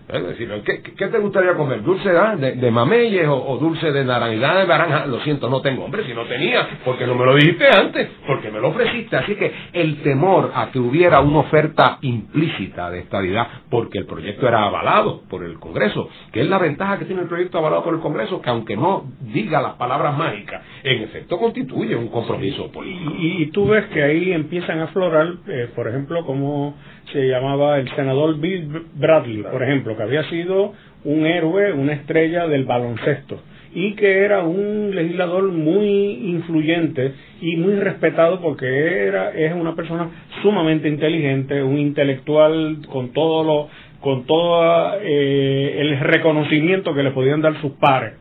Es 0.08 0.26
decir, 0.26 0.50
¿qué, 0.64 1.06
te 1.06 1.18
gustaría 1.18 1.54
comer? 1.54 1.82
¿Dulce 1.82 2.10
de, 2.10 2.52
de 2.52 2.70
mameyes 2.70 3.26
o, 3.28 3.58
dulce 3.60 3.92
de 3.92 4.04
naranja? 4.04 4.54
de 4.54 4.66
naranja? 4.66 5.06
Lo 5.06 5.20
siento, 5.20 5.50
no 5.50 5.60
tengo. 5.60 5.84
Hombre, 5.84 6.04
si 6.04 6.14
no 6.14 6.24
tenía, 6.24 6.66
porque 6.84 7.06
no 7.06 7.14
me 7.14 7.26
lo 7.26 7.34
dijiste 7.34 7.68
antes, 7.68 8.08
porque 8.26 8.50
me 8.50 8.58
lo 8.58 8.68
ofreciste. 8.68 9.16
Así 9.16 9.34
que 9.34 9.52
el 9.74 10.02
temor 10.02 10.52
a 10.54 10.70
que 10.70 10.78
hubiera 10.78 11.20
una 11.20 11.40
oferta 11.40 11.98
implícita 12.00 12.90
de 12.90 13.00
estabilidad, 13.00 13.48
porque 13.68 13.98
el 13.98 14.06
proyecto 14.06 14.48
era 14.48 14.64
avalado 14.64 15.22
por 15.28 15.44
el 15.44 15.58
Congreso, 15.58 16.08
que 16.32 16.40
es 16.40 16.48
la 16.48 16.58
ventaja 16.58 16.98
que 16.98 17.04
tiene 17.04 17.22
el 17.22 17.28
proyecto 17.28 17.58
avalado 17.58 17.84
por 17.84 17.92
el 17.92 18.00
Congreso, 18.00 18.40
que 18.40 18.48
aunque 18.48 18.76
no 18.76 19.04
diga 19.20 19.60
las 19.60 19.74
palabras 19.74 20.16
mágicas, 20.16 20.62
en 20.84 21.02
efecto 21.02 21.38
constituye 21.38 21.94
un 21.94 22.08
compromiso 22.08 22.72
político. 22.72 23.12
Y, 23.18 23.46
tú 23.50 23.66
ves 23.66 23.86
que 23.86 24.02
ahí 24.02 24.32
empiezan 24.32 24.80
a 24.80 24.84
aflorar, 24.84 25.34
eh, 25.48 25.68
por 25.74 25.88
ejemplo, 25.88 26.24
como 26.24 26.76
se 27.12 27.26
llamaba 27.28 27.78
el 27.78 27.88
senador 27.94 28.38
Bill 28.38 28.86
Bradley, 28.94 29.42
por 29.42 29.62
ejemplo, 29.62 29.96
que 29.96 30.02
había 30.02 30.24
sido 30.24 30.72
un 31.04 31.26
héroe, 31.26 31.72
una 31.72 31.92
estrella 31.92 32.46
del 32.46 32.64
baloncesto 32.64 33.40
y 33.74 33.94
que 33.94 34.24
era 34.24 34.42
un 34.42 34.94
legislador 34.94 35.52
muy 35.52 36.30
influyente 36.30 37.12
y 37.40 37.56
muy 37.56 37.74
respetado 37.74 38.40
porque 38.40 38.66
era 39.06 39.30
es 39.32 39.54
una 39.54 39.74
persona 39.74 40.08
sumamente 40.42 40.88
inteligente, 40.88 41.62
un 41.62 41.78
intelectual 41.78 42.78
con 42.90 43.12
todo 43.12 43.44
lo 43.44 43.68
con 44.00 44.26
todo 44.26 44.94
eh, 45.02 45.76
el 45.80 45.98
reconocimiento 46.00 46.94
que 46.94 47.02
le 47.02 47.10
podían 47.10 47.42
dar 47.42 47.60
sus 47.60 47.72
pares. 47.72 48.14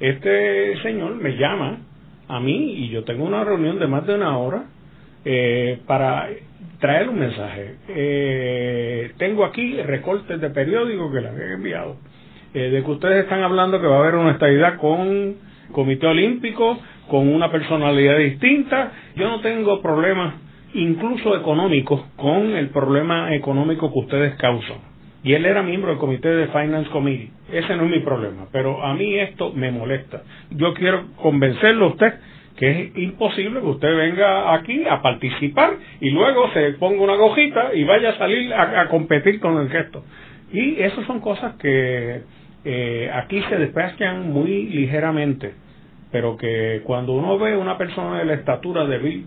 Este 0.00 0.76
señor 0.82 1.14
me 1.14 1.36
llama 1.36 1.78
a 2.28 2.40
mí 2.40 2.74
y 2.78 2.88
yo 2.88 3.04
tengo 3.04 3.24
una 3.24 3.44
reunión 3.44 3.78
de 3.78 3.86
más 3.86 4.06
de 4.06 4.14
una 4.14 4.36
hora 4.38 4.64
eh, 5.24 5.78
para 5.86 6.28
traer 6.82 7.08
un 7.08 7.20
mensaje. 7.20 7.76
Eh, 7.88 9.12
tengo 9.16 9.44
aquí 9.44 9.80
recortes 9.82 10.40
de 10.40 10.50
periódico 10.50 11.12
que 11.12 11.20
le 11.20 11.28
había 11.28 11.52
enviado, 11.52 11.96
eh, 12.52 12.70
de 12.70 12.82
que 12.82 12.90
ustedes 12.90 13.22
están 13.22 13.40
hablando 13.44 13.80
que 13.80 13.86
va 13.86 13.98
a 13.98 14.00
haber 14.00 14.16
una 14.16 14.32
estabilidad 14.32 14.78
con 14.78 15.36
Comité 15.70 16.08
Olímpico, 16.08 16.76
con 17.08 17.28
una 17.28 17.52
personalidad 17.52 18.18
distinta. 18.18 18.90
Yo 19.14 19.28
no 19.28 19.40
tengo 19.40 19.80
problemas, 19.80 20.34
incluso 20.74 21.36
económicos, 21.36 22.02
con 22.16 22.56
el 22.56 22.70
problema 22.70 23.32
económico 23.32 23.92
que 23.92 23.98
ustedes 24.00 24.34
causan. 24.34 24.78
Y 25.22 25.34
él 25.34 25.46
era 25.46 25.62
miembro 25.62 25.90
del 25.90 26.00
comité 26.00 26.30
de 26.30 26.48
Finance 26.48 26.90
Committee. 26.90 27.30
Ese 27.52 27.76
no 27.76 27.84
es 27.84 27.90
mi 27.92 28.00
problema, 28.00 28.48
pero 28.50 28.84
a 28.84 28.92
mí 28.94 29.20
esto 29.20 29.52
me 29.52 29.70
molesta. 29.70 30.24
Yo 30.50 30.74
quiero 30.74 31.04
convencerlo 31.14 31.84
a 31.84 31.88
usted 31.90 32.14
que 32.56 32.70
es 32.70 32.98
imposible 32.98 33.60
que 33.60 33.66
usted 33.66 33.96
venga 33.96 34.54
aquí 34.54 34.84
a 34.88 35.00
participar 35.00 35.74
y 36.00 36.10
luego 36.10 36.50
se 36.52 36.72
ponga 36.72 37.02
una 37.02 37.16
gojita 37.16 37.74
y 37.74 37.84
vaya 37.84 38.10
a 38.10 38.18
salir 38.18 38.52
a, 38.52 38.88
competir 38.88 39.40
con 39.40 39.58
el 39.58 39.70
gesto. 39.70 40.04
Y 40.52 40.80
esas 40.82 41.06
son 41.06 41.20
cosas 41.20 41.54
que 41.56 42.22
eh, 42.64 43.10
aquí 43.12 43.42
se 43.48 43.56
despachan 43.56 44.30
muy 44.30 44.66
ligeramente, 44.68 45.54
pero 46.10 46.36
que 46.36 46.82
cuando 46.84 47.12
uno 47.12 47.38
ve 47.38 47.56
una 47.56 47.78
persona 47.78 48.18
de 48.18 48.26
la 48.26 48.34
estatura 48.34 48.84
de 48.84 48.98
Bill 48.98 49.24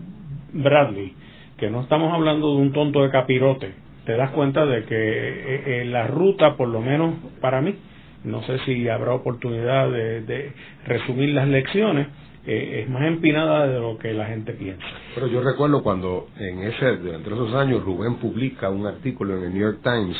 Bradley, 0.52 1.12
que 1.58 1.68
no 1.68 1.80
estamos 1.80 2.12
hablando 2.12 2.54
de 2.54 2.62
un 2.62 2.72
tonto 2.72 3.02
de 3.02 3.10
capirote, 3.10 3.72
te 4.04 4.16
das 4.16 4.30
cuenta 4.30 4.64
de 4.66 4.84
que 4.84 4.94
eh, 4.94 5.62
eh, 5.66 5.84
la 5.86 6.06
ruta, 6.06 6.56
por 6.56 6.68
lo 6.68 6.80
menos 6.80 7.14
para 7.40 7.60
mí, 7.60 7.74
no 8.22 8.42
sé 8.44 8.58
si 8.60 8.88
habrá 8.88 9.14
oportunidad 9.14 9.90
de 9.90 10.52
resumir 10.84 11.30
las 11.30 11.48
lecciones, 11.48 12.08
es 12.46 12.88
más 12.88 13.02
empinada 13.02 13.66
de 13.66 13.80
lo 13.80 13.98
que 13.98 14.12
la 14.12 14.26
gente 14.26 14.52
piensa. 14.52 14.84
Pero 15.14 15.26
yo 15.26 15.42
recuerdo 15.42 15.82
cuando 15.82 16.28
en 16.38 16.62
ese, 16.62 16.88
entre 16.90 17.34
esos 17.34 17.54
años, 17.54 17.84
Rubén 17.84 18.16
publica 18.16 18.70
un 18.70 18.86
artículo 18.86 19.36
en 19.36 19.44
el 19.44 19.52
New 19.52 19.62
York 19.62 19.80
Times 19.82 20.16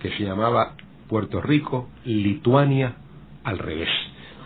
que 0.00 0.10
se 0.10 0.24
llamaba 0.24 0.74
Puerto 1.08 1.40
Rico, 1.40 1.88
Lituania 2.04 2.94
al 3.44 3.58
revés 3.58 3.88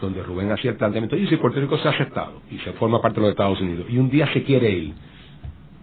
donde 0.01 0.23
Rubén 0.23 0.53
hacía 0.53 0.73
el 0.73 0.77
planteamiento, 0.77 1.17
y 1.17 1.27
si 1.29 1.37
Puerto 1.37 1.61
Rico 1.61 1.79
se 1.79 1.89
ha 1.89 1.93
aceptado 1.93 2.43
y 2.51 2.59
se 2.59 2.73
forma 2.73 3.01
parte 3.01 3.17
de 3.17 3.23
los 3.23 3.31
Estados 3.31 3.61
Unidos, 3.61 3.87
y 3.89 3.99
un 3.99 4.11
día 4.11 4.31
se 4.33 4.43
quiere 4.43 4.71
ir, 4.71 4.95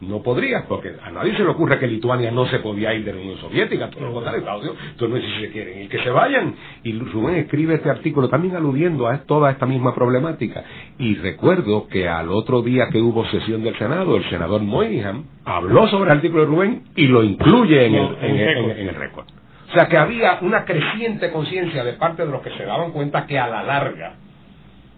no 0.01 0.23
podría, 0.23 0.65
porque 0.67 0.93
a 1.03 1.11
nadie 1.11 1.35
se 1.35 1.43
le 1.43 1.49
ocurre 1.49 1.77
que 1.79 1.87
Lituania 1.87 2.31
no 2.31 2.45
se 2.47 2.59
podía 2.59 2.93
ir 2.93 3.05
de 3.05 3.13
la 3.13 3.19
Unión 3.19 3.37
Soviética, 3.37 3.89
todo 3.89 4.05
lo 4.05 4.13
contrario, 4.13 4.39
Estados 4.39 4.61
Unidos, 4.61 4.77
entonces 4.91 5.23
si 5.23 5.41
se 5.41 5.51
quieren 5.51 5.83
y 5.83 5.87
que 5.87 5.99
se 5.99 6.09
vayan. 6.09 6.55
Y 6.83 6.97
Rubén 6.99 7.35
escribe 7.35 7.75
este 7.75 7.89
artículo 7.89 8.27
también 8.27 8.55
aludiendo 8.55 9.07
a 9.07 9.19
toda 9.19 9.51
esta 9.51 9.65
misma 9.65 9.93
problemática. 9.93 10.63
Y 10.97 11.15
recuerdo 11.15 11.87
que 11.87 12.09
al 12.09 12.29
otro 12.29 12.61
día 12.61 12.89
que 12.91 12.99
hubo 12.99 13.25
sesión 13.27 13.63
del 13.63 13.77
Senado, 13.77 14.17
el 14.17 14.27
senador 14.29 14.61
Moynihan 14.61 15.23
habló 15.45 15.87
sobre 15.87 16.11
el 16.11 16.17
artículo 16.17 16.41
de 16.41 16.47
Rubén 16.47 16.83
y 16.95 17.07
lo 17.07 17.23
incluye 17.23 17.85
en 17.85 17.95
el, 17.95 18.17
en 18.21 18.87
el 18.89 18.95
récord. 18.95 19.25
O 19.69 19.73
sea 19.73 19.87
que 19.87 19.97
había 19.97 20.39
una 20.41 20.65
creciente 20.65 21.31
conciencia 21.31 21.83
de 21.83 21.93
parte 21.93 22.25
de 22.25 22.31
los 22.31 22.41
que 22.41 22.49
se 22.57 22.65
daban 22.65 22.91
cuenta 22.91 23.25
que 23.25 23.39
a 23.39 23.47
la 23.47 23.63
larga 23.63 24.15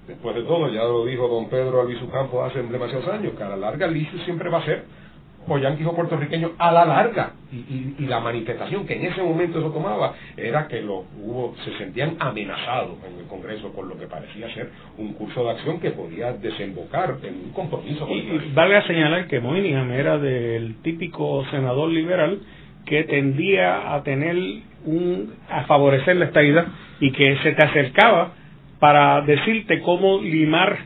Después 0.08 0.36
de 0.36 0.44
todo, 0.44 0.68
ya 0.70 0.84
lo 0.84 1.06
dijo 1.06 1.28
don 1.28 1.50
Pedro 1.50 1.82
Albizu 1.82 2.10
Campos 2.10 2.52
hace 2.52 2.62
demasiados 2.62 3.08
años, 3.08 3.34
que 3.38 3.44
a 3.44 3.50
la 3.50 3.58
larga 3.58 3.86
el 3.86 3.96
issue 3.96 4.20
siempre 4.26 4.50
va 4.50 4.60
a 4.60 4.66
ser 4.66 4.84
o 5.48 5.58
yanquis 5.58 5.86
o 5.86 5.96
puertorriqueños 5.96 6.52
a 6.58 6.72
la 6.72 6.86
larga. 6.86 7.34
Y, 7.52 7.96
y, 8.00 8.06
la 8.08 8.20
manifestación 8.20 8.86
que 8.86 8.96
en 8.96 9.06
ese 9.12 9.22
momento 9.22 9.60
eso 9.60 9.72
tomaba 9.72 10.14
era 10.36 10.68
que 10.68 10.82
los 10.82 11.06
hubo, 11.22 11.56
se 11.64 11.78
sentían 11.78 12.16
amenazados 12.20 12.98
en 13.08 13.20
el 13.20 13.26
Congreso 13.26 13.72
con 13.74 13.90
lo 13.90 13.98
que 13.98 14.08
parecía 14.08 14.52
ser 14.54 14.72
un 14.98 15.14
curso 15.14 15.44
de 15.44 15.52
acción 15.52 15.80
que 15.80 15.92
podía 15.92 16.34
desembocar 16.34 17.18
en 17.24 17.36
un 17.36 17.52
compromiso. 17.54 18.08
Y, 18.10 18.20
y 18.20 18.52
vale 18.54 18.78
a 18.78 18.88
señalar 18.88 19.28
que 19.28 19.40
Moynihan 19.40 19.92
era 19.92 20.18
del 20.18 20.76
típico 20.82 21.46
senador 21.52 21.90
liberal 21.90 22.40
que 22.86 23.04
tendía 23.04 23.94
a 23.94 24.04
tener 24.04 24.36
un 24.86 25.34
a 25.50 25.64
favorecer 25.64 26.16
la 26.18 26.26
estadidad 26.26 26.68
y 27.00 27.12
que 27.12 27.38
se 27.38 27.54
te 27.54 27.62
acercaba 27.62 28.34
para 28.84 29.22
decirte 29.22 29.80
cómo 29.80 30.20
limar 30.22 30.78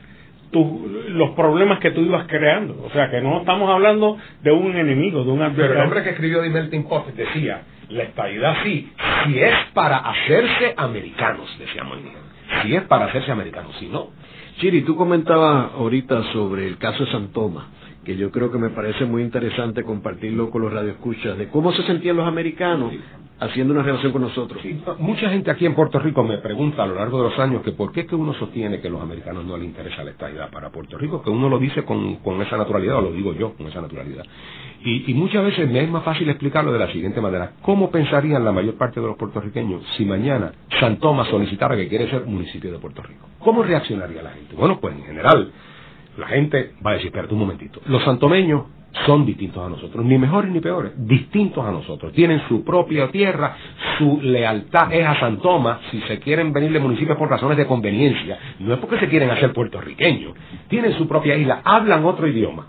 los 0.52 1.32
problemas 1.32 1.80
que 1.80 1.90
tú 1.90 2.02
ibas 2.02 2.28
creando. 2.28 2.80
O 2.86 2.92
sea, 2.92 3.10
que 3.10 3.22
no 3.22 3.40
estamos 3.40 3.68
hablando 3.72 4.20
de 4.44 4.52
un 4.52 4.76
enemigo, 4.76 5.24
de 5.24 5.32
un 5.32 5.42
adversario. 5.42 5.70
Pero 5.70 5.80
el 5.80 5.86
hombre 5.88 6.04
que 6.04 6.12
escribió 6.12 6.44
The 6.44 6.50
Melting 6.52 6.88
Pot 6.88 7.08
decía, 7.16 7.64
la 7.90 8.04
estabilidad 8.04 8.58
sí, 8.64 8.92
si 9.26 9.40
es 9.40 9.56
para 9.74 9.98
hacerse 9.98 10.76
americanos, 10.78 11.50
decía 11.58 11.84
Moynihan. 11.84 12.22
Si 12.62 12.76
es 12.76 12.84
para 12.84 13.06
hacerse 13.06 13.32
americanos, 13.32 13.76
si 13.80 13.88
no. 13.88 14.12
Chiri, 14.60 14.84
tú 14.84 14.96
comentabas 14.96 15.72
ahorita 15.74 16.22
sobre 16.34 16.68
el 16.68 16.78
caso 16.78 17.04
de 17.04 17.12
San 17.12 17.30
Tomás 17.32 17.66
que 18.08 18.16
yo 18.16 18.32
creo 18.32 18.50
que 18.50 18.58
me 18.58 18.70
parece 18.70 19.04
muy 19.04 19.22
interesante 19.22 19.84
compartirlo 19.84 20.50
con 20.50 20.62
los 20.62 20.72
radioescuchas, 20.72 21.38
de 21.38 21.50
cómo 21.50 21.74
se 21.74 21.84
sentían 21.84 22.16
los 22.16 22.26
americanos 22.26 22.94
haciendo 23.38 23.74
una 23.74 23.84
relación 23.84 24.14
con 24.14 24.22
nosotros. 24.22 24.64
mucha 24.98 25.30
gente 25.30 25.52
aquí 25.52 25.66
en 25.66 25.76
Puerto 25.76 26.00
Rico 26.00 26.24
me 26.24 26.38
pregunta 26.38 26.84
a 26.84 26.88
lo 26.88 26.96
largo 26.96 27.22
de 27.22 27.30
los 27.32 27.38
años 27.38 27.64
que 27.64 27.74
por 27.74 27.92
qué 27.92 28.06
que 28.06 28.16
uno 28.16 28.34
sostiene 28.36 28.80
que 28.80 28.88
a 28.88 28.92
los 28.92 29.02
americanos 29.02 29.44
no 29.44 29.58
les 29.58 29.68
interesa 29.68 30.06
la 30.06 30.12
estabilidad 30.12 30.50
para 30.50 30.70
Puerto 30.70 30.98
Rico, 30.98 31.22
que 31.22 31.30
uno 31.30 31.50
lo 31.50 31.60
dice 31.60 31.84
con, 31.84 32.16
con 32.18 32.42
esa 32.42 32.56
naturalidad, 32.56 33.00
o 33.00 33.02
lo 33.02 33.12
digo 33.12 33.34
yo 33.34 33.54
con 33.56 33.68
esa 33.68 33.82
naturalidad. 33.82 34.24
Y, 34.86 35.12
y, 35.12 35.14
muchas 35.14 35.44
veces 35.44 35.70
me 35.70 35.84
es 35.84 35.90
más 35.90 36.06
fácil 36.06 36.30
explicarlo 36.30 36.72
de 36.72 36.80
la 36.80 36.90
siguiente 36.94 37.20
manera. 37.20 37.56
¿Cómo 37.62 37.92
pensarían 37.92 38.46
la 38.46 38.54
mayor 38.54 38.76
parte 38.76 39.02
de 39.02 39.08
los 39.08 39.18
puertorriqueños 39.18 39.84
si 39.98 40.06
mañana 40.06 40.54
San 40.80 40.98
Tomás 40.98 41.28
solicitara 41.28 41.76
que 41.76 41.90
quiere 41.90 42.10
ser 42.10 42.26
municipio 42.26 42.72
de 42.72 42.80
Puerto 42.80 43.02
Rico? 43.02 43.28
¿Cómo 43.40 43.64
reaccionaría 43.64 44.24
la 44.24 44.32
gente? 44.32 44.56
Bueno, 44.56 44.80
pues 44.80 44.96
en 44.96 45.04
general 45.04 45.52
la 46.18 46.28
gente 46.28 46.74
va 46.86 46.92
a 46.92 46.94
decir, 46.94 47.08
espérate 47.08 47.34
un 47.34 47.40
momentito, 47.40 47.82
los 47.86 48.04
santomeños 48.04 48.64
son 49.06 49.26
distintos 49.26 49.64
a 49.64 49.70
nosotros, 49.70 50.04
ni 50.06 50.18
mejores 50.18 50.52
ni 50.52 50.60
peores, 50.60 50.94
distintos 50.96 51.64
a 51.64 51.72
nosotros. 51.72 52.12
Tienen 52.14 52.42
su 52.48 52.64
propia 52.64 53.10
tierra, 53.10 53.56
su 53.98 54.20
lealtad 54.22 54.92
es 54.92 55.06
a 55.06 55.20
San 55.20 55.38
Tomás, 55.38 55.80
si 55.92 56.02
se 56.02 56.20
quieren 56.20 56.52
venir 56.52 56.72
de 56.72 56.80
municipio 56.80 57.18
por 57.18 57.30
razones 57.30 57.58
de 57.58 57.68
conveniencia, 57.68 58.40
no 58.60 58.74
es 58.74 58.80
porque 58.80 58.98
se 59.00 59.08
quieren 59.08 59.30
hacer 59.30 59.54
puertorriqueños, 59.54 60.34
tienen 60.68 60.94
su 60.94 61.08
propia 61.08 61.36
isla, 61.38 61.62
hablan 61.64 62.06
otro 62.06 62.28
idioma. 62.28 62.68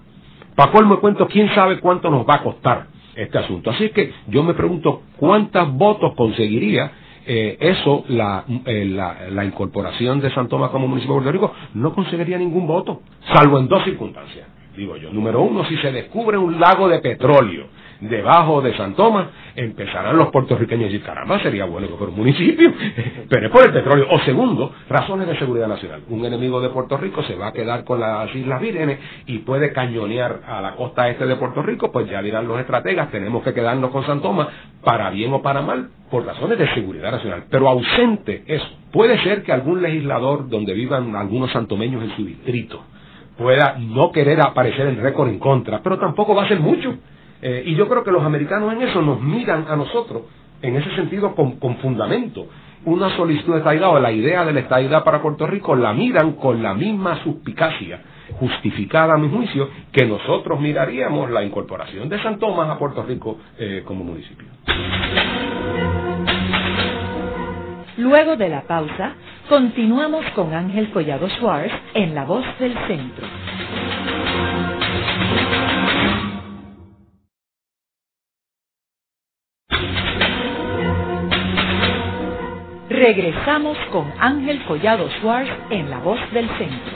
Para 0.54 0.72
colmo 0.72 1.00
cuento, 1.00 1.28
quién 1.28 1.54
sabe 1.54 1.78
cuánto 1.78 2.10
nos 2.10 2.28
va 2.28 2.36
a 2.36 2.42
costar 2.42 2.86
este 3.14 3.38
asunto. 3.38 3.70
Así 3.70 3.90
que 3.90 4.12
yo 4.26 4.42
me 4.42 4.54
pregunto 4.54 5.02
cuántos 5.16 5.72
votos 5.72 6.14
conseguiría 6.14 6.90
eh, 7.28 7.58
eso, 7.60 8.04
eh, 8.08 8.84
la, 8.86 9.16
la, 9.30 9.44
incorporación 9.44 10.20
de 10.20 10.30
San 10.30 10.48
Tomás 10.48 10.70
como 10.70 10.88
municipio 10.88 11.14
de 11.16 11.20
Puerto 11.20 11.32
Rico, 11.32 11.54
no 11.74 11.92
conseguiría 11.92 12.38
ningún 12.38 12.66
voto, 12.66 13.02
salvo 13.34 13.58
en 13.58 13.68
dos 13.68 13.84
circunstancias, 13.84 14.48
digo 14.74 14.96
yo. 14.96 15.12
Número 15.12 15.42
uno, 15.42 15.64
si 15.66 15.76
se 15.76 15.92
descubre 15.92 16.38
un 16.38 16.58
lago 16.58 16.88
de 16.88 17.00
petróleo 17.00 17.66
debajo 18.00 18.62
de 18.62 18.76
San 18.76 18.94
Tomás, 18.94 19.26
empezarán 19.56 20.16
los 20.16 20.28
puertorriqueños 20.28 20.84
a 20.84 20.92
decir, 20.92 21.02
caramba, 21.02 21.40
sería 21.40 21.64
bueno 21.64 21.88
que 21.88 21.94
fuera 21.94 22.12
un 22.12 22.18
municipio, 22.18 22.72
pero 23.28 23.46
es 23.46 23.52
por 23.52 23.66
el 23.66 23.72
petróleo. 23.72 24.06
O 24.10 24.18
segundo, 24.20 24.72
razones 24.88 25.26
de 25.26 25.38
seguridad 25.38 25.66
nacional. 25.66 26.02
Un 26.08 26.24
enemigo 26.24 26.60
de 26.60 26.68
Puerto 26.68 26.96
Rico 26.96 27.22
se 27.22 27.34
va 27.34 27.48
a 27.48 27.52
quedar 27.52 27.84
con 27.84 28.00
las 28.00 28.32
Islas 28.34 28.60
Vírgenes 28.60 28.98
y 29.26 29.38
puede 29.38 29.72
cañonear 29.72 30.40
a 30.46 30.60
la 30.60 30.76
costa 30.76 31.08
este 31.08 31.26
de 31.26 31.36
Puerto 31.36 31.62
Rico, 31.62 31.90
pues 31.90 32.08
ya 32.08 32.22
dirán 32.22 32.46
los 32.46 32.60
estrategas, 32.60 33.10
tenemos 33.10 33.42
que 33.42 33.52
quedarnos 33.52 33.90
con 33.90 34.04
San 34.06 34.20
Tomás, 34.20 34.48
para 34.84 35.10
bien 35.10 35.32
o 35.32 35.42
para 35.42 35.60
mal, 35.60 35.88
por 36.10 36.24
razones 36.24 36.58
de 36.58 36.72
seguridad 36.74 37.10
nacional. 37.10 37.44
Pero 37.50 37.68
ausente 37.68 38.44
eso. 38.46 38.66
Puede 38.92 39.22
ser 39.22 39.42
que 39.42 39.52
algún 39.52 39.82
legislador 39.82 40.48
donde 40.48 40.72
vivan 40.72 41.14
algunos 41.14 41.50
santomeños 41.50 42.02
en 42.02 42.16
su 42.16 42.24
distrito 42.24 42.82
pueda 43.36 43.76
no 43.78 44.10
querer 44.10 44.40
aparecer 44.40 44.88
en 44.88 45.00
récord 45.00 45.28
en 45.28 45.38
contra, 45.38 45.80
pero 45.82 45.98
tampoco 45.98 46.34
va 46.34 46.44
a 46.44 46.48
ser 46.48 46.58
mucho 46.58 46.96
eh, 47.42 47.62
y 47.66 47.74
yo 47.74 47.88
creo 47.88 48.02
que 48.04 48.10
los 48.10 48.22
americanos 48.24 48.72
en 48.72 48.82
eso 48.82 49.00
nos 49.02 49.20
miran 49.20 49.66
a 49.68 49.76
nosotros, 49.76 50.22
en 50.62 50.76
ese 50.76 50.94
sentido, 50.96 51.34
con, 51.34 51.58
fundamento. 51.78 52.46
Una 52.84 53.14
solicitud 53.16 53.52
de 53.52 53.58
estadidad 53.58 53.90
o 53.90 54.00
la 54.00 54.12
idea 54.12 54.44
de 54.44 54.52
la 54.52 54.60
estadidad 54.60 55.04
para 55.04 55.20
Puerto 55.20 55.46
Rico 55.46 55.74
la 55.74 55.92
miran 55.92 56.32
con 56.32 56.62
la 56.62 56.74
misma 56.74 57.22
suspicacia 57.22 58.00
justificada 58.38 59.14
a 59.14 59.18
mi 59.18 59.28
juicio 59.28 59.68
que 59.90 60.06
nosotros 60.06 60.60
miraríamos 60.60 61.30
la 61.30 61.42
incorporación 61.42 62.08
de 62.08 62.22
San 62.22 62.38
Tomás 62.38 62.68
a 62.68 62.78
Puerto 62.78 63.02
Rico 63.02 63.38
eh, 63.58 63.82
como 63.84 64.04
municipio. 64.04 64.46
Luego 67.96 68.36
de 68.36 68.48
la 68.48 68.62
pausa, 68.62 69.14
continuamos 69.48 70.24
con 70.34 70.54
Ángel 70.54 70.90
Collado 70.90 71.28
Schwartz 71.30 71.72
en 71.94 72.14
La 72.14 72.24
Voz 72.24 72.44
del 72.60 72.74
Centro. 72.86 73.26
Regresamos 82.98 83.78
con 83.92 84.12
Ángel 84.18 84.60
Collado 84.64 85.08
Schwartz 85.20 85.48
en 85.70 85.88
La 85.88 86.00
Voz 86.00 86.18
del 86.32 86.48
Centro. 86.58 86.92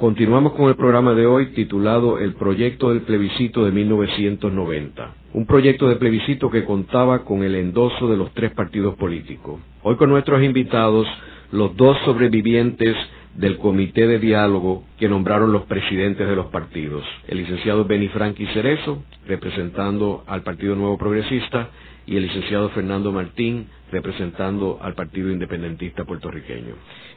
Continuamos 0.00 0.54
con 0.54 0.68
el 0.68 0.74
programa 0.74 1.14
de 1.14 1.26
hoy 1.26 1.52
titulado 1.52 2.18
El 2.18 2.34
proyecto 2.34 2.90
del 2.90 3.02
plebiscito 3.02 3.64
de 3.64 3.70
1990. 3.70 5.14
Un 5.32 5.46
proyecto 5.46 5.86
de 5.88 5.94
plebiscito 5.94 6.50
que 6.50 6.64
contaba 6.64 7.24
con 7.24 7.44
el 7.44 7.54
endoso 7.54 8.08
de 8.08 8.16
los 8.16 8.34
tres 8.34 8.50
partidos 8.50 8.96
políticos. 8.96 9.60
Hoy 9.84 9.94
con 9.94 10.10
nuestros 10.10 10.42
invitados, 10.42 11.06
los 11.52 11.76
dos 11.76 11.96
sobrevivientes 12.04 12.96
del 13.34 13.58
comité 13.58 14.06
de 14.06 14.18
diálogo 14.18 14.84
que 14.98 15.08
nombraron 15.08 15.52
los 15.52 15.62
presidentes 15.62 16.28
de 16.28 16.36
los 16.36 16.46
partidos. 16.46 17.04
El 17.28 17.38
licenciado 17.38 17.84
Benny 17.84 18.08
Franqui 18.08 18.46
Cerezo, 18.46 19.02
representando 19.26 20.24
al 20.26 20.42
Partido 20.42 20.74
Nuevo 20.74 20.98
Progresista, 20.98 21.70
y 22.06 22.16
el 22.16 22.24
licenciado 22.24 22.70
Fernando 22.70 23.12
Martín, 23.12 23.68
representando 23.92 24.78
al 24.82 24.94
Partido 24.94 25.30
Independentista 25.30 26.04
Puertorriqueño. 26.04 26.74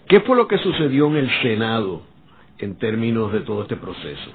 ¿Qué 0.07 0.19
fue 0.21 0.35
lo 0.35 0.47
que 0.47 0.59
sucedió 0.59 1.07
en 1.07 1.17
el 1.17 1.29
Senado 1.41 2.03
en 2.59 2.77
términos 2.77 3.31
de 3.31 3.39
todo 3.41 3.63
este 3.63 3.75
proceso? 3.75 4.31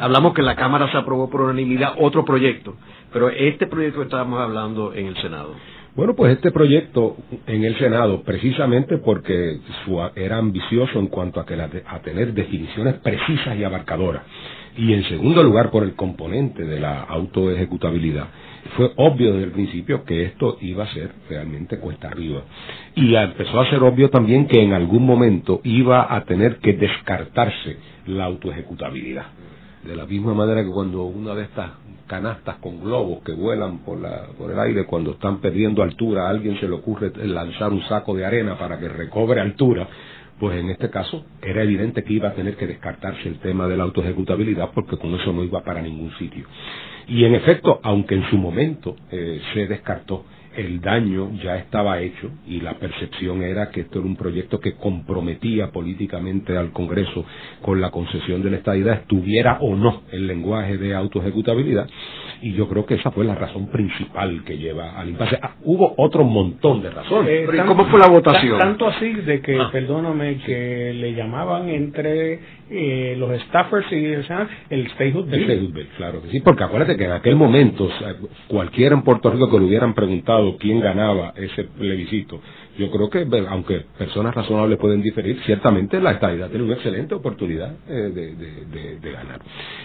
Hablamos 0.00 0.34
que 0.34 0.42
la 0.42 0.54
Cámara 0.54 0.90
se 0.92 0.98
aprobó 0.98 1.30
por 1.30 1.40
unanimidad 1.40 1.94
otro 1.98 2.24
proyecto, 2.24 2.76
pero 3.12 3.30
este 3.30 3.66
proyecto 3.66 4.02
estábamos 4.02 4.40
hablando 4.40 4.92
en 4.92 5.06
el 5.06 5.16
Senado. 5.16 5.54
Bueno, 5.94 6.14
pues 6.16 6.32
este 6.32 6.50
proyecto 6.50 7.18
en 7.46 7.64
el 7.64 7.76
Senado, 7.78 8.22
precisamente 8.22 8.96
porque 8.96 9.58
era 10.16 10.38
ambicioso 10.38 10.98
en 10.98 11.08
cuanto 11.08 11.38
a, 11.38 11.44
que 11.44 11.54
a 11.54 12.00
tener 12.00 12.32
definiciones 12.32 12.94
precisas 12.94 13.58
y 13.58 13.64
abarcadoras, 13.64 14.22
y 14.78 14.94
en 14.94 15.04
segundo 15.04 15.42
lugar 15.42 15.70
por 15.70 15.82
el 15.82 15.94
componente 15.94 16.64
de 16.64 16.80
la 16.80 17.02
autoejecutabilidad, 17.02 18.28
fue 18.74 18.90
obvio 18.96 19.32
desde 19.34 19.44
el 19.44 19.52
principio 19.52 20.04
que 20.04 20.24
esto 20.24 20.56
iba 20.62 20.84
a 20.84 20.94
ser 20.94 21.10
realmente 21.28 21.78
cuesta 21.78 22.08
arriba. 22.08 22.42
Y 22.94 23.14
empezó 23.14 23.60
a 23.60 23.68
ser 23.68 23.82
obvio 23.82 24.08
también 24.08 24.46
que 24.46 24.62
en 24.62 24.72
algún 24.72 25.04
momento 25.04 25.60
iba 25.62 26.14
a 26.14 26.24
tener 26.24 26.56
que 26.56 26.72
descartarse 26.72 27.76
la 28.06 28.24
autoejecutabilidad. 28.24 29.26
De 29.84 29.96
la 29.96 30.06
misma 30.06 30.32
manera 30.32 30.62
que 30.62 30.70
cuando 30.70 31.02
una 31.04 31.34
de 31.34 31.42
estas 31.42 31.72
canastas 32.06 32.56
con 32.56 32.80
globos 32.80 33.22
que 33.24 33.32
vuelan 33.32 33.78
por, 33.78 33.98
la, 34.00 34.26
por 34.38 34.50
el 34.50 34.58
aire 34.58 34.84
cuando 34.84 35.12
están 35.12 35.40
perdiendo 35.40 35.82
altura, 35.82 36.26
a 36.26 36.30
alguien 36.30 36.58
se 36.60 36.68
le 36.68 36.74
ocurre 36.74 37.10
lanzar 37.26 37.72
un 37.72 37.82
saco 37.84 38.14
de 38.14 38.24
arena 38.24 38.58
para 38.58 38.78
que 38.78 38.88
recobre 38.88 39.40
altura, 39.40 39.88
pues 40.38 40.58
en 40.58 40.70
este 40.70 40.90
caso 40.90 41.24
era 41.40 41.62
evidente 41.62 42.04
que 42.04 42.12
iba 42.12 42.28
a 42.28 42.34
tener 42.34 42.56
que 42.56 42.66
descartarse 42.66 43.28
el 43.28 43.38
tema 43.38 43.66
de 43.66 43.76
la 43.76 43.84
autoejecutabilidad 43.84 44.70
porque 44.74 44.96
con 44.96 45.14
eso 45.14 45.32
no 45.32 45.42
iba 45.42 45.62
para 45.62 45.80
ningún 45.80 46.12
sitio. 46.18 46.46
Y 47.08 47.24
en 47.24 47.34
efecto, 47.34 47.80
aunque 47.82 48.14
en 48.14 48.28
su 48.30 48.36
momento 48.36 48.96
eh, 49.10 49.40
se 49.54 49.66
descartó, 49.66 50.24
el 50.56 50.80
daño 50.80 51.30
ya 51.42 51.56
estaba 51.56 52.00
hecho 52.00 52.30
y 52.46 52.60
la 52.60 52.74
percepción 52.74 53.42
era 53.42 53.70
que 53.70 53.82
esto 53.82 53.98
era 53.98 54.08
un 54.08 54.16
proyecto 54.16 54.60
que 54.60 54.74
comprometía 54.74 55.70
políticamente 55.70 56.56
al 56.56 56.72
Congreso 56.72 57.24
con 57.60 57.80
la 57.80 57.90
concesión 57.90 58.42
de 58.42 58.50
la 58.50 58.56
estadidad, 58.58 59.00
estuviera 59.00 59.58
o 59.60 59.74
no 59.74 60.02
el 60.10 60.26
lenguaje 60.26 60.78
de 60.78 60.94
autoejecutabilidad, 60.94 61.88
y 62.42 62.52
yo 62.54 62.68
creo 62.68 62.84
que 62.84 62.94
esa 62.94 63.10
fue 63.10 63.24
la 63.24 63.34
razón 63.34 63.68
principal 63.68 64.42
que 64.44 64.58
lleva 64.58 64.98
al 64.98 65.10
impasse. 65.10 65.38
Ah, 65.40 65.54
hubo 65.64 65.94
otro 65.96 66.24
montón 66.24 66.82
de 66.82 66.90
razones. 66.90 67.48
Eh, 67.48 67.62
¿Cómo 67.66 67.86
fue 67.86 68.00
la 68.00 68.08
votación? 68.08 68.58
Tanto 68.58 68.88
así 68.88 69.12
de 69.12 69.40
que, 69.40 69.58
ah. 69.58 69.68
perdóname, 69.70 70.38
que 70.38 70.92
le 70.94 71.14
llamaban 71.14 71.68
entre 71.68 72.40
eh, 72.74 73.14
los 73.18 73.38
staffers 73.42 73.86
y 73.92 74.04
el 74.06 74.88
statehood 74.92 75.26
bill. 75.26 75.88
Claro 75.96 76.22
que 76.22 76.28
sí, 76.30 76.40
porque 76.40 76.64
acuérdate 76.64 76.96
que 76.96 77.04
en 77.04 77.12
aquel 77.12 77.36
momento 77.36 77.90
cualquiera 78.48 78.94
en 78.94 79.02
Puerto 79.02 79.30
Rico 79.30 79.50
que 79.50 79.58
le 79.58 79.66
hubieran 79.66 79.94
preguntado 79.94 80.56
quién 80.56 80.80
ganaba 80.80 81.34
ese 81.36 81.64
plebiscito, 81.64 82.40
yo 82.78 82.90
creo 82.90 83.10
que, 83.10 83.26
aunque 83.48 83.84
personas 83.98 84.34
razonables 84.34 84.78
pueden 84.78 85.02
diferir, 85.02 85.38
ciertamente 85.44 86.00
la 86.00 86.12
estadidad 86.12 86.48
tiene 86.48 86.64
una 86.64 86.74
excelente 86.74 87.14
oportunidad 87.14 87.74
eh, 87.88 88.36
de, 89.00 89.12
ganar. 89.12 89.40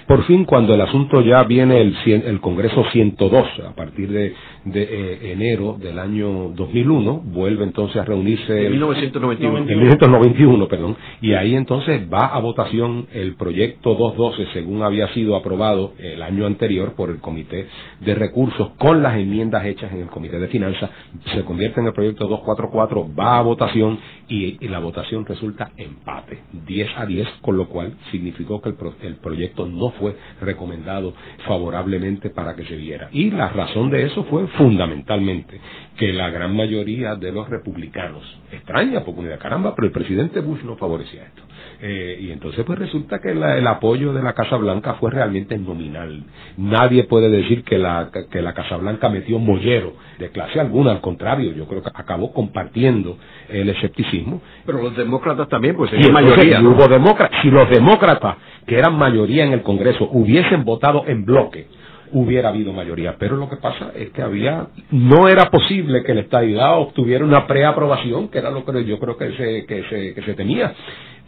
Por 0.08 0.24
fin, 0.24 0.46
cuando 0.46 0.74
el 0.74 0.80
asunto 0.80 1.22
ya 1.22 1.44
viene 1.44 1.82
el, 1.82 1.96
el 2.06 2.40
Congreso 2.40 2.86
102, 2.92 3.46
a 3.68 3.76
partir 3.76 4.10
de, 4.10 4.34
eh, 4.74 5.20
enero 5.34 5.78
del 5.80 6.00
año 6.00 6.50
2001, 6.56 7.22
vuelve 7.26 7.66
entonces 7.66 7.98
a 7.98 8.06
reunirse... 8.06 8.66
En 8.66 8.72
1991. 8.72 9.58
En 9.60 9.66
1991, 9.66 10.68
perdón, 10.68 10.96
y 11.22 11.34
ahí 11.34 11.56
entonces 11.56 12.02
va 12.12 12.28
a 12.28 12.40
votación 12.40 13.08
el 13.14 13.36
proyecto 13.36 13.96
212, 13.96 14.54
según 14.54 14.84
había 14.84 15.10
sido 15.14 15.36
aprobado 15.36 15.94
el 16.00 16.22
año 16.22 16.46
anterior 16.46 16.94
por 16.96 17.10
el 17.10 17.18
Comité 17.18 17.68
de 18.00 18.16
Recursos, 18.16 18.70
con 18.78 19.04
las 19.04 19.18
enmiendas 19.18 19.66
hechas 19.66 19.92
en 19.92 20.00
el 20.00 20.08
Comité 20.08 20.40
de 20.40 20.48
Finanzas, 20.48 20.90
se 21.34 21.44
convierte 21.44 21.82
en 21.82 21.88
el 21.88 21.94
proyecto 21.94 22.28
244 22.28 22.77
va 22.78 23.38
a 23.38 23.42
votación 23.42 24.00
y, 24.30 24.68
la 24.68 24.80
votación 24.80 25.26
resulta 25.26 25.72
empate, 25.78 26.40
10 26.66 26.90
a 26.98 27.06
10, 27.06 27.28
con 27.42 27.58
lo 27.58 27.68
cual 27.70 27.96
significó 28.12 28.62
que 28.62 28.70
el, 28.70 29.16
proyecto 29.16 29.66
no 29.66 29.92
fue 29.92 30.16
recomendado 30.42 31.14
favorablemente 31.48 32.30
para 32.30 32.56
que 32.56 32.66
se 32.66 32.76
viera. 32.76 33.10
Y 33.12 33.32
la 33.32 33.50
razón 33.50 33.90
de 33.90 34.06
eso 34.06 34.24
fue 34.26 34.48
fundamentalmente 34.48 35.60
que 35.98 36.12
la 36.14 36.30
gran 36.30 36.56
mayoría 36.56 37.16
de 37.16 37.32
los 37.32 37.50
republicanos, 37.50 38.24
extraña 38.52 39.04
porque 39.04 39.38
caramba, 39.38 39.74
pero 39.76 39.88
el 39.88 39.94
presidente 39.94 40.42
Bush 40.42 40.62
no 40.64 40.76
favorecía 40.76 41.24
esto. 41.24 41.44
Eh, 41.82 42.18
y 42.22 42.32
entonces 42.32 42.66
pues 42.66 42.80
resulta 42.80 43.20
que 43.20 43.32
el 43.32 43.68
apoyo 43.68 44.14
de 44.14 44.24
la 44.24 44.34
Casa 44.34 44.58
Blanca 44.58 44.96
fue 44.96 45.12
realmente 45.12 45.58
nominal. 45.58 46.24
Nadie 46.58 47.04
puede 47.04 47.30
decir 47.30 47.64
que 47.64 47.78
la, 47.78 48.10
que 48.32 48.42
la 48.42 48.54
Casa 48.54 48.78
Blanca 48.78 49.10
metió 49.10 49.40
mollero 49.40 49.94
de 50.18 50.30
clase 50.30 50.60
alguna, 50.60 50.92
al 50.92 51.02
contrario, 51.02 51.54
yo 51.54 51.68
creo 51.68 51.84
que 51.84 51.90
acabó 51.94 52.34
compartiendo 52.34 53.18
el 53.50 53.70
escepticismo. 53.70 54.42
Pero 54.66 54.82
los 54.82 54.96
demócratas 54.96 55.48
también, 55.50 55.76
pues 55.76 55.92
tenían 55.92 56.12
mayoría. 56.12 56.62
Hubo 56.62 56.88
demócratas, 56.88 57.40
si 57.42 57.50
los 57.50 57.70
demócratas, 57.70 58.38
que 58.66 58.78
eran 58.78 58.98
mayoría 58.98 59.46
en 59.46 59.54
el 59.54 59.62
Congreso, 59.62 60.10
hubiesen 60.12 60.66
votado 60.66 61.04
en 61.08 61.26
bloque, 61.26 61.68
hubiera 62.12 62.50
habido 62.50 62.74
mayoría. 62.74 63.16
Pero 63.18 63.38
lo 63.38 63.50
que 63.50 63.58
pasa 63.58 63.92
es 63.96 64.10
que 64.10 64.22
había, 64.22 64.68
no 64.92 65.28
era 65.28 65.50
posible 65.50 66.04
que 66.04 66.14
la 66.14 66.22
estadidad 66.22 66.80
obtuviera 66.80 67.24
una 67.24 67.48
preaprobación, 67.48 68.30
que 68.30 68.40
era 68.40 68.50
lo 68.50 68.66
que 68.66 68.86
yo 68.86 69.00
creo 69.00 69.18
que 69.18 69.32
se, 69.34 69.66
que 69.66 69.84
se, 69.90 70.14
que 70.14 70.22
se 70.24 70.34
tenía. 70.34 70.74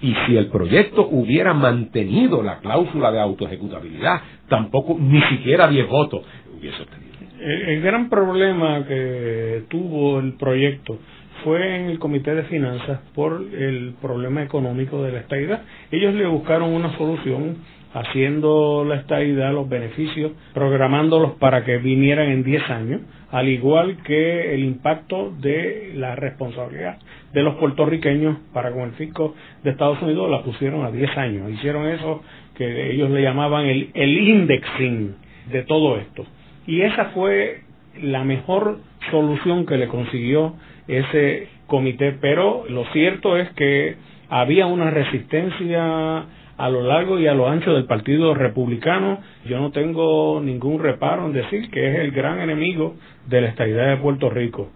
Y 0.02 0.14
si 0.26 0.38
el 0.38 0.48
proyecto 0.48 1.08
hubiera 1.10 1.54
mantenido 1.54 2.42
la 2.42 2.60
cláusula 2.60 3.12
de 3.12 3.20
autoejecutabilidad, 3.20 4.22
tampoco 4.48 4.98
ni 5.00 5.22
siquiera 5.24 5.68
10 5.68 5.88
votos 5.88 6.24
hubiese 6.58 6.82
obtenido. 6.82 7.10
El, 7.42 7.82
gran 7.82 8.10
problema 8.10 8.86
que 8.86 9.64
tuvo 9.70 10.20
el 10.20 10.34
proyecto 10.34 10.98
fue 11.44 11.78
en 11.78 11.86
el 11.90 12.00
Comité 12.00 12.36
de 12.36 12.44
Finanzas 12.44 13.00
por 13.16 13.42
el 13.54 13.94
problema 14.02 14.44
económico 14.44 15.02
de 15.04 15.14
la 15.14 15.20
estadidad. 15.20 15.62
Ellos 15.90 16.14
le 16.16 16.28
buscaron 16.28 16.74
una 16.74 16.98
solución 16.98 17.58
haciendo 17.94 18.86
la 18.86 18.96
estadidad, 18.96 19.54
los 19.54 19.68
beneficios, 19.68 20.34
programándolos 20.54 21.34
para 21.34 21.64
que 21.64 21.78
vinieran 21.78 22.30
en 22.30 22.44
10 22.44 22.70
años, 22.70 23.02
al 23.32 23.48
igual 23.48 23.98
que 24.04 24.54
el 24.54 24.64
impacto 24.64 25.34
de 25.40 25.94
la 25.96 26.16
responsabilidad 26.16 27.00
de 27.34 27.44
los 27.44 27.56
puertorriqueños 27.56 28.38
para 28.54 28.72
con 28.72 28.82
el 28.82 28.92
fisco 28.94 29.36
de 29.64 29.72
Estados 29.72 30.02
Unidos 30.02 30.30
la 30.30 30.44
pusieron 30.44 30.86
a 30.86 30.92
10 30.92 31.18
años. 31.18 31.52
Hicieron 31.52 31.88
eso 31.88 32.24
que 32.56 32.92
ellos 32.92 33.10
le 33.10 33.22
llamaban 33.22 33.66
el, 33.66 33.92
el 33.94 34.18
indexing 34.18 35.16
de 35.52 35.64
todo 35.64 35.98
esto. 35.98 36.26
Y 36.68 36.82
esa 36.82 37.06
fue 37.06 37.62
la 38.02 38.24
mejor 38.24 38.80
solución 39.12 39.66
que 39.66 39.78
le 39.78 39.88
consiguió 39.88 40.56
ese 40.88 41.48
comité, 41.68 42.16
pero 42.20 42.66
lo 42.70 42.86
cierto 42.86 43.38
es 43.38 43.50
que 43.52 43.96
había 44.30 44.66
una 44.68 44.92
resistencia 44.92 46.26
a 46.58 46.70
lo 46.70 46.82
largo 46.82 47.18
y 47.20 47.28
a 47.28 47.34
lo 47.34 47.48
ancho 47.48 47.74
del 47.74 47.86
Partido 47.86 48.34
Republicano. 48.34 49.20
Yo 49.46 49.60
no 49.60 49.72
tengo 49.72 50.42
ningún 50.44 50.80
reparo 50.80 51.26
en 51.26 51.34
decir 51.34 51.70
que 51.72 51.90
es 51.90 52.00
el 52.00 52.12
gran 52.12 52.40
enemigo 52.42 52.96
de 53.28 53.42
la 53.42 53.48
estabilidad 53.48 53.90
de 53.90 53.98
Puerto 53.98 54.30
Rico. 54.30 54.70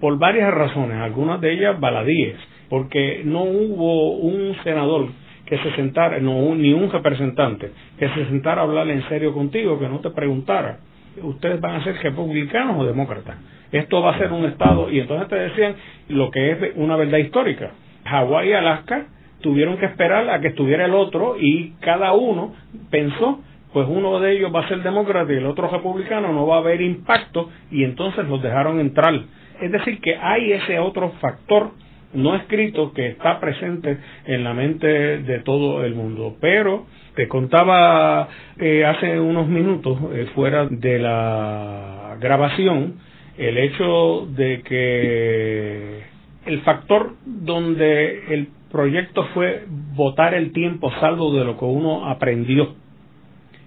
Por 0.00 0.18
varias 0.18 0.52
razones, 0.52 0.98
algunas 0.98 1.40
de 1.40 1.52
ellas 1.52 1.80
baladíes, 1.80 2.36
porque 2.68 3.22
no 3.24 3.42
hubo 3.42 4.16
un 4.16 4.54
senador 4.62 5.08
que 5.46 5.58
se 5.58 5.72
sentara, 5.76 6.18
no, 6.18 6.54
ni 6.54 6.72
un 6.72 6.90
representante, 6.90 7.70
que 7.98 8.08
se 8.08 8.26
sentara 8.26 8.60
a 8.60 8.64
hablar 8.64 8.88
en 8.88 9.08
serio 9.08 9.32
contigo, 9.32 9.78
que 9.78 9.88
no 9.88 10.00
te 10.00 10.10
preguntara, 10.10 10.80
ustedes 11.22 11.60
van 11.60 11.76
a 11.76 11.84
ser 11.84 11.96
republicanos 12.02 12.76
o 12.78 12.84
demócratas. 12.84 13.36
Esto 13.72 14.02
va 14.02 14.14
a 14.14 14.18
ser 14.18 14.32
un 14.32 14.44
Estado, 14.44 14.90
y 14.90 15.00
entonces 15.00 15.28
te 15.28 15.36
decían 15.36 15.76
lo 16.08 16.30
que 16.30 16.50
es 16.50 16.58
una 16.76 16.96
verdad 16.96 17.18
histórica. 17.18 17.70
Hawái 18.04 18.50
y 18.50 18.52
Alaska 18.52 19.06
tuvieron 19.40 19.78
que 19.78 19.86
esperar 19.86 20.28
a 20.30 20.40
que 20.40 20.48
estuviera 20.48 20.84
el 20.84 20.94
otro 20.94 21.36
y 21.38 21.74
cada 21.80 22.12
uno 22.12 22.54
pensó 22.90 23.40
pues 23.72 23.86
uno 23.90 24.20
de 24.20 24.32
ellos 24.32 24.50
va 24.54 24.60
a 24.60 24.68
ser 24.68 24.82
demócrata 24.82 25.30
y 25.32 25.36
el 25.36 25.44
otro 25.44 25.68
republicano 25.68 26.32
no 26.32 26.46
va 26.46 26.56
a 26.56 26.58
haber 26.60 26.80
impacto 26.80 27.50
y 27.70 27.84
entonces 27.84 28.26
los 28.26 28.42
dejaron 28.42 28.80
entrar. 28.80 29.12
Es 29.60 29.72
decir, 29.72 30.00
que 30.00 30.16
hay 30.16 30.52
ese 30.52 30.78
otro 30.78 31.10
factor 31.20 31.70
no 32.14 32.34
escrito 32.34 32.92
que 32.92 33.08
está 33.08 33.40
presente 33.40 33.98
en 34.26 34.44
la 34.44 34.54
mente 34.54 34.86
de 34.86 35.38
todo 35.40 35.84
el 35.84 35.94
mundo. 35.94 36.36
Pero 36.40 36.86
te 37.14 37.28
contaba 37.28 38.28
eh, 38.58 38.84
hace 38.84 39.18
unos 39.20 39.48
minutos, 39.48 39.98
eh, 40.12 40.26
fuera 40.34 40.66
de 40.66 40.98
la 40.98 42.16
grabación, 42.20 42.94
el 43.38 43.58
hecho 43.58 44.26
de 44.30 44.62
que 44.62 46.02
el 46.46 46.60
factor 46.60 47.12
donde 47.24 48.34
el 48.34 48.48
proyecto 48.70 49.26
fue 49.34 49.64
votar 49.94 50.34
el 50.34 50.52
tiempo 50.52 50.90
salvo 51.00 51.34
de 51.34 51.44
lo 51.44 51.58
que 51.58 51.64
uno 51.64 52.06
aprendió. 52.08 52.74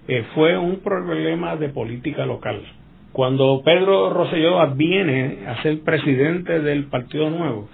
Eh, 0.08 0.24
fue 0.34 0.56
un 0.58 0.80
problema 0.80 1.56
de 1.56 1.68
política 1.68 2.26
local. 2.26 2.62
Cuando 3.12 3.62
Pedro 3.64 4.10
Rosselló 4.10 4.64
viene 4.74 5.38
a 5.46 5.62
ser 5.62 5.80
presidente 5.80 6.60
del 6.60 6.84
Partido 6.84 7.28
Nuevo, 7.28 7.68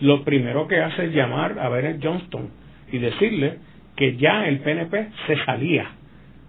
lo 0.00 0.24
primero 0.24 0.66
que 0.66 0.80
hace 0.80 1.06
es 1.06 1.14
llamar 1.14 1.58
a 1.58 1.68
Bennett 1.68 2.02
Johnston 2.02 2.48
y 2.90 2.98
decirle 2.98 3.58
que 3.96 4.16
ya 4.16 4.46
el 4.48 4.60
PNP 4.60 5.08
se 5.26 5.36
salía 5.44 5.90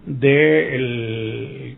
del 0.05 1.75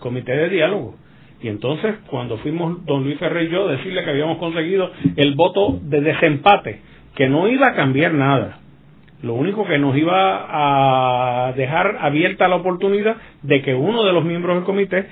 comité 0.00 0.36
de 0.36 0.48
diálogo. 0.48 0.96
Y 1.40 1.48
entonces, 1.48 1.94
cuando 2.10 2.38
fuimos 2.38 2.84
don 2.84 3.04
Luis 3.04 3.16
Ferrer 3.18 3.46
y 3.46 3.50
yo, 3.50 3.68
decirle 3.68 4.02
que 4.02 4.10
habíamos 4.10 4.38
conseguido 4.38 4.90
el 5.16 5.34
voto 5.36 5.78
de 5.82 6.00
desempate 6.00 6.80
que 7.14 7.28
no 7.28 7.48
iba 7.48 7.68
a 7.68 7.74
cambiar 7.74 8.12
nada. 8.14 8.58
Lo 9.22 9.34
único 9.34 9.64
que 9.64 9.78
nos 9.78 9.96
iba 9.96 11.48
a 11.48 11.52
dejar 11.52 11.98
abierta 12.00 12.48
la 12.48 12.56
oportunidad 12.56 13.16
de 13.42 13.62
que 13.62 13.74
uno 13.74 14.04
de 14.04 14.12
los 14.12 14.24
miembros 14.24 14.56
del 14.56 14.64
comité 14.64 15.06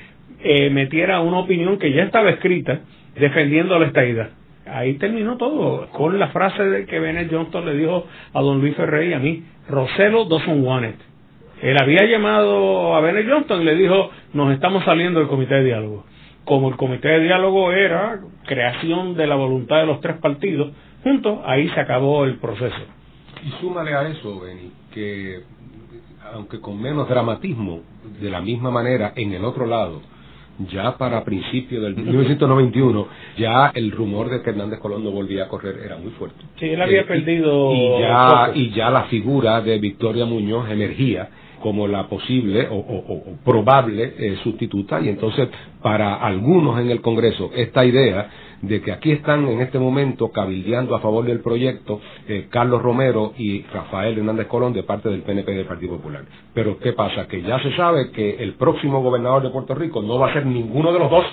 eh, 0.48 0.70
metiera 0.70 1.20
una 1.20 1.40
opinión 1.40 1.78
que 1.78 1.92
ya 1.92 2.04
estaba 2.04 2.30
escrita 2.30 2.80
defendiendo 3.16 3.78
la 3.78 3.86
estadidad. 3.86 4.30
Ahí 4.66 4.94
terminó 4.94 5.36
todo, 5.36 5.88
con 5.90 6.18
la 6.18 6.28
frase 6.28 6.62
de 6.64 6.86
que 6.86 6.98
Bennett 6.98 7.32
Johnston 7.32 7.66
le 7.66 7.74
dijo 7.74 8.06
a 8.32 8.40
don 8.40 8.60
Luis 8.60 8.76
Ferrer 8.76 9.08
y 9.08 9.12
a 9.12 9.18
mí, 9.18 9.44
Roselo 9.68 10.24
doesn't 10.24 10.64
want 10.64 10.86
it. 10.86 10.96
Él 11.62 11.76
había 11.80 12.04
llamado 12.04 12.94
a 12.94 13.00
Bennett 13.00 13.28
Johnston 13.28 13.62
y 13.62 13.64
le 13.64 13.74
dijo, 13.74 14.10
nos 14.34 14.52
estamos 14.52 14.84
saliendo 14.84 15.20
del 15.20 15.28
comité 15.28 15.54
de 15.56 15.64
diálogo. 15.64 16.04
Como 16.44 16.68
el 16.68 16.76
comité 16.76 17.08
de 17.08 17.20
diálogo 17.20 17.72
era 17.72 18.20
creación 18.44 19.14
de 19.14 19.26
la 19.26 19.34
voluntad 19.34 19.78
de 19.80 19.86
los 19.86 20.00
tres 20.00 20.16
partidos, 20.18 20.72
juntos, 21.02 21.40
ahí 21.44 21.68
se 21.70 21.80
acabó 21.80 22.24
el 22.24 22.36
proceso. 22.36 22.76
Y 23.44 23.50
súmale 23.60 23.94
a 23.94 24.08
eso, 24.08 24.40
Beni, 24.40 24.70
que 24.92 25.40
aunque 26.32 26.60
con 26.60 26.80
menos 26.80 27.08
dramatismo, 27.08 27.80
de 28.20 28.30
la 28.30 28.40
misma 28.40 28.70
manera, 28.70 29.12
en 29.16 29.32
el 29.32 29.44
otro 29.44 29.66
lado, 29.66 30.02
ya 30.70 30.96
para 30.96 31.24
principios 31.24 31.82
del 31.82 31.96
1991, 31.96 33.08
ya 33.36 33.72
el 33.74 33.90
rumor 33.90 34.30
de 34.30 34.42
que 34.42 34.50
Hernández 34.50 34.78
Colón 34.80 35.04
no 35.04 35.10
volvía 35.10 35.44
a 35.44 35.48
correr 35.48 35.80
era 35.84 35.96
muy 35.96 36.10
fuerte. 36.12 36.38
Sí, 36.58 36.66
él 36.66 36.80
había 36.80 37.02
eh, 37.02 37.04
perdido. 37.04 37.72
Y, 37.72 38.00
ya, 38.00 38.50
y 38.54 38.70
ya 38.70 38.90
la 38.90 39.04
figura 39.04 39.60
de 39.60 39.78
Victoria 39.78 40.24
Muñoz 40.24 40.70
emergía 40.70 41.28
como 41.60 41.88
la 41.88 42.06
posible 42.06 42.68
o, 42.70 43.36
probable 43.44 44.14
eh, 44.18 44.36
sustituta 44.42 45.00
y 45.00 45.08
entonces 45.08 45.48
para 45.82 46.14
algunos 46.14 46.78
en 46.78 46.90
el 46.90 47.00
Congreso 47.00 47.50
esta 47.54 47.84
idea 47.84 48.28
de 48.66 48.80
que 48.80 48.92
aquí 48.92 49.12
están 49.12 49.46
en 49.48 49.60
este 49.60 49.78
momento 49.78 50.30
cabildeando 50.30 50.94
a 50.94 51.00
favor 51.00 51.24
del 51.24 51.40
proyecto 51.40 52.00
eh, 52.28 52.46
Carlos 52.50 52.82
Romero 52.82 53.32
y 53.36 53.62
Rafael 53.62 54.18
Hernández 54.18 54.46
Colón 54.46 54.72
de 54.72 54.82
parte 54.82 55.08
del 55.08 55.22
PNP 55.22 55.52
del 55.52 55.66
Partido 55.66 55.96
Popular. 55.96 56.24
Pero 56.54 56.78
¿qué 56.78 56.92
pasa? 56.92 57.26
Que 57.26 57.42
ya 57.42 57.58
se 57.60 57.74
sabe 57.76 58.10
que 58.10 58.42
el 58.42 58.54
próximo 58.54 59.02
gobernador 59.02 59.42
de 59.42 59.50
Puerto 59.50 59.74
Rico 59.74 60.02
no 60.02 60.18
va 60.18 60.30
a 60.30 60.32
ser 60.32 60.46
ninguno 60.46 60.92
de 60.92 60.98
los 60.98 61.10
dos, 61.10 61.24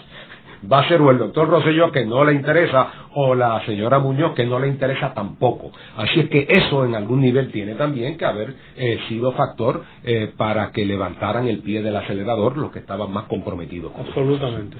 va 0.72 0.80
a 0.80 0.88
ser 0.88 1.02
o 1.02 1.12
el 1.12 1.18
doctor 1.18 1.50
Rosselló 1.50 1.92
que 1.92 2.06
no 2.06 2.24
le 2.24 2.34
interesa 2.34 2.88
o 3.16 3.36
la 3.36 3.64
señora 3.66 4.00
Muñoz 4.00 4.34
que 4.34 4.46
no 4.46 4.60
le 4.60 4.68
interesa 4.68 5.14
tampoco. 5.14 5.72
Así 5.98 6.22
es 6.22 6.30
que 6.30 6.48
eso 6.50 6.86
en 6.86 6.96
algún 6.96 7.22
nivel 7.22 7.52
tiene 7.52 7.76
también 7.76 8.18
que 8.18 8.26
haber 8.26 8.56
eh, 8.76 9.00
sido 9.10 9.34
factor 9.34 9.84
eh, 10.04 10.32
para 10.38 10.72
que 10.72 10.86
levantaran 10.86 11.48
el 11.48 11.60
pie 11.60 11.82
del 11.82 11.96
acelerador 11.96 12.58
los 12.58 12.72
que 12.72 12.80
estaban 12.80 13.12
más 13.12 13.26
comprometidos. 13.26 13.92
Absolutamente. 13.98 14.78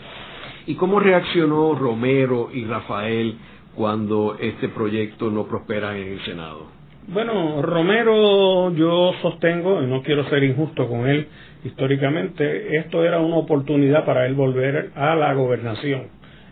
¿Y 0.66 0.76
cómo 0.76 1.00
reaccionó 1.00 1.76
Romero 1.76 2.50
y 2.54 2.64
Rafael 2.64 3.36
cuando 3.76 4.38
este 4.40 4.70
proyecto 4.70 5.30
no 5.30 5.46
prospera 5.46 5.98
en 5.98 6.14
el 6.14 6.22
Senado? 6.24 6.68
Bueno, 7.08 7.62
Romero 7.62 8.74
yo 8.74 9.12
sostengo, 9.22 9.84
y 9.84 9.88
no 9.88 10.02
quiero 10.04 10.24
ser 10.30 10.42
injusto 10.44 10.88
con 10.88 11.08
él 11.08 11.28
históricamente, 11.66 12.78
esto 12.78 13.04
era 13.04 13.20
una 13.20 13.38
oportunidad 13.38 14.06
para 14.06 14.26
él 14.26 14.36
volver 14.36 14.92
a 14.96 15.16
la 15.16 15.34
gobernación. 15.34 16.04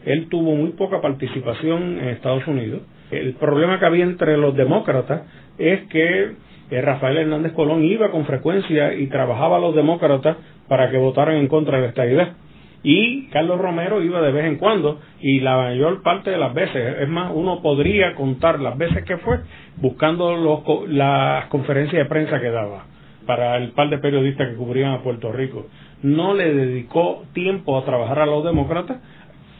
Él 0.05 0.27
tuvo 0.29 0.55
muy 0.55 0.71
poca 0.71 0.99
participación 0.99 1.99
en 1.99 2.09
Estados 2.09 2.45
Unidos. 2.47 2.81
El 3.11 3.33
problema 3.35 3.79
que 3.79 3.85
había 3.85 4.03
entre 4.03 4.35
los 4.35 4.55
demócratas 4.55 5.21
es 5.57 5.87
que 5.87 6.31
eh, 6.69 6.81
Rafael 6.81 7.17
Hernández 7.17 7.53
Colón 7.53 7.83
iba 7.83 8.11
con 8.11 8.25
frecuencia 8.25 8.93
y 8.93 9.07
trabajaba 9.07 9.55
a 9.57 9.59
los 9.61 9.75
demócratas 9.75 10.35
para 10.67 10.91
que 10.91 10.97
votaran 10.97 11.37
en 11.37 11.47
contra 11.47 11.79
de 11.79 11.87
esta 11.87 12.05
idea 12.05 12.35
y 12.83 13.27
Carlos 13.27 13.59
Romero 13.59 14.01
iba 14.01 14.21
de 14.21 14.31
vez 14.31 14.45
en 14.45 14.57
cuando 14.57 14.99
y 15.19 15.39
la 15.39 15.55
mayor 15.57 16.01
parte 16.01 16.31
de 16.31 16.37
las 16.37 16.53
veces, 16.53 17.01
es 17.01 17.07
más, 17.07 17.31
uno 17.33 17.61
podría 17.61 18.15
contar 18.15 18.59
las 18.59 18.77
veces 18.77 19.03
que 19.03 19.17
fue 19.17 19.39
buscando 19.77 20.35
los, 20.35 20.89
las 20.89 21.45
conferencias 21.45 22.03
de 22.03 22.09
prensa 22.09 22.39
que 22.39 22.49
daba 22.49 22.85
para 23.25 23.57
el 23.57 23.71
par 23.71 23.89
de 23.89 23.99
periodistas 23.99 24.49
que 24.49 24.55
cubrían 24.55 24.93
a 24.93 25.03
Puerto 25.03 25.31
Rico. 25.31 25.67
No 26.01 26.33
le 26.33 26.53
dedicó 26.53 27.23
tiempo 27.33 27.77
a 27.77 27.85
trabajar 27.85 28.19
a 28.19 28.25
los 28.25 28.43
demócratas, 28.43 28.97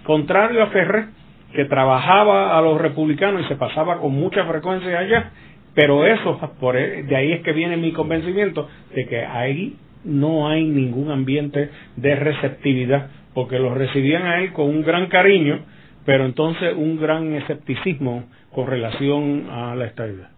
contrario 0.04 0.64
a 0.64 0.68
Ferrer, 0.68 1.06
que 1.54 1.66
trabajaba 1.66 2.58
a 2.58 2.62
los 2.62 2.82
republicanos 2.82 3.42
y 3.42 3.48
se 3.48 3.56
pasaba 3.56 4.00
con 4.00 4.14
mucha 4.14 4.46
frecuencia 4.46 4.98
allá, 4.98 5.32
pero 5.76 6.06
eso, 6.06 6.40
por, 6.60 6.76
e, 6.76 7.04
de 7.04 7.16
ahí 7.16 7.34
es 7.34 7.42
que 7.42 7.54
viene 7.54 7.78
mi 7.78 7.92
convencimiento 7.92 8.68
de 8.96 9.06
que 9.06 9.24
ahí 9.24 9.76
no 10.04 10.48
hay 10.48 10.64
ningún 10.66 11.12
ambiente 11.12 11.70
de 11.96 12.16
receptividad, 12.16 13.10
porque 13.34 13.60
lo 13.60 13.74
recibían 13.74 14.24
a 14.24 14.42
él 14.42 14.54
con 14.54 14.68
un 14.68 14.84
gran 14.84 15.08
cariño, 15.08 15.60
pero 16.06 16.26
entonces 16.26 16.74
un 16.76 17.00
gran 17.00 17.34
escepticismo 17.34 18.26
con 18.52 18.68
relación 18.68 19.48
a 19.50 19.76
la 19.76 19.86
estabilidad. 19.86 20.30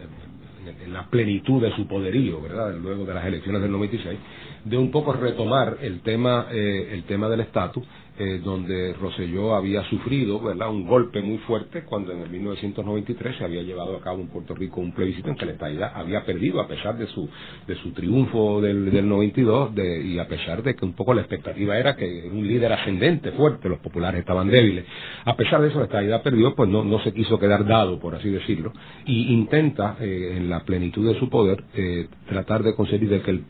la 0.91 1.05
plenitud 1.05 1.61
de 1.61 1.73
su 1.75 1.87
poderío, 1.87 2.41
¿verdad? 2.41 2.75
Luego 2.81 3.05
de 3.05 3.13
las 3.13 3.25
elecciones 3.25 3.61
del 3.61 3.71
96, 3.71 4.19
de 4.65 4.77
un 4.77 4.89
poco 4.89 5.13
retomar 5.13 5.77
el 5.79 6.01
tema, 6.01 6.47
eh, 6.51 6.89
el 6.91 7.03
tema 7.03 7.29
del 7.29 7.41
estatus 7.41 7.85
eh, 8.17 8.39
donde 8.43 8.93
Roselló 8.93 9.55
había 9.55 9.83
sufrido 9.89 10.39
¿verdad? 10.39 10.69
un 10.69 10.87
golpe 10.87 11.21
muy 11.21 11.37
fuerte 11.39 11.83
cuando 11.83 12.13
en 12.13 12.21
el 12.21 12.29
1993 12.29 13.37
se 13.37 13.43
había 13.43 13.61
llevado 13.61 13.97
a 13.97 14.01
cabo 14.01 14.21
en 14.21 14.27
Puerto 14.27 14.55
Rico 14.55 14.79
un 14.81 14.93
plebiscito 14.93 15.29
en 15.29 15.35
que 15.35 15.45
la 15.45 15.51
estadidad 15.53 15.91
había 15.93 16.25
perdido 16.25 16.61
a 16.61 16.67
pesar 16.67 16.97
de 16.97 17.07
su, 17.07 17.29
de 17.67 17.75
su 17.75 17.91
triunfo 17.91 18.61
del, 18.61 18.91
del 18.91 19.07
92 19.07 19.75
de, 19.75 20.01
y 20.01 20.19
a 20.19 20.27
pesar 20.27 20.63
de 20.63 20.75
que 20.75 20.85
un 20.85 20.93
poco 20.93 21.13
la 21.13 21.21
expectativa 21.21 21.77
era 21.77 21.95
que 21.95 22.29
un 22.31 22.47
líder 22.47 22.73
ascendente 22.73 23.31
fuerte, 23.31 23.69
los 23.69 23.79
populares 23.79 24.19
estaban 24.19 24.49
débiles. 24.49 24.85
A 25.25 25.35
pesar 25.35 25.61
de 25.61 25.69
eso, 25.69 25.79
la 25.79 25.85
estadidad 25.85 26.23
perdió, 26.23 26.55
pues 26.55 26.69
no, 26.69 26.83
no 26.83 26.99
se 26.99 27.13
quiso 27.13 27.39
quedar 27.39 27.65
dado, 27.65 27.99
por 27.99 28.15
así 28.15 28.29
decirlo, 28.29 28.73
y 29.05 29.33
intenta 29.33 29.97
eh, 29.99 30.35
en 30.37 30.49
la 30.49 30.61
plenitud 30.61 31.07
de 31.11 31.19
su 31.19 31.29
poder 31.29 31.63
eh, 31.73 32.07
tratar 32.27 32.63
de 32.63 32.75
conseguir 32.75 33.21
que 33.21 33.31
el 33.31 33.43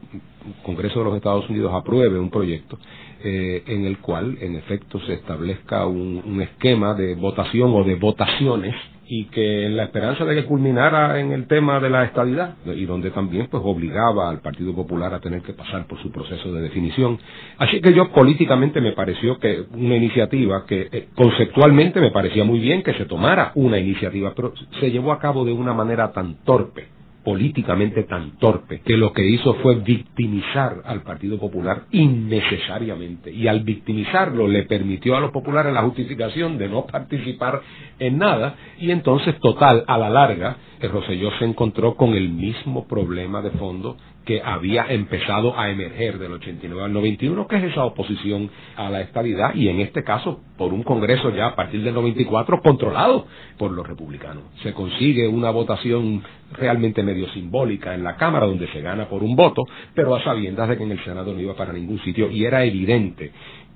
Congreso 0.64 1.00
de 1.00 1.06
los 1.06 1.16
Estados 1.16 1.50
Unidos 1.50 1.72
apruebe 1.74 2.20
un 2.20 2.30
proyecto 2.30 2.78
eh, 3.24 3.64
en 3.68 3.86
el 3.86 4.00
cual, 4.00 4.38
en 4.42 4.56
efecto, 4.56 5.00
se 5.02 5.14
establezca 5.14 5.86
un, 5.86 6.42
esquema 6.42 6.94
de 6.94 7.16
votación 7.16 7.74
o 7.74 7.84
de 7.84 7.96
votaciones 7.96 8.76
y 9.08 9.26
que 9.26 9.68
en 9.68 9.78
la 9.78 9.84
esperanza 9.84 10.26
de 10.26 10.36
que 10.36 10.46
culminara 10.46 11.20
en 11.20 11.32
el 11.32 11.48
tema 11.48 11.80
de 11.80 11.90
la 11.90 12.06
estabilidad 12.06 12.56
y 12.66 12.86
donde 12.86 13.12
también 13.12 13.48
pues 13.52 13.62
obligaba 13.64 14.30
al 14.30 14.42
Partido 14.42 14.74
Popular 14.74 15.14
a 15.14 15.20
tener 15.20 15.42
que 15.42 15.54
pasar 15.54 15.86
por 15.86 16.02
su 16.02 16.12
proceso 16.12 16.52
de 16.52 16.62
definición. 16.62 17.20
Así 17.58 17.82
que 17.82 17.94
yo 17.94 18.12
políticamente 18.12 18.82
me 18.82 18.94
pareció 18.94 19.38
que 19.38 19.64
una 19.74 19.96
iniciativa 19.96 20.66
que 20.66 20.90
eh, 20.92 21.08
conceptualmente 21.16 22.02
me 22.02 22.12
parecía 22.12 22.44
muy 22.44 22.60
bien 22.60 22.82
que 22.82 22.94
se 22.96 23.06
tomara 23.06 23.52
una 23.56 23.78
iniciativa, 23.78 24.34
pero 24.36 24.54
se 24.80 24.90
llevó 24.90 25.12
a 25.12 25.20
cabo 25.20 25.46
de 25.46 25.52
una 25.52 25.74
manera 25.74 26.12
tan 26.12 26.44
torpe 26.44 26.95
políticamente 27.26 28.04
tan 28.04 28.38
torpe 28.38 28.82
que 28.86 28.96
lo 28.96 29.12
que 29.12 29.28
hizo 29.28 29.56
fue 29.56 29.76
victimizar 29.76 30.84
al 30.86 31.02
Partido 31.02 31.40
Popular 31.40 31.86
innecesariamente. 31.92 33.32
Y 33.32 33.48
al 33.48 33.62
victimizarlo 33.62 34.48
le 34.48 34.64
permitió 34.64 35.18
a 35.18 35.20
los 35.20 35.32
populares 35.32 35.74
la 35.74 35.82
justificación 35.82 36.60
de 36.60 36.70
no 36.70 36.86
participar 36.86 37.62
en 38.00 38.20
nada. 38.20 38.56
Y 38.80 38.92
entonces 38.92 39.38
total 39.40 39.84
a 39.88 39.98
la 39.98 40.10
larga 40.10 40.58
el 40.80 40.92
Roselló 40.92 41.32
se 41.40 41.46
encontró 41.46 41.96
con 41.96 42.14
el 42.14 42.30
mismo 42.30 42.88
problema 42.88 43.42
de 43.42 43.52
fondo 43.52 43.98
que 44.26 44.42
había 44.44 44.88
empezado 44.90 45.58
a 45.58 45.70
emerger 45.70 46.18
del 46.18 46.34
89 46.34 46.84
al 46.84 46.94
91, 46.94 47.48
que 47.48 47.58
es 47.58 47.64
esa 47.66 47.86
oposición 47.86 48.50
a 48.76 48.90
la 48.90 49.02
estabilidad 49.02 49.54
y 49.54 49.70
en 49.70 49.82
este 49.82 50.04
caso 50.04 50.42
por 50.58 50.74
un 50.74 50.84
Congreso 50.84 51.30
ya 51.30 51.48
a 51.48 51.56
partir 51.56 51.84
del 51.84 51.94
94 51.94 52.62
controlado 52.62 53.28
por 53.58 53.72
los 53.72 53.88
republicanos. 53.88 54.44
Se 54.64 54.74
consigue 54.74 55.28
una 55.28 55.52
votación 55.52 56.24
realmente 56.54 57.04
medio 57.04 57.28
simbólica 57.30 57.94
en 57.94 58.04
la 58.04 58.16
Cámara 58.18 58.46
donde 58.46 58.68
se 58.68 58.82
gana 58.82 59.08
por 59.08 59.24
un 59.24 59.36
voto, 59.36 59.64
pero 59.94 60.16
a 60.16 60.24
sabiendas 60.24 60.70
de 60.70 60.78
que 60.78 60.84
en 60.84 60.92
el 60.92 61.04
Senado 61.04 61.34
no 61.34 61.40
iba 61.40 61.56
para 61.56 61.74
ningún 61.74 62.00
sitio 62.04 62.30
y 62.32 62.46
era 62.46 62.64
evidente 62.64 63.32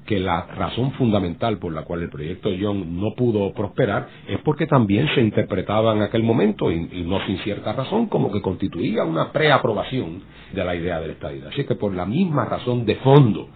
que 0.10 0.20
la 0.20 0.41
razón 0.41 0.91
fundamental 0.93 1.60
por 1.60 1.72
la 1.72 1.84
cual 1.84 2.01
el 2.01 2.10
proyecto 2.10 2.49
Young 2.49 2.84
no 2.84 3.14
pudo 3.14 3.53
prosperar 3.53 4.07
es 4.28 4.39
porque 4.39 4.66
también 4.66 5.07
se 5.14 5.22
interpretaba 5.22 5.95
en 5.95 6.01
aquel 6.01 6.24
momento, 6.24 6.72
y, 6.72 7.03
no 7.05 7.24
sin 7.28 7.38
cierta 7.43 7.74
razón, 7.74 8.07
como 8.07 8.32
que 8.32 8.41
constituía 8.41 9.03
una 9.03 9.32
preaprobación 9.32 10.24
de 10.51 10.66
la 10.66 10.76
idea 10.76 10.99
del 10.99 11.12
estadidad. 11.12 11.49
Así 11.49 11.64
que 11.64 11.76
por 11.76 11.93
la 11.93 12.07
misma 12.07 12.45
razón 12.45 12.88
de 12.88 12.95
fondo 12.95 13.49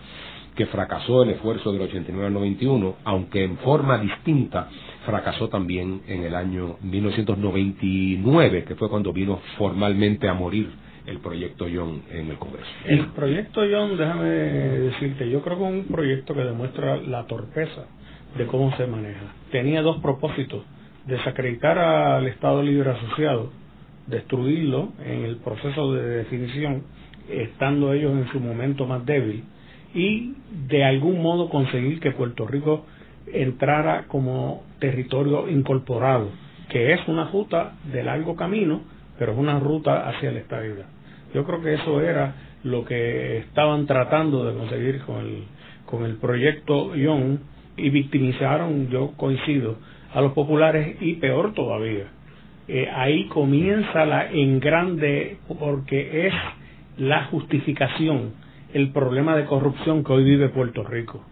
que 0.55 0.67
fracasó 0.67 1.23
el 1.23 1.31
esfuerzo 1.31 1.71
del 1.71 1.81
89 1.81 2.27
al 2.27 2.33
91, 2.33 2.97
aunque 3.03 3.43
en 3.43 3.57
forma 3.57 3.97
distinta, 3.97 4.69
fracasó 5.07 5.49
también 5.49 6.03
en 6.07 6.23
el 6.23 6.35
año 6.35 6.75
1999, 6.83 8.65
que 8.65 8.75
fue 8.75 8.91
cuando 8.91 9.11
vino 9.11 9.39
formalmente 9.57 10.29
a 10.29 10.35
morir 10.35 10.69
el 11.05 11.19
proyecto 11.19 11.67
Young 11.67 12.01
en 12.11 12.29
el 12.29 12.37
Congreso. 12.37 12.69
El 12.85 13.07
proyecto 13.07 13.65
Young, 13.65 13.97
déjame 13.97 14.29
decirte, 14.29 15.29
yo 15.29 15.41
creo 15.41 15.57
que 15.57 15.63
es 15.63 15.71
un 15.71 15.85
proyecto 15.85 16.33
que 16.33 16.41
demuestra 16.41 16.97
la 16.97 17.25
torpeza 17.25 17.85
de 18.37 18.47
cómo 18.47 18.75
se 18.77 18.87
maneja. 18.87 19.33
Tenía 19.51 19.81
dos 19.81 19.97
propósitos, 20.01 20.63
desacreditar 21.05 21.77
al 21.77 22.27
Estado 22.27 22.63
Libre 22.63 22.91
Asociado, 22.91 23.51
destruirlo 24.07 24.93
en 25.05 25.23
el 25.25 25.37
proceso 25.37 25.93
de 25.93 26.03
definición, 26.17 26.83
estando 27.29 27.93
ellos 27.93 28.13
en 28.13 28.31
su 28.31 28.39
momento 28.39 28.85
más 28.85 29.05
débil, 29.05 29.43
y 29.93 30.33
de 30.67 30.83
algún 30.83 31.21
modo 31.21 31.49
conseguir 31.49 31.99
que 31.99 32.11
Puerto 32.11 32.47
Rico 32.47 32.85
entrara 33.31 34.05
como 34.07 34.63
territorio 34.79 35.49
incorporado, 35.49 36.29
que 36.69 36.93
es 36.93 37.07
una 37.07 37.29
ruta 37.29 37.73
de 37.91 38.03
largo 38.03 38.35
camino, 38.35 38.81
pero 39.19 39.33
es 39.33 39.37
una 39.37 39.59
ruta 39.59 40.09
hacia 40.09 40.31
la 40.31 40.39
estabilidad. 40.39 40.92
Yo 41.33 41.43
creo 41.45 41.61
que 41.61 41.73
eso 41.73 42.01
era 42.01 42.35
lo 42.63 42.85
que 42.85 43.39
estaban 43.39 43.85
tratando 43.85 44.45
de 44.45 44.57
conseguir 44.57 45.01
con 45.01 45.17
el, 45.17 45.43
con 45.85 46.05
el 46.05 46.17
proyecto 46.17 46.95
Young 46.95 47.39
y 47.77 47.89
victimizaron, 47.89 48.89
yo 48.89 49.13
coincido, 49.17 49.77
a 50.13 50.21
los 50.21 50.33
populares 50.33 50.97
y 51.01 51.15
peor 51.15 51.53
todavía. 51.53 52.05
Eh, 52.67 52.87
ahí 52.93 53.25
comienza 53.25 54.05
la 54.05 54.31
en 54.31 54.59
grande 54.59 55.37
porque 55.59 56.27
es 56.27 56.33
la 56.97 57.25
justificación, 57.25 58.33
el 58.73 58.91
problema 58.91 59.35
de 59.35 59.45
corrupción 59.45 60.03
que 60.03 60.13
hoy 60.13 60.23
vive 60.23 60.49
Puerto 60.49 60.83
Rico. 60.83 61.25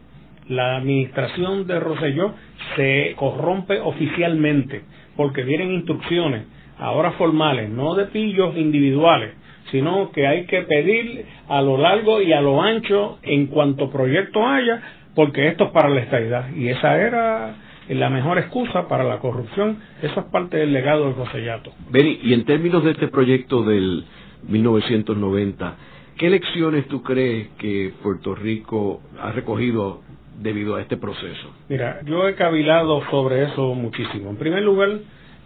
La 0.50 0.78
administración 0.78 1.68
de 1.68 1.80
Roselló 1.80 2.34
se 2.76 3.14
corrompe 3.16 3.80
oficialmente 3.80 4.82
porque 5.16 5.44
vienen 5.44 5.72
instrucciones 5.72 6.46
ahora 6.78 7.12
formales, 7.12 7.70
no 7.70 7.96
de 7.96 8.06
pillos 8.08 8.58
individuales, 8.58 9.36
sino 9.70 10.12
que 10.12 10.28
hay 10.28 10.46
que 10.46 10.62
pedir 10.62 11.26
a 11.48 11.62
lo 11.62 11.78
largo 11.78 12.22
y 12.22 12.34
a 12.34 12.42
lo 12.42 12.62
ancho 12.62 13.20
en 13.24 13.48
cuanto 13.48 13.90
proyecto 13.92 14.46
haya, 14.46 14.82
porque 15.16 15.48
esto 15.48 15.66
es 15.66 15.72
para 15.72 15.90
la 15.90 16.02
estabilidad. 16.02 16.54
Y 16.56 16.70
esa 16.70 17.00
era 17.00 17.56
la 17.90 18.10
mejor 18.10 18.38
excusa 18.38 18.88
para 18.88 19.04
la 19.04 19.20
corrupción. 19.20 19.78
Eso 20.02 20.22
es 20.22 20.26
parte 20.28 20.58
del 20.58 20.74
legado 20.74 21.06
del 21.06 21.14
Josellato. 21.14 21.72
Beni, 21.90 22.20
y 22.24 22.34
en 22.34 22.46
términos 22.46 22.84
de 22.84 22.92
este 22.92 23.08
proyecto 23.08 23.64
del 23.64 24.06
1990, 24.48 25.76
¿qué 26.18 26.30
lecciones 26.30 26.88
tú 26.88 27.04
crees 27.04 27.50
que 27.60 27.94
Puerto 28.02 28.36
Rico 28.36 29.02
ha 29.22 29.32
recogido 29.32 30.02
debido 30.40 30.76
a 30.76 30.82
este 30.82 30.98
proceso? 30.98 31.54
Mira, 31.70 32.02
yo 32.06 32.28
he 32.28 32.36
cavilado 32.36 33.02
sobre 33.10 33.44
eso 33.44 33.74
muchísimo. 33.76 34.30
En 34.30 34.38
primer 34.38 34.64
lugar, 34.64 35.00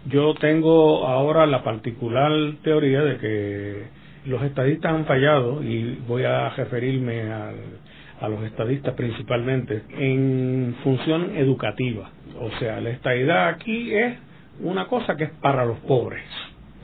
yo 0.08 0.34
tengo 0.34 1.06
ahora 1.06 1.46
la 1.46 1.62
particular 1.62 2.30
teoría 2.62 3.02
de 3.02 3.18
que 3.18 3.95
los 4.26 4.42
estadistas 4.42 4.92
han 4.92 5.04
fallado, 5.06 5.62
y 5.62 5.98
voy 6.06 6.24
a 6.24 6.50
referirme 6.50 7.22
a 7.32 8.28
los 8.28 8.42
estadistas 8.44 8.94
principalmente, 8.94 9.82
en 9.98 10.74
función 10.82 11.36
educativa. 11.36 12.10
O 12.40 12.50
sea, 12.58 12.80
la 12.80 12.90
estadidad 12.90 13.48
aquí 13.48 13.94
es 13.94 14.18
una 14.60 14.86
cosa 14.86 15.16
que 15.16 15.24
es 15.24 15.30
para 15.40 15.64
los 15.64 15.78
pobres. 15.80 16.24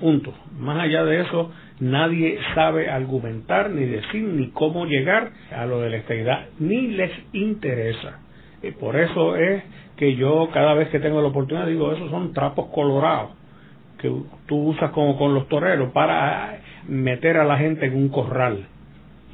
Punto. 0.01 0.35
Más 0.59 0.79
allá 0.81 1.05
de 1.05 1.21
eso, 1.21 1.53
nadie 1.81 2.39
sabe 2.55 2.91
argumentar, 2.91 3.71
ni 3.71 3.87
decir, 3.87 4.23
ni 4.25 4.51
cómo 4.51 4.87
llegar 4.87 5.31
a 5.55 5.65
lo 5.67 5.81
de 5.81 5.91
la 5.91 5.97
estadidad, 5.97 6.47
ni 6.59 6.89
les 6.89 7.13
interesa. 7.33 8.19
Y 8.63 8.73
por 8.73 8.97
eso 8.97 9.37
es 9.37 9.63
que 9.97 10.17
yo 10.17 10.49
cada 10.53 10.75
vez 10.75 10.89
que 10.89 11.01
tengo 11.01 11.21
la 11.21 11.29
oportunidad 11.29 11.67
digo, 11.67 11.93
esos 11.93 12.11
son 12.11 12.33
trapos 12.33 12.67
colorados 12.75 13.43
que 13.99 14.13
tú 14.47 14.57
usas 14.71 14.91
como 14.91 15.17
con 15.17 15.33
los 15.33 15.49
toreros 15.49 15.93
para 15.93 16.61
meter 16.89 17.37
a 17.37 17.45
la 17.45 17.59
gente 17.59 17.87
en 17.87 17.97
un 17.97 18.09
corral. 18.09 18.67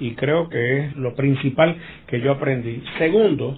Y 0.01 0.13
creo 0.15 0.49
que 0.49 0.85
es 0.85 0.97
lo 0.97 1.15
principal 1.15 1.77
que 2.07 2.21
yo 2.21 2.33
aprendí. 2.33 2.83
Segundo, 2.99 3.57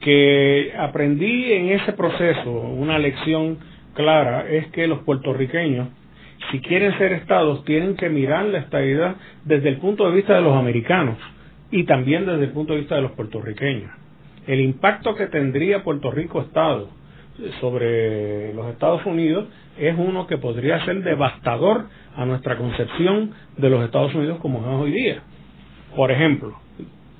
que 0.00 0.72
aprendí 0.78 1.52
en 1.52 1.70
ese 1.70 1.92
proceso 1.92 2.50
una 2.50 2.98
lección 2.98 3.58
clara 3.94 4.48
es 4.48 4.68
que 4.68 4.86
los 4.86 5.00
puertorriqueños, 5.00 5.88
si 6.50 6.60
quieren 6.60 6.96
ser 6.98 7.12
estados, 7.12 7.64
tienen 7.64 7.96
que 7.96 8.08
mirar 8.08 8.44
la 8.46 8.58
estabilidad 8.58 9.16
desde 9.44 9.70
el 9.70 9.78
punto 9.78 10.08
de 10.08 10.16
vista 10.16 10.34
de 10.34 10.42
los 10.42 10.56
americanos 10.56 11.18
y 11.70 11.84
también 11.84 12.26
desde 12.26 12.44
el 12.44 12.50
punto 12.50 12.74
de 12.74 12.80
vista 12.80 12.96
de 12.96 13.02
los 13.02 13.12
puertorriqueños. 13.12 13.90
El 14.46 14.60
impacto 14.60 15.14
que 15.14 15.26
tendría 15.26 15.82
Puerto 15.82 16.10
Rico 16.10 16.40
Estado 16.40 16.88
sobre 17.60 18.52
los 18.54 18.66
Estados 18.68 19.04
Unidos 19.06 19.46
es 19.78 19.94
uno 19.96 20.26
que 20.26 20.38
podría 20.38 20.84
ser 20.84 21.02
devastador 21.02 21.86
a 22.16 22.24
nuestra 22.24 22.56
concepción 22.56 23.32
de 23.56 23.70
los 23.70 23.84
Estados 23.84 24.14
Unidos 24.14 24.38
como 24.40 24.60
es 24.60 24.66
hoy 24.66 24.92
día. 24.92 25.22
Por 25.94 26.10
ejemplo, 26.10 26.58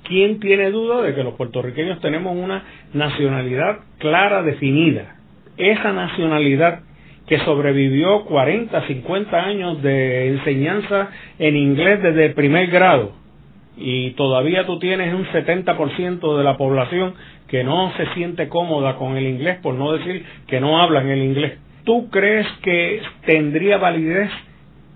¿quién 0.03 0.39
tiene 0.39 0.71
duda 0.71 1.01
de 1.01 1.15
que 1.15 1.23
los 1.23 1.35
puertorriqueños 1.35 2.01
tenemos 2.01 2.35
una 2.35 2.63
nacionalidad 2.93 3.79
clara, 3.97 4.43
definida? 4.43 5.15
Esa 5.57 5.93
nacionalidad 5.93 6.81
que 7.27 7.39
sobrevivió 7.39 8.25
40, 8.25 8.87
50 8.87 9.41
años 9.41 9.81
de 9.81 10.29
enseñanza 10.29 11.09
en 11.37 11.55
inglés 11.55 12.01
desde 12.01 12.25
el 12.25 12.33
primer 12.33 12.67
grado 12.67 13.13
y 13.77 14.11
todavía 14.11 14.65
tú 14.65 14.77
tienes 14.79 15.13
un 15.13 15.25
70% 15.27 16.37
de 16.37 16.43
la 16.43 16.57
población 16.57 17.13
que 17.49 17.63
no 17.63 17.91
se 17.97 18.05
siente 18.13 18.47
cómoda 18.47 18.95
con 18.95 19.17
el 19.17 19.25
inglés, 19.25 19.57
por 19.61 19.73
no 19.75 19.91
decir 19.93 20.23
que 20.47 20.59
no 20.59 20.81
hablan 20.81 21.09
el 21.09 21.23
inglés. 21.23 21.57
¿Tú 21.83 22.09
crees 22.09 22.47
que 22.61 23.01
tendría 23.25 23.77
validez 23.77 24.29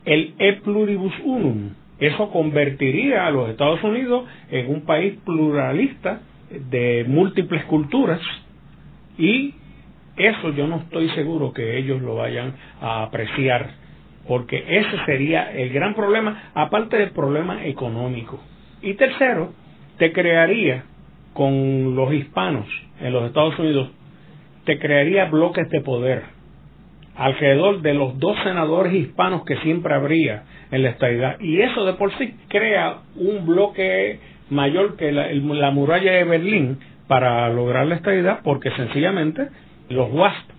el 0.06 0.36
e 0.38 0.54
pluribus 0.64 1.14
unum? 1.24 1.72
Eso 2.00 2.30
convertiría 2.32 3.26
a 3.26 3.32
los 3.32 3.50
Estados 3.50 3.84
Unidos 3.84 4.26
en 4.52 4.70
un 4.70 4.82
país 4.86 5.16
pluralista 5.26 6.22
de 6.70 7.06
múltiples 7.08 7.64
culturas 7.66 8.20
y 9.18 9.56
eso 10.18 10.52
yo 10.52 10.68
no 10.68 10.78
estoy 10.78 11.10
seguro 11.10 11.54
que 11.54 11.78
ellos 11.78 12.02
lo 12.02 12.16
vayan 12.16 12.54
a 12.82 13.04
apreciar 13.04 13.72
porque 14.28 14.64
ese 14.68 15.06
sería 15.06 15.52
el 15.52 15.70
gran 15.70 15.96
problema, 15.96 16.52
aparte 16.54 16.98
del 16.98 17.12
problema 17.12 17.66
económico. 17.66 18.40
Y 18.82 18.94
tercero, 18.94 19.54
te 19.98 20.14
crearía 20.14 20.86
con 21.34 21.96
los 21.96 22.14
hispanos 22.14 22.66
en 23.02 23.14
los 23.14 23.26
Estados 23.26 23.58
Unidos, 23.60 23.90
te 24.66 24.80
crearía 24.80 25.26
bloques 25.26 25.70
de 25.70 25.82
poder 25.82 26.24
alrededor 27.16 27.82
de 27.82 27.94
los 27.94 28.18
dos 28.20 28.36
senadores 28.44 28.94
hispanos 28.94 29.44
que 29.46 29.58
siempre 29.58 29.94
habría 29.94 30.44
en 30.72 30.84
la 30.84 30.90
estadidad. 30.90 31.40
Y 31.40 31.62
eso 31.62 31.86
de 31.86 31.94
por 31.94 32.12
sí 32.18 32.36
crea 32.48 33.02
un 33.16 33.46
bloque 33.46 34.20
mayor 34.50 34.96
que 34.98 35.12
la, 35.12 35.32
la 35.32 35.72
muralla 35.72 36.14
de 36.14 36.24
Berlín 36.24 36.80
para 37.08 37.50
lograr 37.50 37.86
la 37.88 37.96
estadidad, 37.96 38.40
porque 38.44 38.72
sencillamente 38.72 39.48
los 39.90 40.12
WASP, 40.12 40.50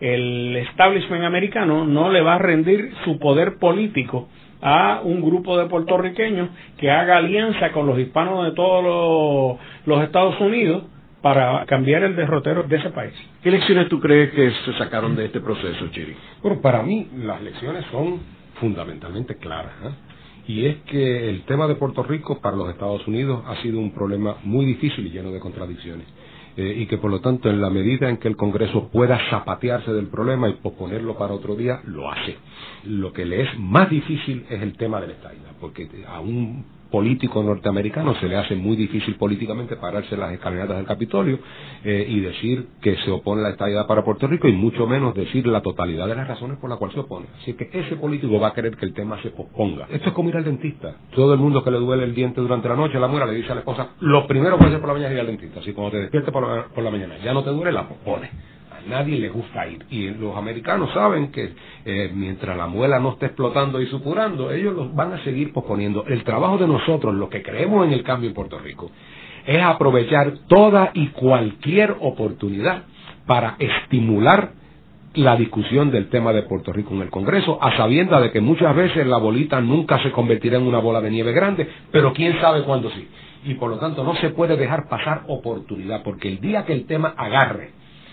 el 0.00 0.56
establishment 0.56 1.24
americano, 1.24 1.84
no 1.84 2.10
le 2.10 2.20
va 2.20 2.34
a 2.34 2.38
rendir 2.38 2.92
su 3.04 3.18
poder 3.18 3.58
político 3.58 4.28
a 4.60 5.00
un 5.04 5.20
grupo 5.22 5.56
de 5.58 5.66
puertorriqueños 5.66 6.50
que 6.76 6.90
haga 6.90 7.18
alianza 7.18 7.72
con 7.72 7.86
los 7.86 7.98
hispanos 7.98 8.44
de 8.44 8.52
todos 8.52 9.58
los, 9.86 10.02
Estados 10.02 10.40
Unidos 10.40 10.84
para 11.22 11.64
cambiar 11.66 12.02
el 12.04 12.16
derrotero 12.16 12.62
de 12.62 12.76
ese 12.76 12.90
país. 12.90 13.12
¿Qué 13.42 13.50
lecciones 13.50 13.88
tú 13.88 14.00
crees 14.00 14.30
que 14.32 14.50
se 14.64 14.78
sacaron 14.78 15.16
de 15.16 15.26
este 15.26 15.40
proceso, 15.40 15.88
Chiri? 15.88 16.16
Bueno, 16.42 16.60
para 16.60 16.82
mí 16.82 17.08
las 17.16 17.42
lecciones 17.42 17.84
son 17.90 18.20
fundamentalmente 18.60 19.36
claras. 19.36 19.72
¿eh? 19.84 19.90
Y 20.48 20.66
es 20.66 20.76
que 20.86 21.28
el 21.28 21.42
tema 21.42 21.66
de 21.66 21.74
Puerto 21.74 22.02
Rico 22.02 22.40
para 22.40 22.56
los 22.56 22.70
Estados 22.70 23.06
Unidos 23.06 23.42
ha 23.46 23.56
sido 23.62 23.78
un 23.78 23.92
problema 23.92 24.36
muy 24.44 24.64
difícil 24.64 25.06
y 25.06 25.10
lleno 25.10 25.30
de 25.30 25.40
contradicciones. 25.40 26.06
Eh, 26.58 26.74
y 26.76 26.86
que 26.86 26.98
por 26.98 27.08
lo 27.08 27.20
tanto 27.20 27.48
en 27.48 27.60
la 27.60 27.70
medida 27.70 28.08
en 28.08 28.16
que 28.16 28.26
el 28.26 28.36
Congreso 28.36 28.88
pueda 28.88 29.16
zapatearse 29.30 29.92
del 29.92 30.08
problema 30.08 30.48
y 30.48 30.54
posponerlo 30.54 31.16
para 31.16 31.32
otro 31.32 31.54
día, 31.54 31.80
lo 31.84 32.10
hace. 32.10 32.36
Lo 32.82 33.12
que 33.12 33.24
le 33.24 33.42
es 33.42 33.58
más 33.60 33.88
difícil 33.88 34.44
es 34.50 34.60
el 34.60 34.76
tema 34.76 35.00
del 35.00 35.12
la 35.12 35.52
porque 35.60 35.88
a 36.08 36.18
un 36.18 36.64
político 36.90 37.42
norteamericano 37.42 38.14
se 38.16 38.28
le 38.28 38.36
hace 38.36 38.54
muy 38.54 38.76
difícil 38.76 39.16
políticamente 39.16 39.76
pararse 39.76 40.14
en 40.14 40.20
las 40.20 40.32
escalinatas 40.32 40.76
del 40.76 40.86
Capitolio 40.86 41.38
eh, 41.84 42.06
y 42.08 42.20
decir 42.20 42.68
que 42.80 42.96
se 42.96 43.10
opone 43.10 43.40
a 43.40 43.44
la 43.44 43.50
estabilidad 43.50 43.86
para 43.86 44.04
Puerto 44.04 44.26
Rico 44.26 44.48
y 44.48 44.52
mucho 44.52 44.86
menos 44.86 45.14
decir 45.14 45.46
la 45.46 45.60
totalidad 45.60 46.06
de 46.06 46.14
las 46.14 46.28
razones 46.28 46.58
por 46.58 46.70
las 46.70 46.78
cuales 46.78 46.94
se 46.94 47.00
opone. 47.00 47.26
Así 47.40 47.54
que 47.54 47.70
ese 47.72 47.96
político 47.96 48.38
va 48.40 48.48
a 48.48 48.52
querer 48.54 48.76
que 48.76 48.86
el 48.86 48.94
tema 48.94 49.20
se 49.22 49.30
posponga. 49.30 49.86
Esto 49.90 50.08
es 50.08 50.14
como 50.14 50.28
ir 50.28 50.36
al 50.36 50.44
dentista. 50.44 50.96
Todo 51.14 51.32
el 51.34 51.40
mundo 51.40 51.62
que 51.62 51.70
le 51.70 51.78
duele 51.78 52.04
el 52.04 52.14
diente 52.14 52.40
durante 52.40 52.68
la 52.68 52.76
noche, 52.76 52.98
la 52.98 53.08
muera, 53.08 53.26
le 53.26 53.34
dice 53.34 53.52
a 53.52 53.54
la 53.54 53.60
esposa, 53.60 53.90
lo 54.00 54.26
primero 54.26 54.58
que 54.58 54.64
hacer 54.64 54.80
por 54.80 54.88
la 54.88 54.94
mañana 54.94 55.10
es 55.10 55.14
ir 55.14 55.20
al 55.20 55.26
dentista. 55.26 55.60
Así 55.60 55.72
como 55.72 55.90
te 55.90 55.98
despiertes 55.98 56.32
por 56.32 56.46
la, 56.46 56.66
por 56.66 56.82
la 56.82 56.90
mañana, 56.90 57.18
ya 57.18 57.32
no 57.32 57.42
te 57.42 57.50
duele, 57.50 57.72
la 57.72 57.88
pospone 57.88 58.47
nadie 58.86 59.18
le 59.18 59.28
gusta 59.28 59.66
ir. 59.66 59.84
Y 59.90 60.10
los 60.10 60.36
americanos 60.36 60.90
saben 60.92 61.30
que 61.30 61.52
eh, 61.84 62.10
mientras 62.14 62.56
la 62.56 62.66
muela 62.66 62.98
no 62.98 63.12
esté 63.12 63.26
explotando 63.26 63.80
y 63.80 63.86
supurando, 63.86 64.50
ellos 64.50 64.74
los 64.74 64.94
van 64.94 65.12
a 65.12 65.24
seguir 65.24 65.52
posponiendo. 65.52 66.04
El 66.06 66.24
trabajo 66.24 66.58
de 66.58 66.68
nosotros, 66.68 67.14
lo 67.14 67.28
que 67.28 67.42
creemos 67.42 67.86
en 67.86 67.92
el 67.92 68.02
cambio 68.02 68.28
en 68.28 68.34
Puerto 68.34 68.58
Rico, 68.58 68.90
es 69.46 69.62
aprovechar 69.62 70.32
toda 70.46 70.90
y 70.94 71.08
cualquier 71.08 71.96
oportunidad 72.00 72.84
para 73.26 73.56
estimular 73.58 74.52
la 75.14 75.36
discusión 75.36 75.90
del 75.90 76.08
tema 76.10 76.32
de 76.32 76.42
Puerto 76.42 76.72
Rico 76.72 76.94
en 76.94 77.02
el 77.02 77.10
Congreso, 77.10 77.58
a 77.60 77.76
sabienda 77.76 78.20
de 78.20 78.30
que 78.30 78.40
muchas 78.40 78.74
veces 78.76 79.06
la 79.06 79.16
bolita 79.16 79.60
nunca 79.60 80.02
se 80.02 80.12
convertirá 80.12 80.58
en 80.58 80.66
una 80.66 80.78
bola 80.78 81.00
de 81.00 81.10
nieve 81.10 81.32
grande, 81.32 81.68
pero 81.90 82.12
quién 82.12 82.40
sabe 82.40 82.62
cuándo 82.62 82.90
sí. 82.90 83.08
Y 83.44 83.54
por 83.54 83.70
lo 83.70 83.78
tanto 83.78 84.04
no 84.04 84.14
se 84.16 84.30
puede 84.30 84.56
dejar 84.56 84.88
pasar 84.88 85.22
oportunidad, 85.28 86.02
porque 86.02 86.28
el 86.28 86.40
día 86.40 86.64
que 86.64 86.72
el 86.72 86.86
tema 86.86 87.14
agarre 87.16 87.72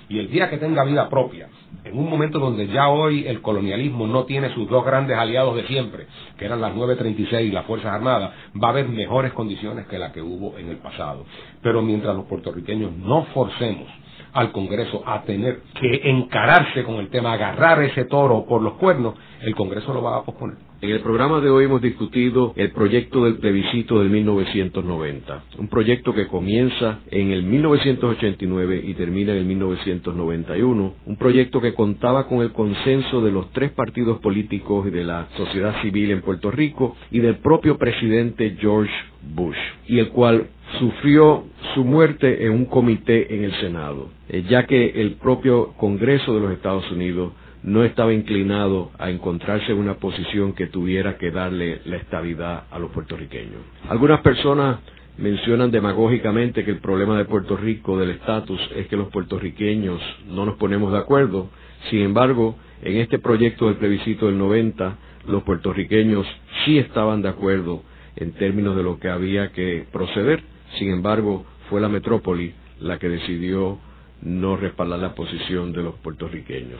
y 0.09 0.19
el 0.19 0.29
día 0.29 0.49
que 0.49 0.57
tenga 0.57 0.83
vida 0.83 1.09
propia, 1.09 1.47
en 1.83 1.97
un 1.97 2.09
momento 2.09 2.39
donde 2.39 2.67
ya 2.67 2.89
hoy 2.89 3.27
el 3.27 3.41
colonialismo 3.41 4.07
no 4.07 4.25
tiene 4.25 4.53
sus 4.53 4.69
dos 4.69 4.85
grandes 4.85 5.17
aliados 5.17 5.55
de 5.55 5.67
siempre, 5.67 6.07
que 6.37 6.45
eran 6.45 6.61
las 6.61 6.75
936 6.75 7.49
y 7.49 7.51
las 7.51 7.65
Fuerzas 7.65 7.93
Armadas, 7.93 8.31
va 8.61 8.67
a 8.67 8.71
haber 8.71 8.87
mejores 8.87 9.33
condiciones 9.33 9.87
que 9.87 9.97
la 9.97 10.11
que 10.11 10.21
hubo 10.21 10.57
en 10.57 10.69
el 10.69 10.77
pasado. 10.77 11.25
Pero 11.61 11.81
mientras 11.81 12.15
los 12.15 12.25
puertorriqueños 12.25 12.91
no 12.93 13.23
forcemos 13.33 13.87
al 14.33 14.51
Congreso 14.51 15.01
a 15.05 15.21
tener 15.23 15.61
que 15.79 16.09
encararse 16.09 16.83
con 16.83 16.95
el 16.95 17.09
tema, 17.09 17.33
agarrar 17.33 17.81
ese 17.83 18.05
toro 18.05 18.45
por 18.45 18.61
los 18.61 18.73
cuernos, 18.73 19.15
el 19.41 19.55
Congreso 19.55 19.93
lo 19.93 20.01
va 20.03 20.17
a 20.17 20.23
posponer. 20.23 20.57
En 20.81 20.89
el 20.89 20.99
programa 20.99 21.39
de 21.39 21.49
hoy 21.49 21.65
hemos 21.65 21.81
discutido 21.81 22.53
el 22.57 22.71
proyecto 22.71 23.23
del 23.23 23.37
plebiscito 23.37 23.99
del 23.99 24.09
1990, 24.09 25.43
un 25.57 25.69
proyecto 25.69 26.13
que 26.13 26.27
comienza 26.27 26.99
en 27.11 27.31
el 27.31 27.43
1989 27.43 28.83
y 28.85 28.93
termina 28.93 29.31
en 29.31 29.37
el 29.37 29.45
1991, 29.45 30.93
un 31.05 31.15
proyecto 31.15 31.61
que 31.61 31.73
contaba 31.73 32.27
con 32.27 32.41
el 32.41 32.51
consenso 32.51 33.21
de 33.21 33.31
los 33.31 33.51
tres 33.53 33.71
partidos 33.71 34.19
políticos 34.19 34.85
y 34.87 34.89
de 34.89 35.05
la 35.05 35.29
sociedad 35.37 35.81
civil 35.81 36.11
en 36.11 36.21
Puerto 36.21 36.51
Rico 36.51 36.97
y 37.09 37.19
del 37.19 37.37
propio 37.37 37.77
presidente 37.77 38.57
George 38.59 38.93
Bush, 39.33 39.57
y 39.87 39.99
el 39.99 40.09
cual 40.09 40.49
sufrió 40.77 41.45
su 41.73 41.85
muerte 41.85 42.45
en 42.45 42.51
un 42.51 42.65
comité 42.65 43.33
en 43.33 43.45
el 43.45 43.53
Senado, 43.61 44.09
eh, 44.27 44.43
ya 44.49 44.65
que 44.65 45.01
el 45.01 45.13
propio 45.13 45.73
Congreso 45.77 46.33
de 46.33 46.41
los 46.41 46.51
Estados 46.51 46.91
Unidos 46.91 47.31
no 47.65 47.83
estaba 47.83 48.13
inclinado 48.13 48.91
a 48.99 49.09
encontrarse 49.09 49.71
en 49.71 49.79
una 49.79 49.95
posición 49.95 50.53
que 50.53 50.67
tuviera 50.67 51.17
que 51.17 51.31
darle 51.31 51.81
la 51.85 51.97
estabilidad 51.97 52.65
a 52.69 52.77
los 52.77 52.91
puertorriqueños. 52.91 53.59
Algunas 53.89 54.21
personas 54.21 54.77
mencionan 55.17 55.71
demagógicamente 55.71 56.63
que 56.63 56.69
el 56.69 56.77
problema 56.77 57.17
de 57.17 57.25
Puerto 57.25 57.57
Rico 57.57 57.97
del 57.97 58.11
estatus 58.11 58.59
es 58.75 58.85
que 58.87 58.95
los 58.95 59.07
puertorriqueños 59.07 59.99
no 60.27 60.45
nos 60.45 60.57
ponemos 60.57 60.91
de 60.91 60.99
acuerdo. 60.99 61.49
Sin 61.89 62.01
embargo, 62.01 62.55
en 62.83 62.97
este 62.97 63.17
proyecto 63.17 63.65
del 63.65 63.77
plebiscito 63.77 64.27
del 64.27 64.37
90, 64.37 64.97
los 65.27 65.41
puertorriqueños 65.41 66.27
sí 66.65 66.77
estaban 66.77 67.23
de 67.23 67.29
acuerdo 67.29 67.81
en 68.15 68.33
términos 68.33 68.75
de 68.75 68.83
lo 68.83 68.99
que 68.99 69.09
había 69.09 69.51
que 69.53 69.87
proceder. 69.91 70.43
Sin 70.77 70.91
embargo, 70.91 71.45
fue 71.71 71.81
la 71.81 71.89
metrópoli 71.89 72.53
la 72.79 72.99
que 72.99 73.09
decidió 73.09 73.79
no 74.21 74.55
respaldar 74.55 74.99
la 74.99 75.15
posición 75.15 75.73
de 75.73 75.81
los 75.81 75.95
puertorriqueños. 75.95 76.79